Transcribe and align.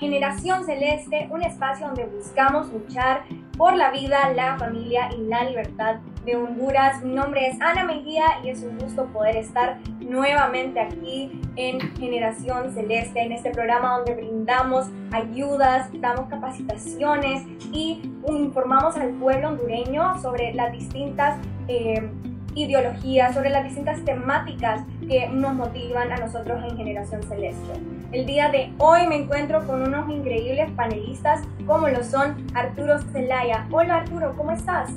Generación 0.00 0.64
Celeste, 0.64 1.28
un 1.30 1.40
espacio 1.42 1.86
donde 1.86 2.04
buscamos 2.06 2.72
luchar 2.72 3.22
por 3.56 3.76
la 3.76 3.92
vida, 3.92 4.32
la 4.34 4.58
familia 4.58 5.08
y 5.16 5.22
la 5.28 5.44
libertad 5.44 6.00
de 6.24 6.34
Honduras. 6.34 7.00
Mi 7.04 7.14
nombre 7.14 7.46
es 7.46 7.60
Ana 7.60 7.84
Mejía 7.84 8.24
y 8.42 8.48
es 8.48 8.64
un 8.64 8.76
gusto 8.76 9.06
poder 9.12 9.36
estar 9.36 9.78
nuevamente 10.00 10.80
aquí 10.80 11.40
en 11.54 11.78
Generación 11.96 12.74
Celeste, 12.74 13.22
en 13.22 13.30
este 13.30 13.50
programa 13.52 13.98
donde 13.98 14.16
brindamos 14.16 14.86
ayudas, 15.12 15.88
damos 16.00 16.28
capacitaciones 16.28 17.44
y 17.70 18.02
informamos 18.26 18.96
al 18.96 19.10
pueblo 19.10 19.50
hondureño 19.50 20.20
sobre 20.20 20.54
las 20.54 20.72
distintas... 20.72 21.38
Eh, 21.68 22.10
ideologías, 22.54 23.34
sobre 23.34 23.50
las 23.50 23.64
distintas 23.64 24.04
temáticas 24.04 24.82
que 25.08 25.28
nos 25.28 25.54
motivan 25.54 26.12
a 26.12 26.16
nosotros 26.16 26.62
en 26.68 26.76
Generación 26.76 27.22
Celeste. 27.22 27.72
El 28.12 28.26
día 28.26 28.50
de 28.50 28.72
hoy 28.78 29.06
me 29.06 29.16
encuentro 29.16 29.66
con 29.66 29.82
unos 29.82 30.10
increíbles 30.10 30.70
panelistas 30.72 31.40
como 31.66 31.88
lo 31.88 32.04
son 32.04 32.46
Arturo 32.54 32.98
Zelaya. 33.12 33.66
Hola 33.70 33.96
Arturo, 33.96 34.34
¿cómo 34.36 34.52
estás? 34.52 34.90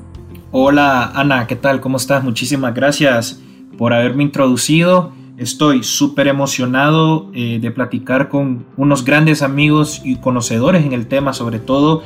Hola 0.52 1.12
Ana, 1.16 1.48
¿qué 1.48 1.56
tal? 1.56 1.82
¿Cómo 1.82 1.98
estás? 1.98 2.24
Muchísimas 2.24 2.74
gracias 2.74 3.42
por 3.78 3.94
haberme 3.94 4.24
introducido. 4.24 5.14
Estoy 5.38 5.84
súper 5.84 6.28
emocionado 6.28 7.30
eh, 7.34 7.60
de 7.62 7.72
platicar 7.72 8.30
con 8.30 8.66
unos 8.78 9.04
grandes 9.04 9.42
amigos 9.42 10.02
y 10.04 10.16
conocedores 10.18 10.86
en 10.86 10.94
el 10.94 11.08
tema, 11.08 11.34
sobre 11.34 11.60
todo 11.60 12.04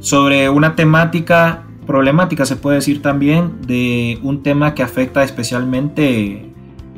sobre 0.00 0.50
una 0.50 0.74
temática 0.74 1.64
problemática, 1.86 2.46
se 2.46 2.56
puede 2.56 2.76
decir 2.76 3.02
también, 3.02 3.62
de 3.66 4.18
un 4.22 4.42
tema 4.42 4.74
que 4.74 4.82
afecta 4.82 5.22
especialmente 5.22 6.52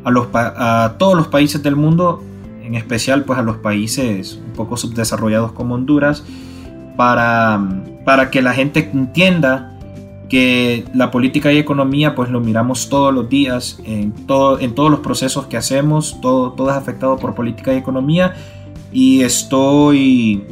a, 0.05 0.11
los, 0.11 0.29
a 0.35 0.97
todos 0.99 1.15
los 1.17 1.29
países 1.29 1.63
del 1.63 1.77
mundo, 1.77 2.23
en 2.63 2.75
especial 2.75 3.25
pues 3.25 3.39
a 3.39 3.43
los 3.43 3.57
países 3.59 4.41
un 4.47 4.53
poco 4.53 4.77
subdesarrollados 4.77 5.53
como 5.53 5.75
Honduras, 5.75 6.25
para, 6.97 7.61
para 8.05 8.31
que 8.31 8.43
la 8.43 8.53
gente 8.53 8.91
entienda 8.93 9.79
que 10.29 10.85
la 10.95 11.11
política 11.11 11.53
y 11.53 11.59
economía 11.59 12.15
pues 12.15 12.31
lo 12.31 12.41
miramos 12.41 12.89
todos 12.89 13.13
los 13.13 13.29
días 13.29 13.79
en, 13.85 14.13
todo, 14.13 14.59
en 14.59 14.75
todos 14.75 14.91
los 14.91 15.01
procesos 15.01 15.47
que 15.47 15.57
hacemos, 15.57 16.21
todo, 16.21 16.53
todo 16.53 16.71
es 16.71 16.77
afectado 16.77 17.17
por 17.17 17.35
política 17.35 17.75
y 17.75 17.77
economía 17.77 18.35
y 18.93 19.23
estoy 19.23 20.43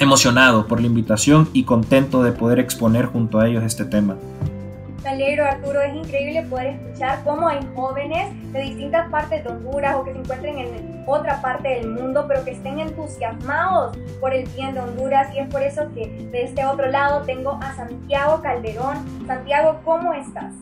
emocionado 0.00 0.66
por 0.66 0.80
la 0.80 0.86
invitación 0.86 1.48
y 1.52 1.64
contento 1.64 2.22
de 2.22 2.32
poder 2.32 2.58
exponer 2.58 3.04
junto 3.04 3.38
a 3.38 3.46
ellos 3.46 3.62
este 3.62 3.84
tema. 3.84 4.16
Me 5.04 5.40
Arturo, 5.40 5.80
es 5.82 5.94
increíble 5.94 6.42
poder 6.48 6.68
escuchar 6.68 7.22
cómo 7.22 7.48
hay 7.48 7.58
jóvenes 7.74 8.32
de 8.52 8.62
distintas 8.62 9.10
partes 9.10 9.44
de 9.44 9.50
Honduras 9.50 9.96
o 9.96 10.04
que 10.04 10.12
se 10.12 10.18
encuentren 10.18 10.58
en 10.58 11.04
otra 11.06 11.42
parte 11.42 11.68
del 11.68 11.90
mundo, 11.90 12.24
pero 12.26 12.44
que 12.44 12.52
estén 12.52 12.78
entusiasmados 12.78 13.96
por 14.20 14.32
el 14.32 14.48
bien 14.50 14.72
de 14.72 14.80
Honduras 14.80 15.34
y 15.34 15.40
es 15.40 15.48
por 15.48 15.62
eso 15.62 15.82
que 15.94 16.06
de 16.32 16.44
este 16.44 16.64
otro 16.64 16.90
lado 16.90 17.22
tengo 17.26 17.58
a 17.60 17.74
Santiago 17.76 18.40
Calderón. 18.40 19.04
Santiago, 19.26 19.80
¿cómo 19.84 20.14
estás? 20.14 20.54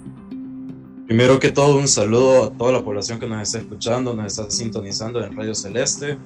Primero 1.07 1.39
que 1.39 1.53
todo, 1.53 1.77
un 1.77 1.89
saludo 1.89 2.45
a 2.45 2.51
toda 2.51 2.73
la 2.73 2.83
población 2.83 3.21
que 3.21 3.29
nos 3.29 3.43
está 3.43 3.59
escuchando, 3.59 4.15
nos 4.15 4.27
está 4.27 4.51
sintonizando 4.51 5.25
en 5.25 5.37
Radio 5.37 5.55
Celeste. 5.55 6.19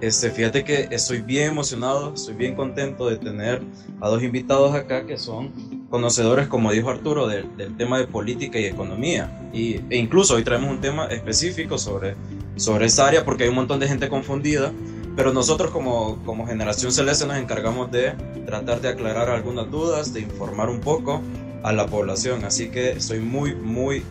Este, 0.00 0.30
fíjate 0.30 0.62
que 0.62 0.88
estoy 0.92 1.22
bien 1.22 1.50
emocionado, 1.50 2.14
estoy 2.14 2.34
bien 2.34 2.54
contento 2.54 3.10
de 3.10 3.16
tener 3.16 3.62
a 4.00 4.08
dos 4.08 4.22
invitados 4.22 4.72
acá 4.74 5.04
que 5.06 5.16
son 5.16 5.86
conocedores, 5.90 6.46
como 6.46 6.70
dijo 6.70 6.88
Arturo, 6.88 7.26
del, 7.26 7.48
tema 7.76 7.98
de 7.98 8.06
política 8.06 8.60
y 8.60 8.66
economía. 8.66 9.50
Y, 9.52 9.80
e 9.90 9.96
incluso 9.96 10.34
hoy 10.34 10.44
traemos 10.44 10.70
un 10.70 10.80
tema 10.80 11.06
específico 11.06 11.78
sobre, 11.78 12.14
sobre 12.54 12.86
esa 12.86 13.08
área 13.08 13.24
porque 13.24 13.44
hay 13.44 13.48
un 13.48 13.56
montón 13.56 13.80
de 13.80 13.88
gente 13.88 14.08
confundida, 14.08 14.72
pero 15.16 15.32
nosotros 15.32 15.72
como, 15.72 16.22
como 16.24 16.46
generación 16.46 16.92
celeste 16.92 17.26
nos 17.26 17.36
encargamos 17.36 17.90
de 17.90 18.12
tratar 18.46 18.80
de 18.80 18.90
aclarar 18.90 19.28
algunas 19.30 19.68
dudas, 19.68 20.14
de 20.14 20.20
informar 20.20 20.70
un 20.70 20.80
poco 20.80 21.20
a 21.64 21.72
la 21.72 21.86
población. 21.88 22.44
Así 22.44 22.68
que 22.68 22.90
estoy 22.90 23.18
muy, 23.18 23.56
muy, 23.56 24.04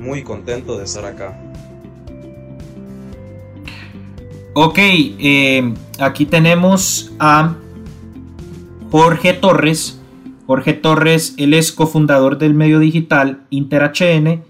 muy 0.00 0.22
contento 0.22 0.78
de 0.78 0.84
estar 0.84 1.04
acá. 1.04 1.38
Ok, 4.56 4.78
eh, 4.78 5.74
aquí 5.98 6.26
tenemos 6.26 7.12
a 7.18 7.56
Jorge 8.92 9.32
Torres. 9.32 10.00
Jorge 10.46 10.74
Torres, 10.74 11.34
él 11.38 11.54
es 11.54 11.72
cofundador 11.72 12.38
del 12.38 12.54
medio 12.54 12.78
digital 12.78 13.40
InterHN 13.50 14.44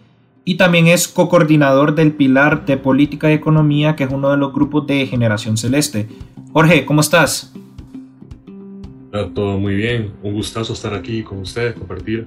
y 0.44 0.56
también 0.56 0.88
es 0.88 1.08
co-coordinador 1.08 1.94
del 1.94 2.12
Pilar 2.12 2.66
de 2.66 2.76
Política 2.76 3.30
y 3.30 3.34
Economía, 3.34 3.96
que 3.96 4.04
es 4.04 4.12
uno 4.12 4.30
de 4.30 4.36
los 4.36 4.52
grupos 4.52 4.86
de 4.86 5.06
Generación 5.06 5.56
Celeste. 5.56 6.06
Jorge, 6.52 6.84
¿cómo 6.84 7.00
estás? 7.00 7.54
todo 9.32 9.58
muy 9.58 9.76
bien, 9.76 10.12
un 10.22 10.34
gustazo 10.34 10.72
estar 10.72 10.92
aquí 10.92 11.22
con 11.22 11.38
ustedes, 11.38 11.74
compartir. 11.74 12.26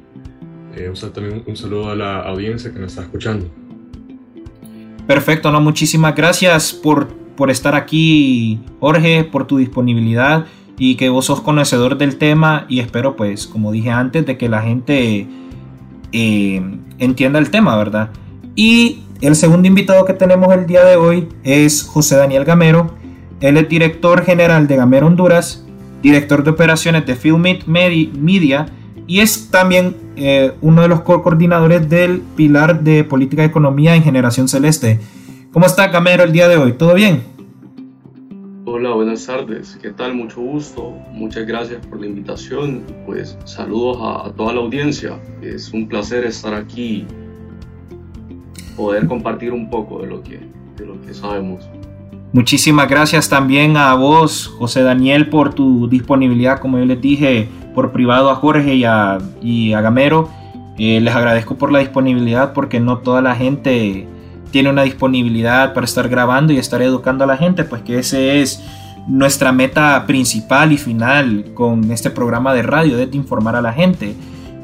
Eh, 0.76 0.92
también 1.14 1.44
un 1.46 1.56
saludo 1.56 1.92
a 1.92 1.96
la 1.96 2.22
audiencia 2.22 2.74
que 2.74 2.80
nos 2.80 2.94
está 2.94 3.04
escuchando. 3.04 3.46
Perfecto, 5.06 5.52
no, 5.52 5.62
muchísimas 5.62 6.16
gracias 6.16 6.72
por 6.74 7.27
por 7.38 7.50
estar 7.50 7.76
aquí, 7.76 8.60
Jorge, 8.82 9.24
por 9.24 9.48
tu 9.48 9.58
disponibilidad 9.58 10.46
y 10.78 10.96
que 10.96 11.10
vos 11.10 11.26
sos 11.26 11.40
conocedor 11.42 11.98
del 11.98 12.18
tema 12.18 12.66
y 12.68 12.80
espero, 12.82 13.16
pues, 13.16 13.48
como 13.48 13.72
dije 13.72 13.92
antes, 13.92 14.26
de 14.26 14.38
que 14.38 14.50
la 14.50 14.62
gente 14.62 15.28
eh, 16.12 16.62
entienda 17.00 17.40
el 17.40 17.50
tema, 17.50 17.78
¿verdad? 17.78 18.10
Y 18.56 19.04
el 19.22 19.36
segundo 19.36 19.68
invitado 19.68 20.06
que 20.06 20.14
tenemos 20.14 20.54
el 20.54 20.68
día 20.68 20.84
de 20.84 20.96
hoy 20.96 21.30
es 21.44 21.84
José 21.84 22.18
Daniel 22.18 22.44
Gamero. 22.44 22.92
Él 23.40 23.58
es 23.58 23.70
director 23.70 24.24
general 24.24 24.68
de 24.68 24.76
Gamero 24.76 25.08
Honduras, 25.08 25.66
director 26.02 26.44
de 26.44 26.52
operaciones 26.52 27.06
de 27.06 27.16
Filmit 27.16 27.66
Media 27.66 28.68
y 29.08 29.20
es 29.22 29.50
también 29.50 29.96
eh, 30.16 30.52
uno 30.62 30.82
de 30.82 30.88
los 30.88 31.02
coordinadores 31.02 31.90
del 31.90 32.22
pilar 32.36 32.84
de 32.84 33.04
política 33.04 33.44
y 33.44 33.46
economía 33.46 33.96
en 33.96 34.04
Generación 34.04 34.48
Celeste. 34.48 35.00
¿Cómo 35.58 35.66
está 35.66 35.90
Camero 35.90 36.24
el 36.24 36.32
día 36.32 36.48
de 36.48 36.56
hoy? 36.56 36.74
¿Todo 36.74 36.94
bien? 36.94 37.24
Hola, 38.66 38.92
buenas 38.92 39.26
tardes. 39.26 39.76
¿Qué 39.82 39.90
tal? 39.90 40.14
Mucho 40.14 40.40
gusto. 40.40 40.94
Muchas 41.12 41.48
gracias 41.48 41.84
por 41.88 42.00
la 42.00 42.06
invitación. 42.06 42.84
Pues 43.08 43.36
saludos 43.46 43.98
a, 44.00 44.32
toda 44.34 44.54
la 44.54 44.60
audiencia. 44.60 45.20
Es 45.42 45.74
un 45.74 45.88
placer 45.88 46.26
estar 46.26 46.54
aquí, 46.54 47.08
poder 48.76 49.08
compartir 49.08 49.52
un 49.52 49.68
poco 49.68 50.00
de 50.04 50.06
lo 50.06 50.22
que, 50.22 50.40
de 50.78 50.86
lo 50.86 51.02
que 51.02 51.12
sabemos. 51.16 51.68
Muchísimas 52.34 52.88
gracias 52.88 53.28
también 53.28 53.78
a 53.78 53.96
vos, 53.96 54.54
José 54.60 54.84
Daniel, 54.84 55.28
por 55.28 55.56
tu 55.56 55.90
disponibilidad, 55.90 56.60
como 56.60 56.78
yo 56.78 56.86
les 56.86 57.02
dije, 57.02 57.50
por 57.74 57.92
privado 57.92 58.30
a 58.30 58.36
Jorge 58.36 58.76
y 58.76 58.84
a, 58.84 59.18
y 59.42 59.74
a 59.74 59.82
Gamero. 59.82 60.30
Eh, 60.78 61.02
les 61.02 61.16
agradezco 61.16 61.56
por 61.56 61.72
la 61.72 61.80
disponibilidad 61.80 62.54
porque 62.54 62.80
no 62.80 63.00
toda 63.00 63.24
la 63.24 63.34
gente 63.34 64.08
tiene 64.52 64.70
una 64.70 64.84
disponibilidad 64.84 65.74
para 65.74 65.86
estar 65.86 66.10
grabando 66.10 66.54
y 66.54 66.58
estar 66.58 66.82
educando 66.82 67.24
a 67.24 67.28
la 67.28 67.38
gente, 67.38 67.64
pues 67.64 67.82
que 67.82 68.00
ese 68.00 68.42
es 68.42 68.64
nuestra 69.08 69.52
meta 69.52 70.06
principal 70.06 70.72
y 70.72 70.78
final 70.78 71.46
con 71.54 71.92
este 71.92 72.10
programa 72.10 72.54
de 72.54 72.62
radio, 72.62 72.98
de 72.98 73.10
informar 73.16 73.56
a 73.56 73.62
la 73.62 73.74
gente. 73.74 74.16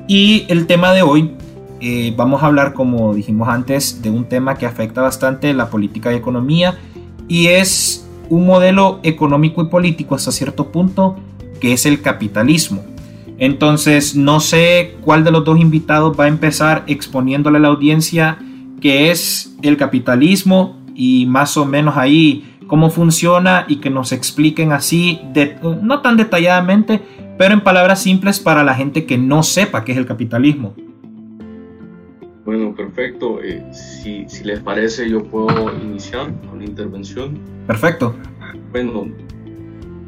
Y 0.08 0.46
el 0.50 0.68
tema 0.68 0.92
de 0.92 1.02
hoy, 1.02 1.32
eh, 1.80 2.14
vamos 2.16 2.44
a 2.44 2.48
hablar, 2.48 2.74
como 2.74 3.14
dijimos 3.14 3.48
antes, 3.48 4.02
de 4.02 4.10
un 4.10 4.26
tema 4.26 4.56
que 4.56 4.66
afecta 4.66 5.02
bastante 5.02 5.54
la 5.54 5.70
política 5.70 6.14
y 6.14 6.18
economía 6.18 6.78
y 7.28 7.48
es 7.48 8.08
un 8.30 8.46
modelo 8.46 9.00
económico 9.04 9.62
y 9.62 9.68
político 9.68 10.16
hasta 10.16 10.32
cierto 10.32 10.72
punto 10.72 11.16
que 11.60 11.74
es 11.74 11.86
el 11.86 12.02
capitalismo. 12.02 12.84
Entonces, 13.38 14.16
no 14.16 14.40
sé 14.40 14.96
cuál 15.02 15.24
de 15.24 15.32
los 15.32 15.44
dos 15.44 15.60
invitados 15.60 16.18
va 16.20 16.26
a 16.26 16.28
empezar 16.28 16.84
exponiéndole 16.88 17.58
a 17.58 17.62
la 17.62 17.68
audiencia 17.70 18.38
qué 18.84 19.12
es 19.12 19.56
el 19.62 19.78
capitalismo 19.78 20.76
y 20.94 21.26
más 21.26 21.56
o 21.56 21.66
menos 21.66 21.96
ahí 21.96 22.58
cómo 22.68 22.90
funciona 22.90 23.64
y 23.70 23.78
que 23.78 23.90
nos 23.90 24.12
expliquen 24.12 24.74
así, 24.74 25.22
no 25.82 26.02
tan 26.02 26.18
detalladamente, 26.18 27.00
pero 27.38 27.54
en 27.54 27.62
palabras 27.62 28.02
simples 28.02 28.42
para 28.42 28.62
la 28.62 28.76
gente 28.76 29.06
que 29.06 29.18
no 29.18 29.42
sepa 29.42 29.86
qué 29.86 29.94
es 29.94 29.98
el 29.98 30.06
capitalismo. 30.06 30.76
Bueno, 32.44 32.76
perfecto. 32.76 33.42
Eh, 33.42 33.64
si, 33.72 34.28
si, 34.28 34.44
les 34.44 34.60
parece, 34.60 35.10
yo 35.10 35.24
puedo 35.24 35.74
iniciar 35.82 36.34
con 36.50 36.60
la 36.60 36.66
intervención. 36.66 37.40
Perfecto. 37.66 38.14
Bueno, 38.74 39.08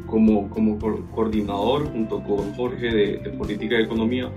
como, 0.06 0.50
como 0.50 0.78
coordinador 1.14 1.90
junto 1.90 2.22
con 2.22 2.52
Jorge 2.52 2.90
de, 2.90 3.16
de 3.24 3.30
Política 3.30 3.80
y 3.80 3.84
Economía, 3.84 4.30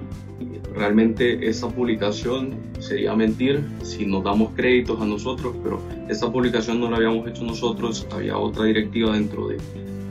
realmente 0.73 1.47
esta 1.47 1.67
publicación 1.67 2.55
sería 2.79 3.15
mentir 3.15 3.63
si 3.81 4.05
nos 4.05 4.23
damos 4.23 4.53
créditos 4.55 5.01
a 5.01 5.05
nosotros, 5.05 5.55
pero 5.63 5.81
esta 6.07 6.31
publicación 6.31 6.79
no 6.79 6.89
la 6.89 6.97
habíamos 6.97 7.27
hecho 7.27 7.43
nosotros, 7.43 8.07
había 8.11 8.37
otra 8.37 8.65
directiva 8.65 9.13
dentro 9.13 9.47
de, 9.47 9.57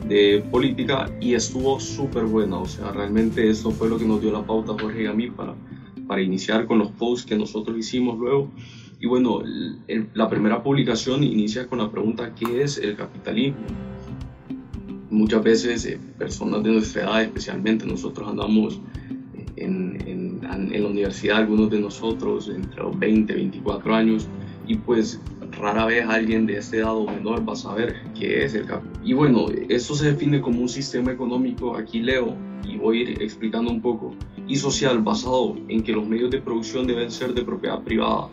de 0.07 0.43
política 0.51 1.09
y 1.21 1.33
estuvo 1.33 1.79
súper 1.79 2.25
buena, 2.25 2.57
o 2.57 2.65
sea, 2.65 2.91
realmente 2.91 3.49
esto 3.49 3.71
fue 3.71 3.89
lo 3.89 3.97
que 3.97 4.05
nos 4.05 4.21
dio 4.21 4.31
la 4.31 4.45
pauta 4.45 4.73
Jorge 4.79 5.03
y 5.03 5.05
a 5.05 5.13
mí 5.13 5.29
para, 5.29 5.55
para 6.07 6.21
iniciar 6.21 6.65
con 6.65 6.79
los 6.79 6.89
posts 6.91 7.25
que 7.25 7.37
nosotros 7.37 7.77
hicimos 7.77 8.17
luego. 8.17 8.49
Y 8.99 9.07
bueno, 9.07 9.41
la 10.13 10.27
primera 10.27 10.61
publicación 10.61 11.23
inicia 11.23 11.67
con 11.67 11.79
la 11.79 11.89
pregunta 11.89 12.33
¿qué 12.35 12.63
es 12.63 12.77
el 12.77 12.97
capitalismo? 12.97 13.59
Muchas 15.09 15.41
veces 15.41 15.85
eh, 15.85 15.99
personas 16.17 16.63
de 16.63 16.71
nuestra 16.71 17.03
edad, 17.03 17.23
especialmente 17.23 17.85
nosotros 17.85 18.27
andamos 18.27 18.81
en, 19.55 20.03
en, 20.05 20.18
en, 20.55 20.81
la 20.81 20.89
universidad, 20.89 21.37
algunos 21.37 21.69
de 21.69 21.79
nosotros 21.79 22.49
entre 22.49 22.81
los 22.81 22.97
20 22.97 23.33
24 23.33 23.95
años, 23.95 24.27
y 24.67 24.75
pues 24.75 25.19
rara 25.59 25.85
vez 25.85 26.05
alguien 26.07 26.45
de 26.45 26.57
este 26.57 26.77
edad 26.77 26.95
o 26.95 27.05
menor 27.05 27.47
va 27.47 27.53
a 27.53 27.55
saber 27.55 27.95
qué 28.17 28.43
es 28.43 28.53
el 28.53 28.65
capitalismo. 28.65 29.05
Y 29.05 29.13
bueno, 29.13 29.45
esto 29.69 29.95
se 29.95 30.11
define 30.11 30.41
como 30.41 30.61
un 30.61 30.69
sistema 30.69 31.11
económico, 31.11 31.75
aquí 31.75 31.99
leo 32.01 32.35
y 32.67 32.77
voy 32.77 32.99
a 32.99 33.01
ir 33.01 33.21
explicando 33.21 33.71
un 33.71 33.81
poco, 33.81 34.13
y 34.47 34.55
social 34.55 34.99
basado 34.99 35.55
en 35.67 35.83
que 35.83 35.93
los 35.93 36.07
medios 36.07 36.29
de 36.29 36.41
producción 36.41 36.85
deben 36.85 37.09
ser 37.09 37.33
de 37.33 37.43
propiedad 37.43 37.81
privada. 37.81 38.29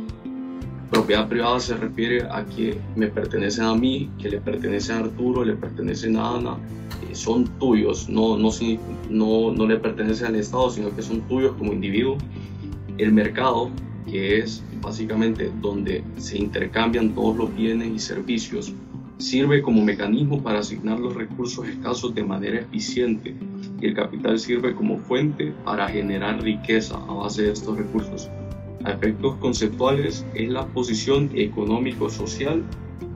Propiedad 0.90 1.28
privada 1.28 1.58
se 1.60 1.76
refiere 1.76 2.22
a 2.30 2.44
que 2.44 2.78
me 2.94 3.08
pertenecen 3.08 3.64
a 3.64 3.74
mí, 3.74 4.10
que 4.18 4.28
le 4.28 4.40
pertenecen 4.40 4.96
a 4.96 5.00
Arturo, 5.00 5.44
le 5.44 5.54
pertenecen 5.54 6.16
a 6.16 6.36
Ana, 6.36 6.56
son 7.16 7.46
tuyos, 7.58 8.08
no, 8.08 8.36
no, 8.36 8.50
no, 9.10 9.52
no 9.52 9.66
le 9.66 9.76
pertenecen 9.78 10.28
al 10.28 10.36
Estado, 10.36 10.70
sino 10.70 10.94
que 10.94 11.02
son 11.02 11.22
tuyos 11.22 11.54
como 11.56 11.72
individuo. 11.72 12.18
El 12.98 13.12
mercado, 13.12 13.70
que 14.06 14.38
es 14.38 14.62
básicamente 14.80 15.50
donde 15.60 16.04
se 16.18 16.38
intercambian 16.38 17.14
todos 17.14 17.36
los 17.36 17.56
bienes 17.56 17.88
y 17.88 17.98
servicios, 17.98 18.72
sirve 19.18 19.62
como 19.62 19.82
mecanismo 19.82 20.42
para 20.42 20.58
asignar 20.58 21.00
los 21.00 21.14
recursos 21.14 21.66
escasos 21.66 22.14
de 22.14 22.22
manera 22.22 22.60
eficiente 22.60 23.34
y 23.80 23.86
el 23.86 23.94
capital 23.94 24.38
sirve 24.38 24.74
como 24.74 24.98
fuente 24.98 25.54
para 25.64 25.88
generar 25.88 26.42
riqueza 26.42 26.96
a 26.96 27.14
base 27.14 27.44
de 27.44 27.52
estos 27.52 27.78
recursos. 27.78 28.30
A 28.86 28.92
efectos 28.92 29.34
conceptuales 29.40 30.24
es 30.34 30.48
la 30.48 30.64
posición 30.68 31.28
económico-social 31.34 32.62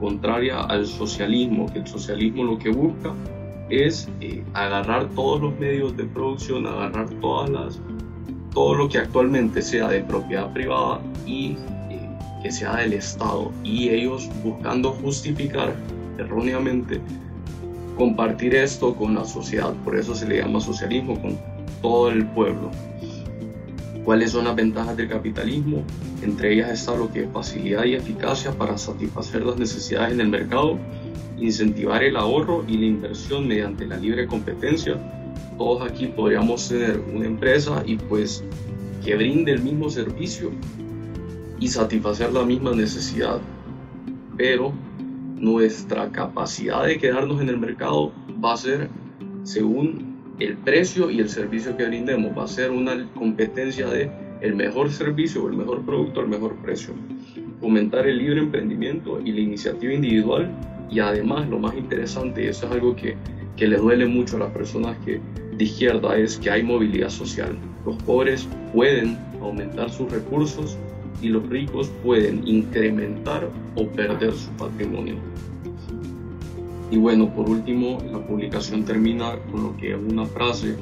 contraria 0.01 0.63
al 0.63 0.85
socialismo, 0.85 1.71
que 1.71 1.79
el 1.79 1.87
socialismo 1.87 2.43
lo 2.43 2.57
que 2.57 2.71
busca 2.71 3.13
es 3.69 4.09
eh, 4.19 4.43
agarrar 4.53 5.07
todos 5.15 5.41
los 5.41 5.57
medios 5.59 5.95
de 5.95 6.03
producción, 6.03 6.67
agarrar 6.67 7.09
todas 7.21 7.49
las, 7.49 7.79
todo 8.53 8.75
lo 8.75 8.89
que 8.89 8.97
actualmente 8.97 9.61
sea 9.61 9.87
de 9.87 10.01
propiedad 10.01 10.51
privada 10.51 10.99
y 11.25 11.55
eh, 11.89 12.09
que 12.43 12.51
sea 12.51 12.75
del 12.75 12.91
Estado 12.91 13.49
y 13.63 13.87
ellos 13.87 14.29
buscando 14.43 14.91
justificar 14.91 15.73
erróneamente 16.17 16.99
compartir 17.97 18.55
esto 18.55 18.93
con 18.93 19.15
la 19.15 19.23
sociedad, 19.23 19.73
por 19.85 19.95
eso 19.95 20.15
se 20.15 20.27
le 20.27 20.39
llama 20.39 20.59
socialismo 20.59 21.17
con 21.21 21.39
todo 21.81 22.09
el 22.09 22.25
pueblo. 22.25 22.71
¿Cuáles 24.03 24.31
son 24.31 24.45
las 24.45 24.55
ventajas 24.55 24.97
del 24.97 25.07
capitalismo? 25.07 25.83
Entre 26.23 26.53
ellas 26.53 26.71
está 26.71 26.95
lo 26.95 27.11
que 27.11 27.23
es 27.23 27.31
facilidad 27.31 27.85
y 27.85 27.93
eficacia 27.93 28.51
para 28.51 28.77
satisfacer 28.77 29.45
las 29.45 29.57
necesidades 29.57 30.13
en 30.13 30.21
el 30.21 30.29
mercado 30.29 30.79
incentivar 31.41 32.03
el 32.03 32.15
ahorro 32.15 32.63
y 32.67 32.77
la 32.77 32.85
inversión 32.85 33.47
mediante 33.47 33.85
la 33.85 33.97
libre 33.97 34.27
competencia. 34.27 34.97
Todos 35.57 35.89
aquí 35.89 36.07
podríamos 36.07 36.67
tener 36.69 36.99
una 37.13 37.25
empresa 37.25 37.83
y 37.85 37.95
pues 37.95 38.43
que 39.03 39.15
brinde 39.15 39.53
el 39.53 39.61
mismo 39.61 39.89
servicio 39.89 40.51
y 41.59 41.67
satisfacer 41.67 42.31
la 42.31 42.43
misma 42.43 42.73
necesidad. 42.73 43.39
Pero 44.37 44.71
nuestra 45.35 46.09
capacidad 46.11 46.85
de 46.85 46.97
quedarnos 46.97 47.41
en 47.41 47.49
el 47.49 47.57
mercado 47.57 48.11
va 48.43 48.53
a 48.53 48.57
ser 48.57 48.89
según 49.43 50.10
el 50.39 50.57
precio 50.57 51.09
y 51.09 51.19
el 51.19 51.29
servicio 51.29 51.75
que 51.77 51.85
brindemos. 51.85 52.37
Va 52.37 52.45
a 52.45 52.47
ser 52.47 52.71
una 52.71 53.07
competencia 53.13 53.87
de 53.87 54.09
el 54.41 54.55
mejor 54.55 54.91
servicio 54.91 55.43
o 55.43 55.49
el 55.49 55.55
mejor 55.55 55.85
producto 55.85 56.21
al 56.21 56.27
mejor 56.27 56.55
precio. 56.57 56.93
Fomentar 57.59 58.07
el 58.07 58.17
libre 58.17 58.39
emprendimiento 58.39 59.21
y 59.23 59.31
la 59.31 59.41
iniciativa 59.41 59.93
individual 59.93 60.49
y 60.89 60.99
además, 60.99 61.47
lo 61.47 61.57
más 61.57 61.75
interesante, 61.75 62.43
y 62.43 62.47
eso 62.47 62.65
es 62.65 62.71
algo 62.73 62.95
que, 62.95 63.15
que 63.55 63.67
le 63.67 63.77
duele 63.77 64.05
mucho 64.05 64.35
a 64.35 64.39
las 64.39 64.51
personas 64.51 64.97
que, 65.05 65.21
de 65.55 65.63
izquierda, 65.63 66.17
es 66.17 66.37
que 66.37 66.51
hay 66.51 66.63
movilidad 66.63 67.09
social. 67.09 67.55
Los 67.85 67.95
pobres 68.03 68.47
pueden 68.73 69.17
aumentar 69.41 69.89
sus 69.89 70.11
recursos 70.11 70.77
y 71.21 71.29
los 71.29 71.47
ricos 71.47 71.89
pueden 72.03 72.45
incrementar 72.45 73.47
o 73.75 73.87
perder 73.87 74.33
su 74.33 74.49
patrimonio. 74.51 75.15
Y 76.91 76.97
bueno, 76.97 77.33
por 77.33 77.49
último, 77.49 77.99
la 78.11 78.19
publicación 78.19 78.83
termina 78.83 79.37
con 79.49 79.63
lo 79.63 79.77
que 79.77 79.93
es 79.93 79.97
una 79.97 80.25
frase 80.25 80.75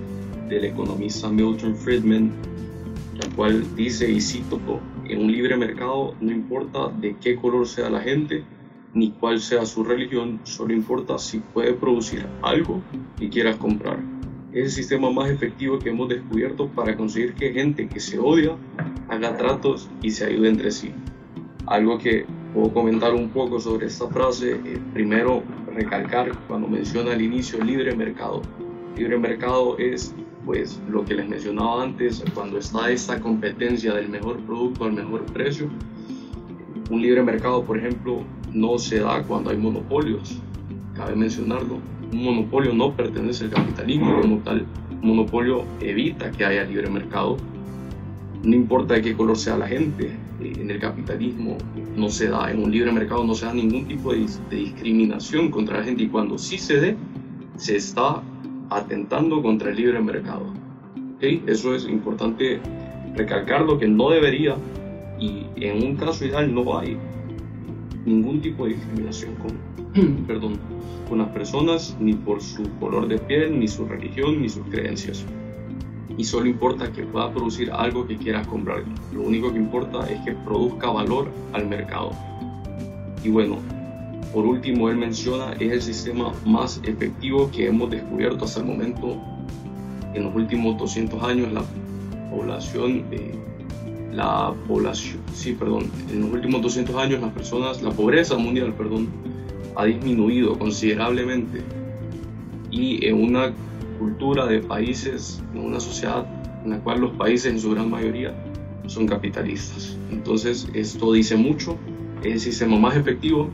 del 0.50 0.66
economista 0.66 1.30
Milton 1.30 1.76
Friedman, 1.76 2.32
la 3.16 3.30
cual 3.36 3.64
dice, 3.76 4.10
y 4.12 4.20
cito, 4.20 4.60
en 5.08 5.22
un 5.22 5.32
libre 5.32 5.56
mercado 5.56 6.16
no 6.20 6.32
importa 6.32 6.88
de 7.00 7.16
qué 7.18 7.36
color 7.36 7.68
sea 7.68 7.92
la 7.92 8.02
gente, 8.02 8.44
ni 8.96 9.12
cuál 9.12 9.40
sea 9.40 9.68
su 9.68 9.84
religión, 9.84 10.40
solo 10.46 10.74
importa 10.74 11.20
si 11.20 11.40
puede 11.40 11.74
producir 11.74 12.26
algo 12.42 12.82
que 13.20 13.30
quieras 13.30 13.58
comprar. 13.58 14.00
Es 14.52 14.64
el 14.64 14.72
sistema 14.72 15.12
más 15.12 15.30
efectivo 15.30 15.78
que 15.78 15.90
hemos 15.90 16.10
descubierto 16.10 16.70
para 16.70 16.98
conseguir 16.98 17.36
que 17.36 17.54
gente 17.54 17.88
que 17.88 18.00
se 18.00 18.18
odia 18.18 18.56
haga 19.10 19.38
tratos 19.38 19.88
y 20.02 20.10
se 20.10 20.26
ayude 20.26 20.50
entre 20.50 20.72
sí. 20.72 20.92
Algo 21.68 22.00
que 22.00 22.26
puedo 22.54 22.74
comentar 22.74 23.14
un 23.14 23.30
poco 23.30 23.60
sobre 23.60 23.88
esta 23.88 24.08
frase, 24.08 24.54
eh, 24.66 24.80
primero 24.94 25.44
recalcar 25.74 26.32
cuando 26.48 26.68
menciona 26.68 27.14
al 27.14 27.22
inicio 27.22 27.64
libre 27.64 27.96
mercado. 27.96 28.42
Libre 28.96 29.18
mercado 29.18 29.78
es 29.78 30.14
pues 30.46 30.82
lo 30.90 31.06
que 31.06 31.14
les 31.14 31.30
mencionaba 31.30 31.84
antes, 31.84 32.24
cuando 32.34 32.58
está 32.58 32.90
esta 32.90 33.20
competencia 33.20 33.94
del 33.94 34.10
mejor 34.10 34.40
producto 34.40 34.86
al 34.86 34.94
mejor 34.94 35.26
precio. 35.26 35.70
Un 36.90 37.02
libre 37.02 37.22
mercado, 37.22 37.64
por 37.64 37.78
ejemplo, 37.78 38.24
no 38.52 38.80
se 38.80 39.00
da 39.00 39.22
cuando 39.24 39.52
hay 39.52 39.58
monopolios. 39.58 40.40
Cabe 40.96 41.16
mencionarlo, 41.16 41.78
un 42.12 42.24
monopolio 42.24 42.74
no 42.74 42.96
pertenece 42.96 43.46
al 43.46 43.52
capitalismo 43.52 44.22
como 44.22 44.38
tal. 44.40 44.66
Un 45.02 45.10
monopolio 45.10 45.66
evita 45.82 46.32
que 46.32 46.46
haya 46.46 46.64
libre 46.64 46.90
mercado. 46.90 47.38
No 48.44 48.56
importa 48.56 48.96
de 48.96 49.02
qué 49.02 49.14
color 49.16 49.38
sea 49.38 49.58
la 49.58 49.68
gente, 49.68 50.16
en 50.42 50.72
el 50.72 50.80
capitalismo 50.80 51.58
no 51.96 52.10
se 52.10 52.30
da, 52.30 52.52
en 52.52 52.64
un 52.64 52.72
libre 52.72 52.92
mercado 52.92 53.24
no 53.24 53.34
se 53.34 53.46
da 53.46 53.54
ningún 53.54 53.86
tipo 53.88 54.14
de, 54.14 54.26
discriminación 54.50 55.52
contra 55.52 55.80
la 55.80 55.84
gente 55.84 56.04
y 56.04 56.08
cuando 56.08 56.38
sí 56.38 56.58
se 56.58 56.80
dé, 56.80 56.98
se 57.58 57.76
está 57.76 58.22
atentando 58.70 59.42
contra 59.42 59.72
el 59.72 59.76
libre 59.76 60.00
mercado. 60.00 60.54
¿Okay? 61.16 61.44
Eso 61.48 61.76
es 61.76 61.88
importante 61.88 62.62
recalcarlo 63.16 63.78
que 63.78 63.88
no 63.88 64.10
debería 64.10 64.56
y 65.20 65.46
en 65.58 65.84
un 65.84 65.96
caso 65.96 66.26
ideal 66.26 66.54
no 66.54 66.80
hay 66.80 66.98
ningún 68.06 68.42
tipo 68.42 68.66
de 68.66 68.74
discriminación 68.74 69.36
con, 69.36 70.26
perdón, 70.28 70.58
con 71.10 71.18
las 71.18 71.30
personas, 71.30 71.98
ni 72.00 72.14
por 72.14 72.42
su 72.42 72.64
color 72.80 73.08
de 73.08 73.18
piel, 73.18 73.60
ni 73.60 73.68
su 73.68 73.86
religión, 73.86 74.42
ni 74.42 74.48
sus 74.48 74.66
creencias. 74.68 75.26
Y 76.20 76.26
solo 76.26 76.48
importa 76.48 76.92
que 76.92 77.04
pueda 77.04 77.32
producir 77.32 77.72
algo 77.72 78.06
que 78.06 78.18
quieras 78.18 78.46
comprar. 78.46 78.84
Lo 79.14 79.22
único 79.22 79.54
que 79.54 79.58
importa 79.58 80.06
es 80.12 80.20
que 80.26 80.34
produzca 80.34 80.90
valor 80.90 81.30
al 81.54 81.66
mercado. 81.66 82.12
Y 83.24 83.30
bueno, 83.30 83.60
por 84.34 84.46
último, 84.46 84.90
él 84.90 84.98
menciona, 84.98 85.54
es 85.54 85.72
el 85.72 85.82
sistema 85.82 86.34
más 86.46 86.82
efectivo 86.84 87.50
que 87.52 87.68
hemos 87.68 87.90
descubierto 87.90 88.44
hasta 88.44 88.60
el 88.60 88.66
momento. 88.66 89.18
En 90.14 90.26
los 90.26 90.36
últimos 90.36 90.78
200 90.78 91.24
años, 91.24 91.54
la 91.54 91.64
población 92.30 93.06
eh, 93.12 93.34
la 94.12 94.54
población, 94.68 95.20
sí, 95.34 95.54
perdón, 95.54 95.90
en 96.12 96.20
los 96.20 96.34
últimos 96.34 96.62
200 96.62 96.98
años 96.98 97.22
las 97.22 97.32
personas, 97.32 97.82
la 97.82 97.92
pobreza 97.92 98.36
mundial, 98.38 98.74
perdón, 98.74 99.08
ha 99.78 99.86
disminuido 99.86 100.60
considerablemente 100.60 101.62
y 102.72 103.06
en 103.06 103.24
una 103.24 103.54
cultura 104.00 104.46
de 104.48 104.60
países, 104.60 105.44
una 105.54 105.80
sociedad 105.80 106.26
en 106.64 106.72
la 106.72 106.80
cual 106.80 107.02
los 107.02 107.12
países 107.12 107.52
en 107.52 107.60
su 107.60 107.72
gran 107.72 107.90
mayoría 107.90 108.34
son 108.88 109.06
capitalistas. 109.06 109.98
Entonces 110.12 110.68
esto 110.74 111.14
dice 111.14 111.36
mucho, 111.36 111.78
es 112.24 112.34
el 112.34 112.40
sistema 112.40 112.78
más 112.78 112.96
efectivo. 112.96 113.50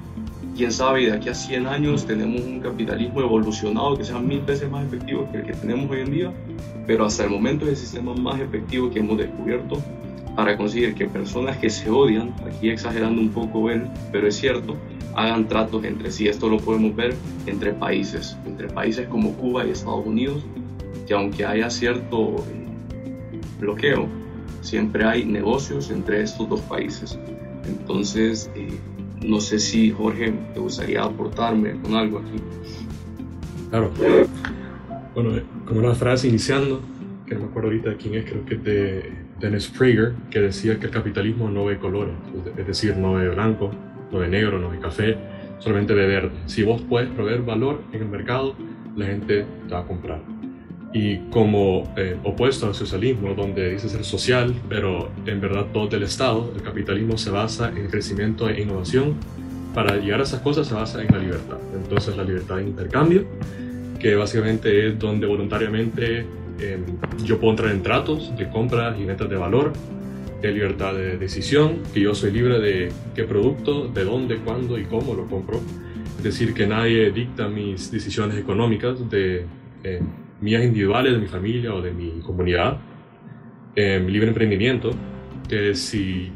Quién 0.56 0.72
sabe, 0.72 1.08
de 1.08 1.12
aquí 1.12 1.28
a 1.28 1.34
100 1.34 1.68
años 1.68 2.06
tenemos 2.06 2.42
un 2.42 2.62
capitalismo 2.62 3.20
evolucionado 3.20 3.98
que 3.98 4.06
sea 4.06 4.20
mil 4.20 4.40
veces 4.42 4.72
más 4.72 4.86
efectivo 4.86 5.28
que 5.32 5.40
el 5.40 5.46
que 5.46 5.54
tenemos 5.54 5.92
hoy 5.92 6.00
en 6.00 6.12
día, 6.12 6.34
pero 6.88 7.06
hasta 7.06 7.26
el 7.26 7.30
momento 7.30 7.66
es 7.66 7.72
el 7.72 7.78
sistema 7.78 8.14
más 8.14 8.40
efectivo 8.40 8.90
que 8.90 9.00
hemos 9.00 9.18
descubierto 9.18 9.82
para 10.36 10.56
conseguir 10.56 10.96
que 10.96 11.08
personas 11.08 11.58
que 11.58 11.70
se 11.70 11.90
odian, 11.90 12.34
aquí 12.46 12.70
exagerando 12.70 13.22
un 13.22 13.30
poco 13.30 13.70
él, 13.70 13.84
pero 14.12 14.28
es 14.28 14.36
cierto, 14.36 14.76
hagan 15.16 15.48
tratos 15.48 15.84
entre 15.84 16.12
sí. 16.12 16.28
Esto 16.28 16.50
lo 16.50 16.58
podemos 16.58 16.96
ver 16.96 17.16
entre 17.48 17.74
países, 17.74 18.38
entre 18.46 18.68
países 18.68 19.08
como 19.08 19.34
Cuba 19.34 19.66
y 19.66 19.72
Estados 19.72 20.06
Unidos, 20.06 20.44
que 21.08 21.14
aunque 21.14 21.46
haya 21.46 21.70
cierto 21.70 22.36
eh, 22.50 23.40
bloqueo, 23.60 24.08
siempre 24.62 25.06
hay 25.06 25.26
negocios 25.26 25.90
entre 25.90 26.22
estos 26.22 26.50
dos 26.50 26.62
países. 26.62 27.18
Entonces, 27.68 28.52
eh, 28.56 28.78
no 29.24 29.40
sé 29.40 29.60
si 29.60 29.92
Jorge 29.92 30.34
te 30.54 30.60
gustaría 30.60 31.04
aportarme 31.04 31.80
con 31.82 31.96
algo 31.96 32.20
aquí. 32.20 32.38
Claro. 33.70 33.92
Bueno, 35.14 35.42
como 35.66 35.82
la 35.82 35.96
frase 35.96 36.28
iniciando, 36.28 36.82
que 37.26 37.36
no 37.36 37.42
me 37.42 37.48
acuerdo 37.48 37.70
ahorita 37.70 37.92
de 37.92 37.98
quién 37.98 38.16
es, 38.16 38.26
creo 38.26 38.46
que 38.46 38.56
es 38.56 38.64
de 38.64 39.14
Dennis 39.40 39.68
Prager, 39.68 40.14
que 40.30 40.42
decía 40.42 40.78
que 40.80 40.88
el 40.88 40.92
capitalismo 40.92 41.50
no 41.50 41.66
ve 41.66 41.78
colores, 41.78 42.14
es 42.58 42.68
decir, 42.68 42.98
no 42.98 43.14
ve 43.14 43.30
blanco, 43.30 43.72
no 44.12 44.20
ve 44.20 44.28
negro, 44.28 44.60
no 44.60 44.70
ve 44.70 44.80
café, 44.80 45.18
solamente 45.60 45.94
ve 45.94 46.08
verde. 46.08 46.32
Si 46.46 46.64
vos 46.64 46.82
puedes 46.82 47.10
proveer 47.10 47.42
valor 47.42 47.82
en 47.92 48.02
el 48.02 48.08
mercado, 48.08 48.56
la 48.96 49.06
gente 49.06 49.46
te 49.68 49.74
va 49.74 49.82
a 49.82 49.86
comprar. 49.86 50.22
Y 50.94 51.18
como 51.30 51.94
eh, 51.98 52.16
opuesto 52.24 52.68
al 52.68 52.76
socialismo, 52.76 53.34
donde 53.34 53.72
dice 53.72 53.90
ser 53.90 54.06
social, 54.06 54.56
pero 54.70 55.10
en 55.26 55.42
verdad 55.42 55.66
todo 55.74 55.88
del 55.88 56.04
Estado, 56.04 56.54
el 56.56 56.62
capitalismo 56.62 57.18
se 57.18 57.32
basa 57.32 57.70
en 57.76 57.88
crecimiento 57.88 58.48
e 58.50 58.62
innovación. 58.62 59.16
Para 59.74 59.98
llegar 59.98 60.22
a 60.22 60.24
esas 60.24 60.40
cosas 60.40 60.68
se 60.68 60.74
basa 60.74 61.04
en 61.04 61.12
la 61.12 61.18
libertad. 61.18 61.58
Entonces 61.76 62.16
la 62.16 62.24
libertad 62.24 62.58
de 62.58 62.64
intercambio, 62.64 63.26
que 64.00 64.16
básicamente 64.16 64.88
es 64.88 64.98
donde 64.98 65.28
voluntariamente 65.28 66.20
em, 66.60 66.86
yo 67.26 67.40
puedo 67.42 67.52
entrar 67.52 67.72
en 67.72 67.84
tratos 67.84 68.34
de 68.38 68.50
compras 68.50 68.98
y 68.98 69.04
ventas 69.04 69.30
de 69.30 69.36
valor, 69.36 69.74
de 70.42 70.52
libertad 70.52 70.94
de 70.94 71.18
decisión, 71.18 71.80
que 71.94 72.02
yo 72.02 72.14
soy 72.14 72.32
libre 72.32 72.60
de 72.60 72.92
qué 73.16 73.24
producto, 73.24 73.88
de 73.88 74.04
dónde, 74.04 74.38
cuándo 74.38 74.78
y 74.78 74.86
cómo 74.86 75.14
lo 75.14 75.26
compro. 75.28 75.60
Es 76.18 76.24
decir, 76.24 76.54
que 76.54 76.68
nadie 76.68 77.12
dicta 77.12 77.48
mis 77.48 77.92
decisiones 77.92 78.38
económicas 78.38 79.10
de... 79.10 79.46
Eh, 79.84 80.02
mías 80.42 80.64
individuales, 80.64 81.14
de 81.14 81.20
mi 81.20 81.28
familia 81.28 81.74
o 81.74 81.82
de 81.82 81.92
mi 81.92 82.20
comunidad. 82.22 82.78
Em, 83.76 84.06
libre 84.08 84.30
emprendimiento, 84.30 84.92
que 85.48 85.76
si 85.76 86.32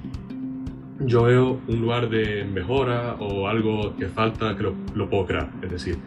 yo 1.00 1.24
veo 1.24 1.62
un 1.68 1.82
lugar 1.82 2.10
de 2.10 2.44
mejora 2.44 3.16
o 3.20 3.48
algo 3.48 3.96
que 3.96 4.08
falta, 4.08 4.56
que 4.58 4.64
lo, 4.64 5.10
puedo 5.10 5.26
crear. 5.26 5.50
Es 5.62 5.72
decir, 5.72 5.98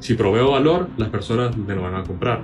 si 0.00 0.14
proveo 0.14 0.52
valor, 0.52 0.88
las 0.96 1.08
personas 1.08 1.56
me 1.56 1.74
lo 1.74 1.82
van 1.82 1.94
a 1.94 2.04
comprar. 2.04 2.40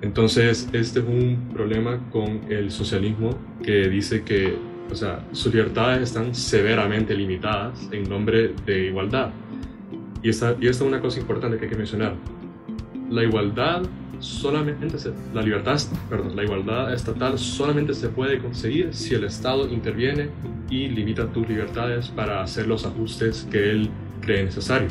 Entonces, 0.00 0.68
este 0.72 1.00
es 1.00 1.06
un 1.06 1.50
problema 1.52 1.98
con 2.10 2.40
el 2.48 2.70
socialismo 2.70 3.30
que 3.62 3.88
dice 3.88 4.22
que 4.22 4.56
o 4.90 4.94
sea, 4.94 5.22
sus 5.32 5.52
libertades 5.52 6.02
están 6.02 6.34
severamente 6.34 7.14
limitadas 7.14 7.88
en 7.92 8.08
nombre 8.08 8.54
de 8.64 8.86
igualdad. 8.86 9.30
Y 10.22 10.30
esta, 10.30 10.56
y 10.58 10.66
esta 10.66 10.84
es 10.84 10.88
una 10.88 11.00
cosa 11.00 11.20
importante 11.20 11.58
que 11.58 11.64
hay 11.64 11.70
que 11.70 11.76
mencionar 11.76 12.14
la 13.10 13.22
igualdad 13.22 13.82
solamente 14.20 14.98
se, 14.98 15.12
la 15.32 15.42
libertad, 15.42 15.78
perdón, 16.10 16.34
la 16.34 16.42
igualdad 16.42 16.92
estatal 16.92 17.38
solamente 17.38 17.94
se 17.94 18.08
puede 18.08 18.38
conseguir 18.40 18.92
si 18.92 19.14
el 19.14 19.24
Estado 19.24 19.68
interviene 19.68 20.30
y 20.68 20.88
limita 20.88 21.26
tus 21.26 21.48
libertades 21.48 22.08
para 22.08 22.42
hacer 22.42 22.66
los 22.66 22.84
ajustes 22.84 23.46
que 23.50 23.70
él 23.70 23.90
cree 24.20 24.44
necesario. 24.44 24.88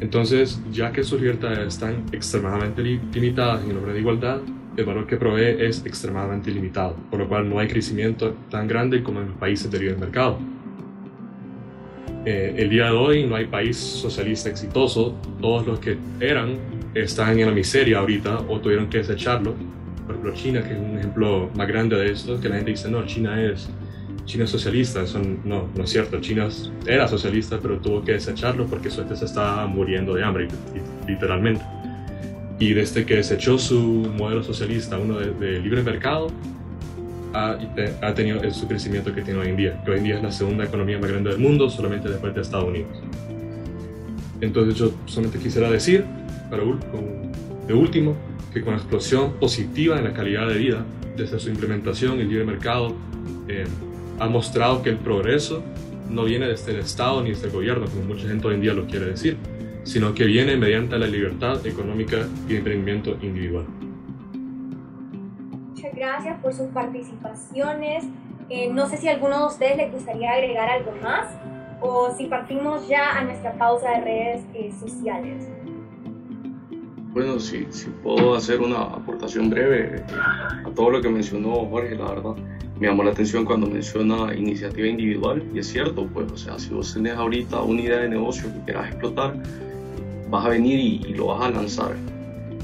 Entonces, 0.00 0.60
ya 0.70 0.92
que 0.92 1.02
sus 1.02 1.20
libertades 1.20 1.58
están 1.74 2.04
extremadamente 2.12 2.82
limitadas 2.82 3.64
en 3.64 3.74
nombre 3.74 3.92
de 3.92 4.00
igualdad, 4.00 4.40
el 4.76 4.84
valor 4.84 5.06
que 5.08 5.16
provee 5.16 5.56
es 5.58 5.84
extremadamente 5.84 6.52
limitado, 6.52 6.94
por 7.10 7.18
lo 7.18 7.28
cual 7.28 7.48
no 7.48 7.58
hay 7.58 7.66
crecimiento 7.66 8.36
tan 8.48 8.68
grande 8.68 9.02
como 9.02 9.20
en 9.20 9.30
los 9.30 9.36
países 9.36 9.68
de 9.70 9.78
libre 9.80 9.96
mercado. 9.96 10.38
Eh, 12.24 12.54
el 12.58 12.70
día 12.70 12.86
de 12.86 12.90
hoy 12.92 13.26
no 13.26 13.34
hay 13.34 13.46
país 13.46 13.76
socialista 13.76 14.48
exitoso, 14.48 15.16
todos 15.40 15.66
los 15.66 15.80
que 15.80 15.96
eran 16.20 16.56
están 16.94 17.38
en 17.38 17.46
la 17.46 17.52
miseria 17.52 17.98
ahorita 17.98 18.40
o 18.48 18.60
tuvieron 18.60 18.88
que 18.88 18.98
desecharlo. 18.98 19.54
Por 20.06 20.14
ejemplo, 20.14 20.34
China, 20.34 20.62
que 20.62 20.74
es 20.74 20.78
un 20.78 20.98
ejemplo 20.98 21.50
más 21.56 21.66
grande 21.66 21.96
de 21.96 22.12
esto, 22.12 22.40
que 22.40 22.48
la 22.48 22.56
gente 22.56 22.70
dice, 22.70 22.88
no, 22.88 23.04
China 23.04 23.42
es, 23.42 23.68
China 24.28 24.44
es 24.44 24.50
socialista, 24.50 25.02
Eso 25.02 25.20
no, 25.44 25.68
no 25.74 25.84
es 25.84 25.90
cierto, 25.90 26.20
China 26.20 26.48
era 26.86 27.08
socialista, 27.08 27.58
pero 27.60 27.78
tuvo 27.78 28.04
que 28.04 28.12
desecharlo 28.12 28.66
porque 28.66 28.90
su 28.90 29.00
gente 29.00 29.16
se 29.16 29.24
estaba 29.24 29.66
muriendo 29.66 30.14
de 30.14 30.22
hambre, 30.22 30.48
literalmente. 31.06 31.64
Y 32.60 32.74
desde 32.74 33.06
que 33.06 33.16
desechó 33.16 33.58
su 33.58 33.80
modelo 34.16 34.42
socialista, 34.42 34.98
uno 34.98 35.18
de 35.18 35.60
libre 35.60 35.82
mercado, 35.82 36.28
ha, 37.32 38.14
tenido 38.14 38.38
su 38.50 38.66
crecimiento 38.68 39.14
que 39.14 39.22
tiene 39.22 39.40
hoy 39.40 39.48
en 39.48 39.56
día, 39.56 39.82
que 39.84 39.90
hoy 39.92 39.98
en 39.98 40.04
día 40.04 40.16
es 40.16 40.22
la 40.22 40.32
segunda 40.32 40.64
economía 40.64 40.98
más 40.98 41.10
grande 41.10 41.30
del 41.30 41.38
mundo, 41.38 41.70
solamente 41.70 42.08
después 42.08 42.34
de 42.34 42.40
Estados 42.40 42.68
Unidos. 42.68 42.88
Entonces 44.40 44.74
yo 44.76 44.92
solamente 45.06 45.38
quisiera 45.38 45.70
decir, 45.70 46.04
para 46.50 46.62
de 47.66 47.74
último, 47.74 48.16
que 48.52 48.62
con 48.62 48.74
la 48.74 48.78
explosión 48.78 49.34
positiva 49.34 49.98
en 49.98 50.04
la 50.04 50.12
calidad 50.12 50.48
de 50.48 50.58
vida 50.58 50.84
desde 51.16 51.38
su 51.38 51.50
implementación, 51.50 52.20
el 52.20 52.28
libre 52.28 52.44
mercado 52.44 52.94
eh, 53.48 53.66
ha 54.18 54.28
mostrado 54.28 54.82
que 54.82 54.90
el 54.90 54.98
progreso 54.98 55.62
no 56.10 56.24
viene 56.24 56.46
desde 56.46 56.72
el 56.72 56.78
Estado 56.78 57.22
ni 57.22 57.30
desde 57.30 57.46
el 57.46 57.52
gobierno, 57.52 57.86
como 57.86 58.02
mucha 58.02 58.26
gente 58.28 58.46
hoy 58.46 58.54
en 58.54 58.60
día 58.60 58.74
lo 58.74 58.86
quiere 58.86 59.06
decir, 59.06 59.36
sino 59.84 60.14
que 60.14 60.24
viene 60.24 60.56
mediante 60.56 60.98
la 60.98 61.06
libertad 61.06 61.64
económica 61.66 62.26
y 62.48 62.56
emprendimiento 62.56 63.16
individual 63.22 63.66
gracias 65.98 66.40
por 66.40 66.54
sus 66.54 66.68
participaciones. 66.68 68.04
Eh, 68.48 68.70
no 68.72 68.88
sé 68.88 68.96
si 68.96 69.08
a 69.08 69.12
alguno 69.12 69.40
de 69.40 69.46
ustedes 69.46 69.76
les 69.76 69.92
gustaría 69.92 70.32
agregar 70.32 70.68
algo 70.70 70.92
más 71.02 71.26
o 71.80 72.14
si 72.16 72.26
partimos 72.26 72.88
ya 72.88 73.18
a 73.18 73.24
nuestra 73.24 73.52
pausa 73.58 73.90
de 73.90 74.00
redes 74.00 74.44
eh, 74.54 74.72
sociales. 74.72 75.46
Bueno, 77.12 77.38
si, 77.40 77.66
si 77.70 77.90
puedo 78.02 78.34
hacer 78.34 78.60
una 78.60 78.82
aportación 78.82 79.50
breve 79.50 80.04
a 80.64 80.70
todo 80.74 80.90
lo 80.90 81.02
que 81.02 81.08
mencionó 81.08 81.66
Jorge, 81.66 81.94
la 81.96 82.10
verdad, 82.10 82.34
me 82.80 82.86
llamó 82.86 83.02
la 83.02 83.10
atención 83.10 83.44
cuando 83.44 83.66
menciona 83.66 84.34
iniciativa 84.34 84.86
individual 84.86 85.42
y 85.54 85.58
es 85.58 85.68
cierto, 85.68 86.06
pues, 86.06 86.30
o 86.32 86.36
sea, 86.36 86.58
si 86.58 86.70
vos 86.70 86.92
tenés 86.94 87.14
ahorita 87.14 87.60
una 87.62 87.80
idea 87.80 87.98
de 87.98 88.08
negocio 88.08 88.52
que 88.52 88.60
quieras 88.64 88.88
explotar, 88.88 89.34
vas 90.30 90.46
a 90.46 90.48
venir 90.50 90.78
y, 90.78 91.02
y 91.08 91.14
lo 91.14 91.26
vas 91.26 91.42
a 91.42 91.50
lanzar 91.50 91.96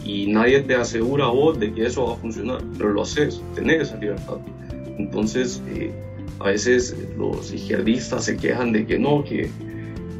y 0.04 0.26
nadie 0.26 0.60
te 0.60 0.74
asegura 0.74 1.24
a 1.24 1.28
vos 1.28 1.58
de 1.58 1.72
que 1.72 1.86
eso 1.86 2.06
va 2.06 2.12
a 2.12 2.16
funcionar, 2.16 2.62
pero 2.76 2.92
lo 2.92 3.02
haces, 3.02 3.40
tenés 3.54 3.88
esa 3.88 3.96
libertad. 3.96 4.36
Entonces, 4.98 5.62
eh, 5.68 5.90
a 6.40 6.44
veces 6.44 6.96
los 7.16 7.52
izquierdistas 7.52 8.26
se 8.26 8.36
quejan 8.36 8.72
de 8.72 8.86
que 8.86 8.98
no, 8.98 9.24
que, 9.24 9.50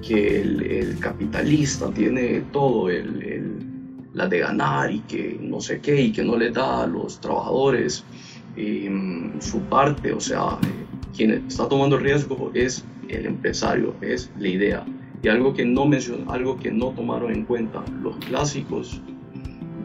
que 0.07 0.41
el, 0.41 0.99
capitalista 1.01 1.91
tiene 1.91 2.43
todo 2.53 2.89
el, 2.89 3.59
la 4.15 4.27
de 4.27 4.39
ganar 4.39 4.91
y 4.91 5.01
que 5.01 5.39
no 5.41 5.61
sé 5.61 5.81
qué, 5.81 6.01
y 6.01 6.13
que 6.13 6.25
no 6.25 6.37
le 6.37 6.51
da 6.51 6.85
a 6.85 6.87
los 6.87 7.21
trabajadores 7.21 8.05
su 9.41 9.61
parte, 9.63 10.13
o 10.13 10.21
sea, 10.21 10.59
quien 11.17 11.31
está 11.47 11.69
tomando 11.69 11.99
riesgo 11.99 12.51
es 12.55 12.85
el 13.09 13.27
empresario, 13.27 13.95
es 14.01 14.31
la 14.39 14.49
idea. 14.49 14.85
Y 15.23 15.29
algo 15.29 15.55
que 15.55 15.65
no 15.65 15.87
mencionó, 15.87 16.31
algo 16.31 16.57
que 16.57 16.71
no 16.71 16.91
tomaron 16.91 17.33
en 17.33 17.45
cuenta 17.45 17.83
los 18.03 18.17
clásicos 18.17 19.01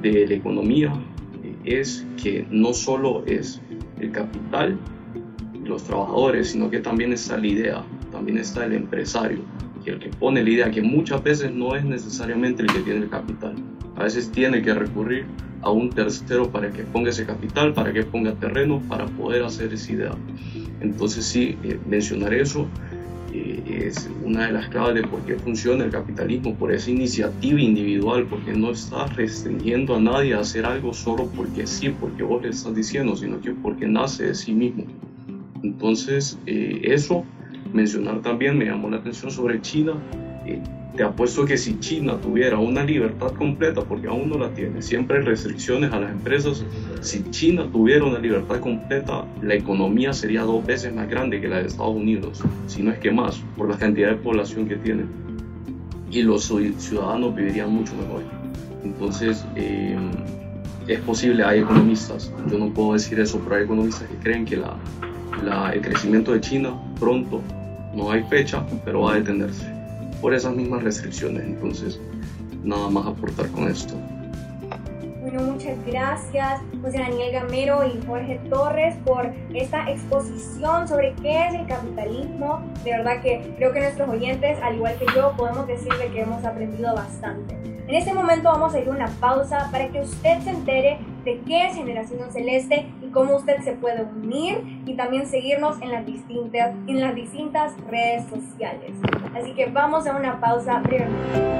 de 0.01 0.27
la 0.27 0.35
economía 0.35 0.93
es 1.65 2.05
que 2.21 2.45
no 2.49 2.73
solo 2.73 3.23
es 3.25 3.61
el 3.99 4.11
capital, 4.11 4.77
los 5.63 5.83
trabajadores, 5.83 6.51
sino 6.51 6.69
que 6.69 6.79
también 6.79 7.13
está 7.13 7.37
la 7.37 7.47
idea, 7.47 7.83
también 8.11 8.37
está 8.37 8.65
el 8.65 8.73
empresario, 8.73 9.39
que 9.83 9.91
el 9.91 9.99
que 9.99 10.09
pone 10.09 10.43
la 10.43 10.49
idea, 10.49 10.71
que 10.71 10.81
muchas 10.81 11.23
veces 11.23 11.53
no 11.53 11.75
es 11.75 11.83
necesariamente 11.83 12.63
el 12.63 12.73
que 12.73 12.79
tiene 12.79 13.01
el 13.01 13.09
capital. 13.09 13.55
A 13.99 14.03
veces 14.03 14.31
tiene 14.31 14.61
que 14.61 14.73
recurrir 14.73 15.25
a 15.61 15.69
un 15.71 15.89
tercero 15.89 16.49
para 16.49 16.71
que 16.71 16.83
ponga 16.83 17.09
ese 17.09 17.25
capital, 17.25 17.73
para 17.73 17.93
que 17.93 18.03
ponga 18.03 18.33
terreno, 18.33 18.81
para 18.87 19.05
poder 19.05 19.43
hacer 19.43 19.73
esa 19.73 19.91
idea. 19.91 20.11
Entonces 20.79 21.25
sí, 21.25 21.57
eh, 21.63 21.77
mencionar 21.87 22.33
eso 22.33 22.67
es 23.33 24.09
una 24.23 24.47
de 24.47 24.53
las 24.53 24.67
claves 24.69 24.95
de 24.95 25.07
por 25.07 25.21
qué 25.21 25.35
funciona 25.35 25.83
el 25.83 25.91
capitalismo, 25.91 26.55
por 26.55 26.71
esa 26.71 26.91
iniciativa 26.91 27.59
individual, 27.59 28.25
porque 28.29 28.53
no 28.53 28.71
estás 28.71 29.15
restringiendo 29.15 29.95
a 29.95 29.99
nadie 29.99 30.33
a 30.33 30.39
hacer 30.39 30.65
algo 30.65 30.93
solo 30.93 31.29
porque 31.35 31.67
sí, 31.67 31.89
porque 31.89 32.23
vos 32.23 32.41
le 32.41 32.49
estás 32.49 32.75
diciendo, 32.75 33.15
sino 33.15 33.39
que 33.39 33.51
porque 33.51 33.87
nace 33.87 34.27
de 34.27 34.35
sí 34.35 34.53
mismo. 34.53 34.85
Entonces, 35.63 36.39
eh, 36.45 36.81
eso, 36.83 37.23
mencionar 37.73 38.21
también, 38.21 38.57
me 38.57 38.65
llamó 38.65 38.89
la 38.89 38.97
atención 38.97 39.31
sobre 39.31 39.61
China. 39.61 39.93
Te 40.95 41.03
apuesto 41.03 41.45
que 41.45 41.55
si 41.55 41.79
China 41.79 42.17
tuviera 42.19 42.57
una 42.57 42.83
libertad 42.83 43.31
completa, 43.33 43.81
porque 43.83 44.07
aún 44.07 44.29
no 44.29 44.37
la 44.37 44.49
tiene, 44.49 44.81
siempre 44.81 45.19
hay 45.19 45.23
restricciones 45.23 45.93
a 45.93 45.99
las 45.99 46.11
empresas, 46.11 46.65
si 46.99 47.23
China 47.29 47.69
tuviera 47.71 48.03
una 48.03 48.19
libertad 48.19 48.59
completa, 48.59 49.23
la 49.41 49.53
economía 49.53 50.11
sería 50.13 50.41
dos 50.41 50.65
veces 50.65 50.93
más 50.93 51.07
grande 51.07 51.39
que 51.39 51.47
la 51.47 51.61
de 51.61 51.67
Estados 51.67 51.95
Unidos, 51.95 52.43
si 52.67 52.81
no 52.81 52.91
es 52.91 52.99
que 52.99 53.11
más, 53.11 53.41
por 53.55 53.69
la 53.69 53.77
cantidad 53.77 54.09
de 54.09 54.15
población 54.15 54.67
que 54.67 54.77
tiene. 54.77 55.03
Y 56.11 56.23
los 56.23 56.51
ciudadanos 56.79 57.35
vivirían 57.35 57.71
mucho 57.71 57.93
mejor. 57.95 58.23
Entonces, 58.83 59.45
eh, 59.55 59.95
es 60.87 60.99
posible, 61.01 61.43
hay 61.43 61.59
economistas, 61.59 62.33
yo 62.51 62.57
no 62.57 62.73
puedo 62.73 62.93
decir 62.93 63.19
eso, 63.19 63.39
pero 63.43 63.57
hay 63.57 63.63
economistas 63.63 64.07
que 64.09 64.15
creen 64.15 64.43
que 64.43 64.57
la, 64.57 65.71
el 65.71 65.81
crecimiento 65.81 66.33
de 66.33 66.41
China 66.41 66.73
pronto 66.99 67.41
no 67.95 68.11
hay 68.11 68.23
fecha, 68.23 68.65
pero 68.83 69.01
va 69.01 69.13
a 69.13 69.15
detenerse 69.15 69.78
por 70.21 70.33
esas 70.33 70.55
mismas 70.55 70.83
restricciones. 70.83 71.43
Entonces, 71.43 71.99
nada 72.63 72.89
más 72.89 73.07
aportar 73.07 73.47
con 73.49 73.67
esto. 73.67 73.95
Bueno, 75.21 75.41
muchas 75.43 75.77
gracias 75.85 76.61
José 76.81 76.97
Daniel 76.97 77.33
Gamero 77.33 77.85
y 77.85 78.03
Jorge 78.07 78.39
Torres 78.49 78.95
por 79.05 79.29
esta 79.53 79.89
exposición 79.91 80.87
sobre 80.87 81.13
qué 81.21 81.47
es 81.47 81.53
el 81.53 81.67
capitalismo. 81.67 82.61
De 82.83 82.91
verdad 82.91 83.21
que 83.21 83.53
creo 83.57 83.71
que 83.71 83.79
nuestros 83.81 84.09
oyentes, 84.09 84.57
al 84.63 84.75
igual 84.75 84.97
que 84.97 85.05
yo, 85.13 85.33
podemos 85.37 85.67
decirle 85.67 86.09
que 86.11 86.21
hemos 86.21 86.43
aprendido 86.45 86.95
bastante. 86.95 87.53
En 87.89 87.95
este 87.95 88.13
momento 88.13 88.43
vamos 88.49 88.73
a 88.73 88.79
ir 88.79 88.87
a 88.87 88.91
una 88.91 89.07
pausa 89.19 89.67
para 89.71 89.89
que 89.89 90.01
usted 90.01 90.39
se 90.41 90.51
entere 90.51 90.99
de 91.25 91.39
qué 91.41 91.67
es 91.67 91.75
Generación 91.75 92.31
Celeste 92.31 92.87
cómo 93.11 93.37
usted 93.37 93.61
se 93.63 93.73
puede 93.73 94.03
unir 94.03 94.81
y 94.85 94.95
también 94.95 95.27
seguirnos 95.27 95.81
en 95.81 95.91
las 95.91 96.05
distintas, 96.05 96.75
en 96.87 96.99
las 96.99 97.15
distintas 97.15 97.73
redes 97.87 98.25
sociales. 98.29 98.91
Así 99.35 99.53
que 99.53 99.67
vamos 99.67 100.07
a 100.07 100.15
una 100.15 100.39
pausa 100.39 100.79
brevemente. 100.79 101.59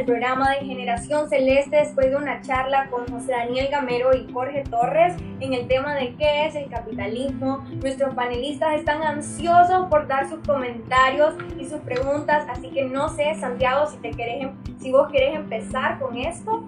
Programa 0.08 0.52
de 0.52 0.66
Generación 0.66 1.28
Celeste 1.28 1.76
después 1.76 2.10
de 2.10 2.16
una 2.16 2.42
charla 2.42 2.90
con 2.90 3.06
José 3.08 3.34
Daniel 3.34 3.68
Gamero 3.70 4.16
y 4.16 4.32
Jorge 4.32 4.64
Torres 4.64 5.14
en 5.42 5.54
el 5.54 5.68
tema 5.68 5.96
de 5.96 6.16
qué 6.16 6.48
es 6.48 6.56
el 6.56 6.70
capitalismo. 6.70 7.68
Nuestros 7.82 8.16
panelistas 8.16 8.76
están 8.76 9.04
ansiosos 9.04 9.88
por 9.90 10.08
dar 10.08 10.30
sus 10.30 10.40
comentarios 10.48 11.34
y 11.60 11.66
sus 11.66 11.82
preguntas, 11.82 12.48
así 12.50 12.70
que 12.70 12.86
no 12.86 13.14
sé, 13.14 13.36
Santiago, 13.38 13.92
si, 13.92 13.98
te 13.98 14.12
querés, 14.12 14.44
em, 14.44 14.52
si 14.80 14.92
vos 14.94 15.12
querés 15.12 15.36
empezar 15.36 16.00
con 16.00 16.16
esto. 16.18 16.64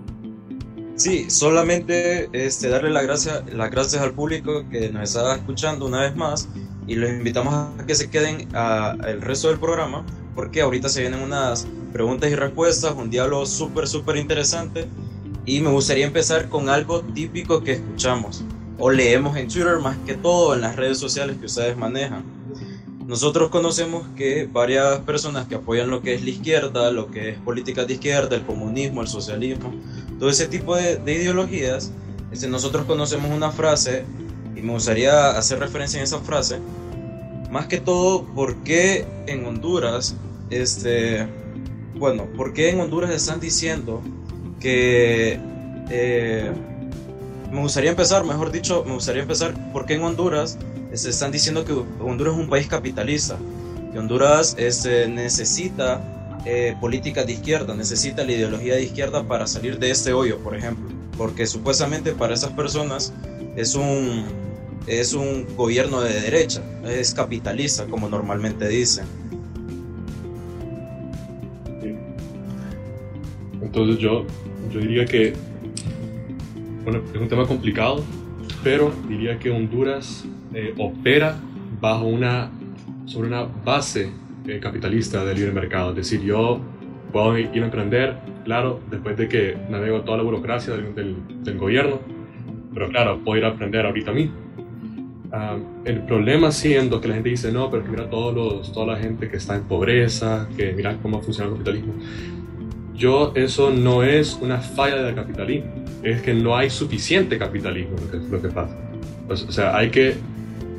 Sí, 0.96 1.30
solamente 1.30 2.28
este, 2.34 2.68
darle 2.68 2.90
las 2.90 3.04
gracias, 3.04 3.54
las 3.54 3.72
gracias 3.72 4.02
al 4.02 4.12
público 4.12 4.68
que 4.70 4.90
nos 4.90 5.16
está 5.16 5.34
escuchando 5.34 5.86
una 5.86 6.02
vez 6.02 6.14
más 6.14 6.50
y 6.88 6.96
los 6.96 7.10
invitamos 7.10 7.54
a 7.54 7.86
que 7.86 7.96
se 7.96 8.10
queden 8.10 8.54
al 8.54 9.22
resto 9.22 9.48
del 9.48 9.60
programa 9.60 10.06
porque 10.36 10.62
ahorita 10.62 10.90
se 10.90 11.02
vienen 11.02 11.22
unas 11.22 11.68
preguntas 11.92 12.30
y 12.32 12.36
respuestas, 12.36 12.94
un 12.96 13.10
diálogo 13.10 13.46
súper, 13.46 13.88
súper 13.88 14.18
interesante. 14.18 14.88
Y 15.46 15.62
me 15.62 15.70
gustaría 15.70 16.06
empezar 16.06 16.50
con 16.50 16.70
algo 16.70 17.02
típico 17.02 17.64
que 17.64 17.74
escuchamos 17.74 18.44
o 18.80 18.90
leemos 18.90 19.36
en 19.36 19.48
Twitter, 19.48 19.78
más 19.80 19.98
que 20.06 20.16
todo 20.16 20.56
en 20.56 20.62
las 20.62 20.76
redes 20.76 20.98
sociales 20.98 21.38
que 21.38 21.48
ustedes 21.48 21.78
manejan. 21.78 22.24
Nosotros 23.06 23.50
conocemos 23.50 24.06
que 24.16 24.48
varias 24.52 25.00
personas 25.00 25.48
que 25.48 25.56
apoyan 25.56 25.90
lo 25.90 26.02
que 26.02 26.14
es 26.14 26.24
la 26.24 26.30
izquierda, 26.30 26.92
lo 26.92 27.10
que 27.10 27.30
es 27.30 27.38
política 27.40 27.84
de 27.84 27.94
izquierda, 27.94 28.36
el 28.36 28.46
comunismo, 28.46 29.02
el 29.02 29.08
socialismo, 29.08 29.74
todo 30.20 30.30
ese 30.30 30.48
tipo 30.48 30.76
de, 30.76 31.02
ideologías, 31.08 31.92
este, 32.32 32.48
nosotros 32.48 32.86
conocemos 32.86 33.32
una 33.32 33.52
frase 33.52 34.06
y 34.56 34.62
me 34.62 34.74
gustaría 34.74 35.32
hacer 35.32 35.60
referencia 35.60 35.98
en 35.98 36.04
esa 36.04 36.20
frase, 36.20 36.60
más 37.50 37.66
que 37.66 37.80
todo 37.80 38.28
porque 38.36 39.08
en 39.26 39.44
Honduras 39.46 40.16
este, 40.52 41.28
bueno, 42.00 42.26
¿por 42.36 42.54
qué 42.54 42.70
en 42.70 42.80
Honduras 42.80 43.12
están 43.12 43.40
diciendo 43.40 44.02
que... 44.60 45.40
Eh, 45.92 46.52
me 47.52 47.62
gustaría 47.62 47.90
empezar, 47.90 48.24
mejor 48.26 48.52
dicho, 48.52 48.84
me 48.86 48.94
gustaría 48.94 49.24
empezar, 49.24 49.54
¿por 49.72 49.86
qué 49.86 49.96
en 49.96 50.04
Honduras 50.04 50.58
se 50.94 51.10
están 51.10 51.32
diciendo 51.32 51.66
que 51.66 51.74
Honduras 51.74 52.36
es 52.36 52.40
un 52.40 52.50
país 52.50 52.68
capitalista? 52.68 53.38
Que 53.92 53.98
Honduras 53.98 54.56
este, 54.60 55.08
necesita 55.08 56.40
eh, 56.46 56.76
políticas 56.80 57.26
de 57.26 57.34
izquierda, 57.34 57.76
necesita 57.76 58.24
la 58.24 58.34
ideología 58.34 58.76
de 58.76 58.84
izquierda 58.84 59.24
para 59.24 59.48
salir 59.48 59.80
de 59.80 59.90
este 59.90 60.14
hoyo, 60.14 60.38
por 60.40 60.56
ejemplo. 60.56 60.88
Porque 61.18 61.48
supuestamente 61.48 62.12
para 62.12 62.36
esas 62.36 62.52
personas 62.52 63.14
es 63.56 63.74
un, 63.74 64.26
es 64.86 65.14
un 65.14 65.48
gobierno 65.56 66.02
de 66.02 66.22
derecha, 66.22 66.62
es 66.86 67.14
capitalista, 67.14 67.86
como 67.86 68.10
normalmente 68.10 68.68
dicen. 68.68 69.06
Entonces 73.70 74.00
yo, 74.00 74.26
yo 74.72 74.80
diría 74.80 75.06
que, 75.06 75.34
bueno, 76.84 77.02
es 77.14 77.22
un 77.22 77.28
tema 77.28 77.46
complicado, 77.46 78.04
pero 78.64 78.92
diría 79.08 79.38
que 79.38 79.52
Honduras 79.52 80.26
eh, 80.56 80.74
opera 80.76 81.40
bajo 81.80 82.08
una, 82.08 82.50
sobre 83.06 83.28
una 83.28 83.44
base 83.44 84.10
eh, 84.48 84.60
capitalista 84.60 85.24
del 85.24 85.38
libre 85.38 85.52
mercado. 85.52 85.92
Es 85.92 85.98
decir, 85.98 86.22
yo 86.24 86.60
puedo 87.14 87.38
ir 87.38 87.62
a 87.62 87.66
emprender, 87.66 88.18
claro, 88.44 88.80
después 88.90 89.16
de 89.18 89.28
que 89.30 89.56
navego 89.70 90.02
toda 90.02 90.18
la 90.18 90.24
burocracia 90.24 90.74
del, 90.74 91.16
del, 91.44 91.58
gobierno, 91.60 92.00
pero 92.74 92.90
claro, 92.90 93.20
puedo 93.24 93.38
ir 93.38 93.46
a 93.46 93.50
aprender 93.50 93.86
ahorita 93.86 94.12
mismo. 94.12 94.34
Ah, 95.32 95.58
el 95.86 96.02
problema 96.06 96.52
siendo 96.52 97.00
que 97.00 97.08
la 97.08 97.14
gente 97.14 97.30
dice, 97.30 97.52
no, 97.52 97.70
pero 97.70 97.84
que 97.84 97.90
mira 97.90 98.10
todos 98.10 98.34
los, 98.34 98.74
toda 98.74 98.94
la 98.94 98.98
gente 98.98 99.30
que 99.30 99.38
está 99.38 99.56
en 99.56 99.66
pobreza, 99.66 100.50
que 100.58 100.74
mira 100.74 100.98
cómo 101.04 101.22
funciona 101.22 101.52
el 101.52 101.58
capitalismo 101.58 101.94
yo 103.00 103.32
eso 103.34 103.72
no 103.72 104.04
es 104.04 104.38
una 104.42 104.58
falla 104.58 105.02
del 105.02 105.16
capitalismo, 105.16 105.72
es 106.04 106.22
que 106.22 106.34
no 106.34 106.56
hay 106.56 106.70
suficiente 106.70 107.40
capitalismo, 107.40 107.96
lo 107.98 108.12
que, 108.12 108.18
lo 108.30 108.42
que 108.42 108.50
pasa. 108.50 108.76
O 109.30 109.36
sea, 109.36 109.76
hay 109.76 109.90
que 109.90 110.16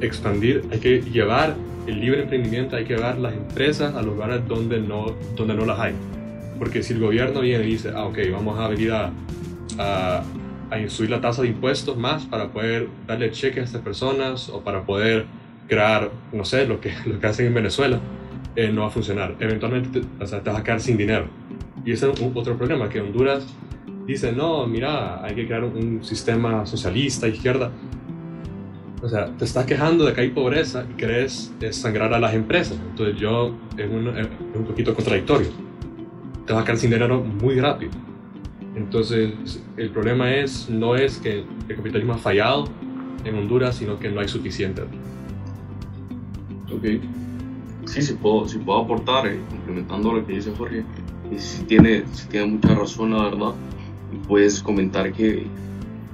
expandir, 0.00 0.64
hay 0.70 0.78
que 0.78 1.00
llevar 1.00 1.56
el 1.86 1.98
libre 2.00 2.22
emprendimiento, 2.22 2.76
hay 2.76 2.84
que 2.84 2.94
llevar 2.94 3.18
las 3.18 3.32
empresas 3.32 3.94
a 3.94 4.02
lugares 4.02 4.46
donde 4.46 4.80
no, 4.80 5.14
donde 5.34 5.54
no 5.54 5.64
las 5.64 5.80
hay. 5.80 5.94
Porque 6.58 6.82
si 6.82 6.92
el 6.92 7.00
gobierno 7.00 7.40
viene 7.40 7.64
y 7.64 7.70
dice, 7.70 7.90
ah, 7.94 8.04
ok, 8.04 8.18
vamos 8.30 8.58
a 8.58 8.68
venir 8.68 8.92
a, 8.92 9.10
a, 9.78 10.22
a 10.70 10.88
subir 10.88 11.10
la 11.10 11.22
tasa 11.22 11.40
de 11.42 11.48
impuestos 11.48 11.96
más 11.96 12.26
para 12.26 12.48
poder 12.48 12.88
darle 13.06 13.30
cheque 13.30 13.60
a 13.60 13.64
estas 13.64 13.80
personas 13.80 14.50
o 14.50 14.60
para 14.60 14.84
poder 14.84 15.24
crear, 15.68 16.10
no 16.32 16.44
sé, 16.44 16.66
lo 16.66 16.80
que, 16.80 16.92
lo 17.06 17.18
que 17.18 17.26
hacen 17.26 17.46
en 17.46 17.54
Venezuela, 17.54 17.98
eh, 18.56 18.70
no 18.70 18.82
va 18.82 18.88
a 18.88 18.90
funcionar. 18.90 19.36
Eventualmente 19.40 20.02
o 20.20 20.26
sea, 20.26 20.42
te 20.42 20.50
vas 20.50 20.60
a 20.60 20.64
quedar 20.64 20.80
sin 20.80 20.98
dinero. 20.98 21.28
Y 21.84 21.92
ese 21.92 22.10
es 22.10 22.22
otro 22.34 22.56
problema, 22.56 22.88
que 22.88 23.00
Honduras 23.00 23.46
dice, 24.06 24.32
no, 24.32 24.66
mira, 24.66 25.24
hay 25.24 25.34
que 25.34 25.46
crear 25.46 25.64
un 25.64 26.04
sistema 26.04 26.66
socialista, 26.66 27.28
izquierda. 27.28 27.70
O 29.02 29.08
sea, 29.08 29.26
te 29.36 29.44
estás 29.44 29.64
quejando 29.64 30.04
de 30.04 30.12
que 30.12 30.20
hay 30.20 30.28
pobreza 30.30 30.84
y 30.90 30.94
querés 30.94 31.52
sangrar 31.70 32.12
a 32.12 32.18
las 32.18 32.34
empresas. 32.34 32.78
Entonces 32.90 33.18
yo, 33.18 33.54
es 33.78 33.90
un, 33.90 34.08
es 34.08 34.28
un 34.54 34.64
poquito 34.64 34.94
contradictorio. 34.94 35.48
Te 36.46 36.52
vas 36.52 36.62
a 36.62 36.64
quedar 36.64 36.78
sin 36.78 36.90
dinero 36.90 37.22
muy 37.22 37.58
rápido. 37.60 37.92
Entonces, 38.76 39.62
el 39.76 39.90
problema 39.90 40.34
es, 40.34 40.68
no 40.68 40.96
es 40.96 41.18
que 41.18 41.44
el 41.68 41.76
capitalismo 41.76 42.12
ha 42.12 42.18
fallado 42.18 42.64
en 43.24 43.34
Honduras, 43.36 43.76
sino 43.76 43.98
que 43.98 44.10
no 44.10 44.20
hay 44.20 44.28
suficiente. 44.28 44.82
Ok. 46.72 46.84
Sí, 47.86 48.02
sí 48.02 48.14
puedo, 48.14 48.46
sí 48.46 48.58
puedo 48.58 48.80
aportar, 48.80 49.26
eh, 49.26 49.40
complementando 49.48 50.12
lo 50.12 50.26
que 50.26 50.34
dice 50.34 50.52
Jorge 50.56 50.84
y 51.30 51.38
si 51.38 51.62
tiene, 51.64 52.04
tiene 52.30 52.46
mucha 52.46 52.74
razón, 52.74 53.12
la 53.12 53.24
verdad. 53.24 53.54
puedes 54.26 54.62
comentar 54.62 55.12
que, 55.12 55.46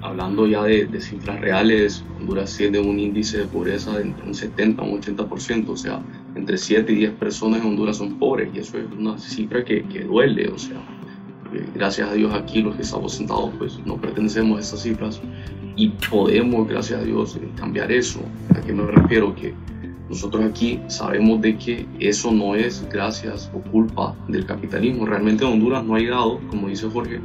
hablando 0.03 0.47
ya 0.47 0.63
de, 0.65 1.01
cifras 1.01 1.41
reales, 1.41 2.05
Honduras 2.19 2.57
tiene 2.57 2.79
un 2.79 2.99
índice 2.99 3.39
de 3.39 3.47
pobreza 3.47 3.97
de 3.97 4.03
entre 4.03 4.27
un 4.27 4.35
70 4.35 4.85
y 4.85 4.93
un 4.93 5.01
80%, 5.01 5.69
o 5.69 5.77
sea, 5.77 6.03
entre 6.35 6.59
7 6.59 6.93
y 6.93 6.97
10 6.97 7.13
personas 7.13 7.61
en 7.61 7.69
Honduras 7.69 7.97
son 7.97 8.19
pobres, 8.19 8.51
y 8.55 8.59
eso 8.59 8.79
es 8.79 8.87
una 8.97 9.19
cifra 9.19 9.65
que, 9.65 9.83
que 9.85 10.05
duele, 10.05 10.49
o 10.49 10.59
sea, 10.59 10.81
gracias 11.75 12.11
a 12.11 12.15
Dios 12.15 12.35
aquí 12.35 12.63
los 12.63 12.77
que 12.77 12.83
estamos 12.83 13.15
sentados, 13.15 13.51
pues 13.59 13.79
no 13.87 13.97
pertenecemos 13.97 14.59
a 14.59 14.61
esas 14.61 14.83
cifras, 14.83 15.21
y 15.77 15.89
podemos, 16.11 16.67
gracias 16.67 17.01
a 17.01 17.05
Dios, 17.05 17.39
cambiar 17.57 17.93
eso. 17.93 18.21
¿A 18.55 18.61
qué 18.63 18.73
me 18.73 18.87
refiero? 18.87 19.35
Que 19.35 19.55
nosotros 20.09 20.45
aquí 20.45 20.81
sabemos 20.87 21.41
de 21.41 21.57
que 21.57 21.87
eso 21.99 22.31
no 22.31 22.55
es 22.55 22.87
gracias 22.91 23.51
o 23.53 23.59
culpa 23.71 24.15
del 24.29 24.47
capitalismo. 24.47 25.05
Realmente 25.05 25.45
Honduras 25.45 25.85
no 25.85 25.97
ha 25.97 25.99
llegado, 25.99 26.41
como 26.49 26.69
dice 26.69 26.89
Jorge, 26.89 27.21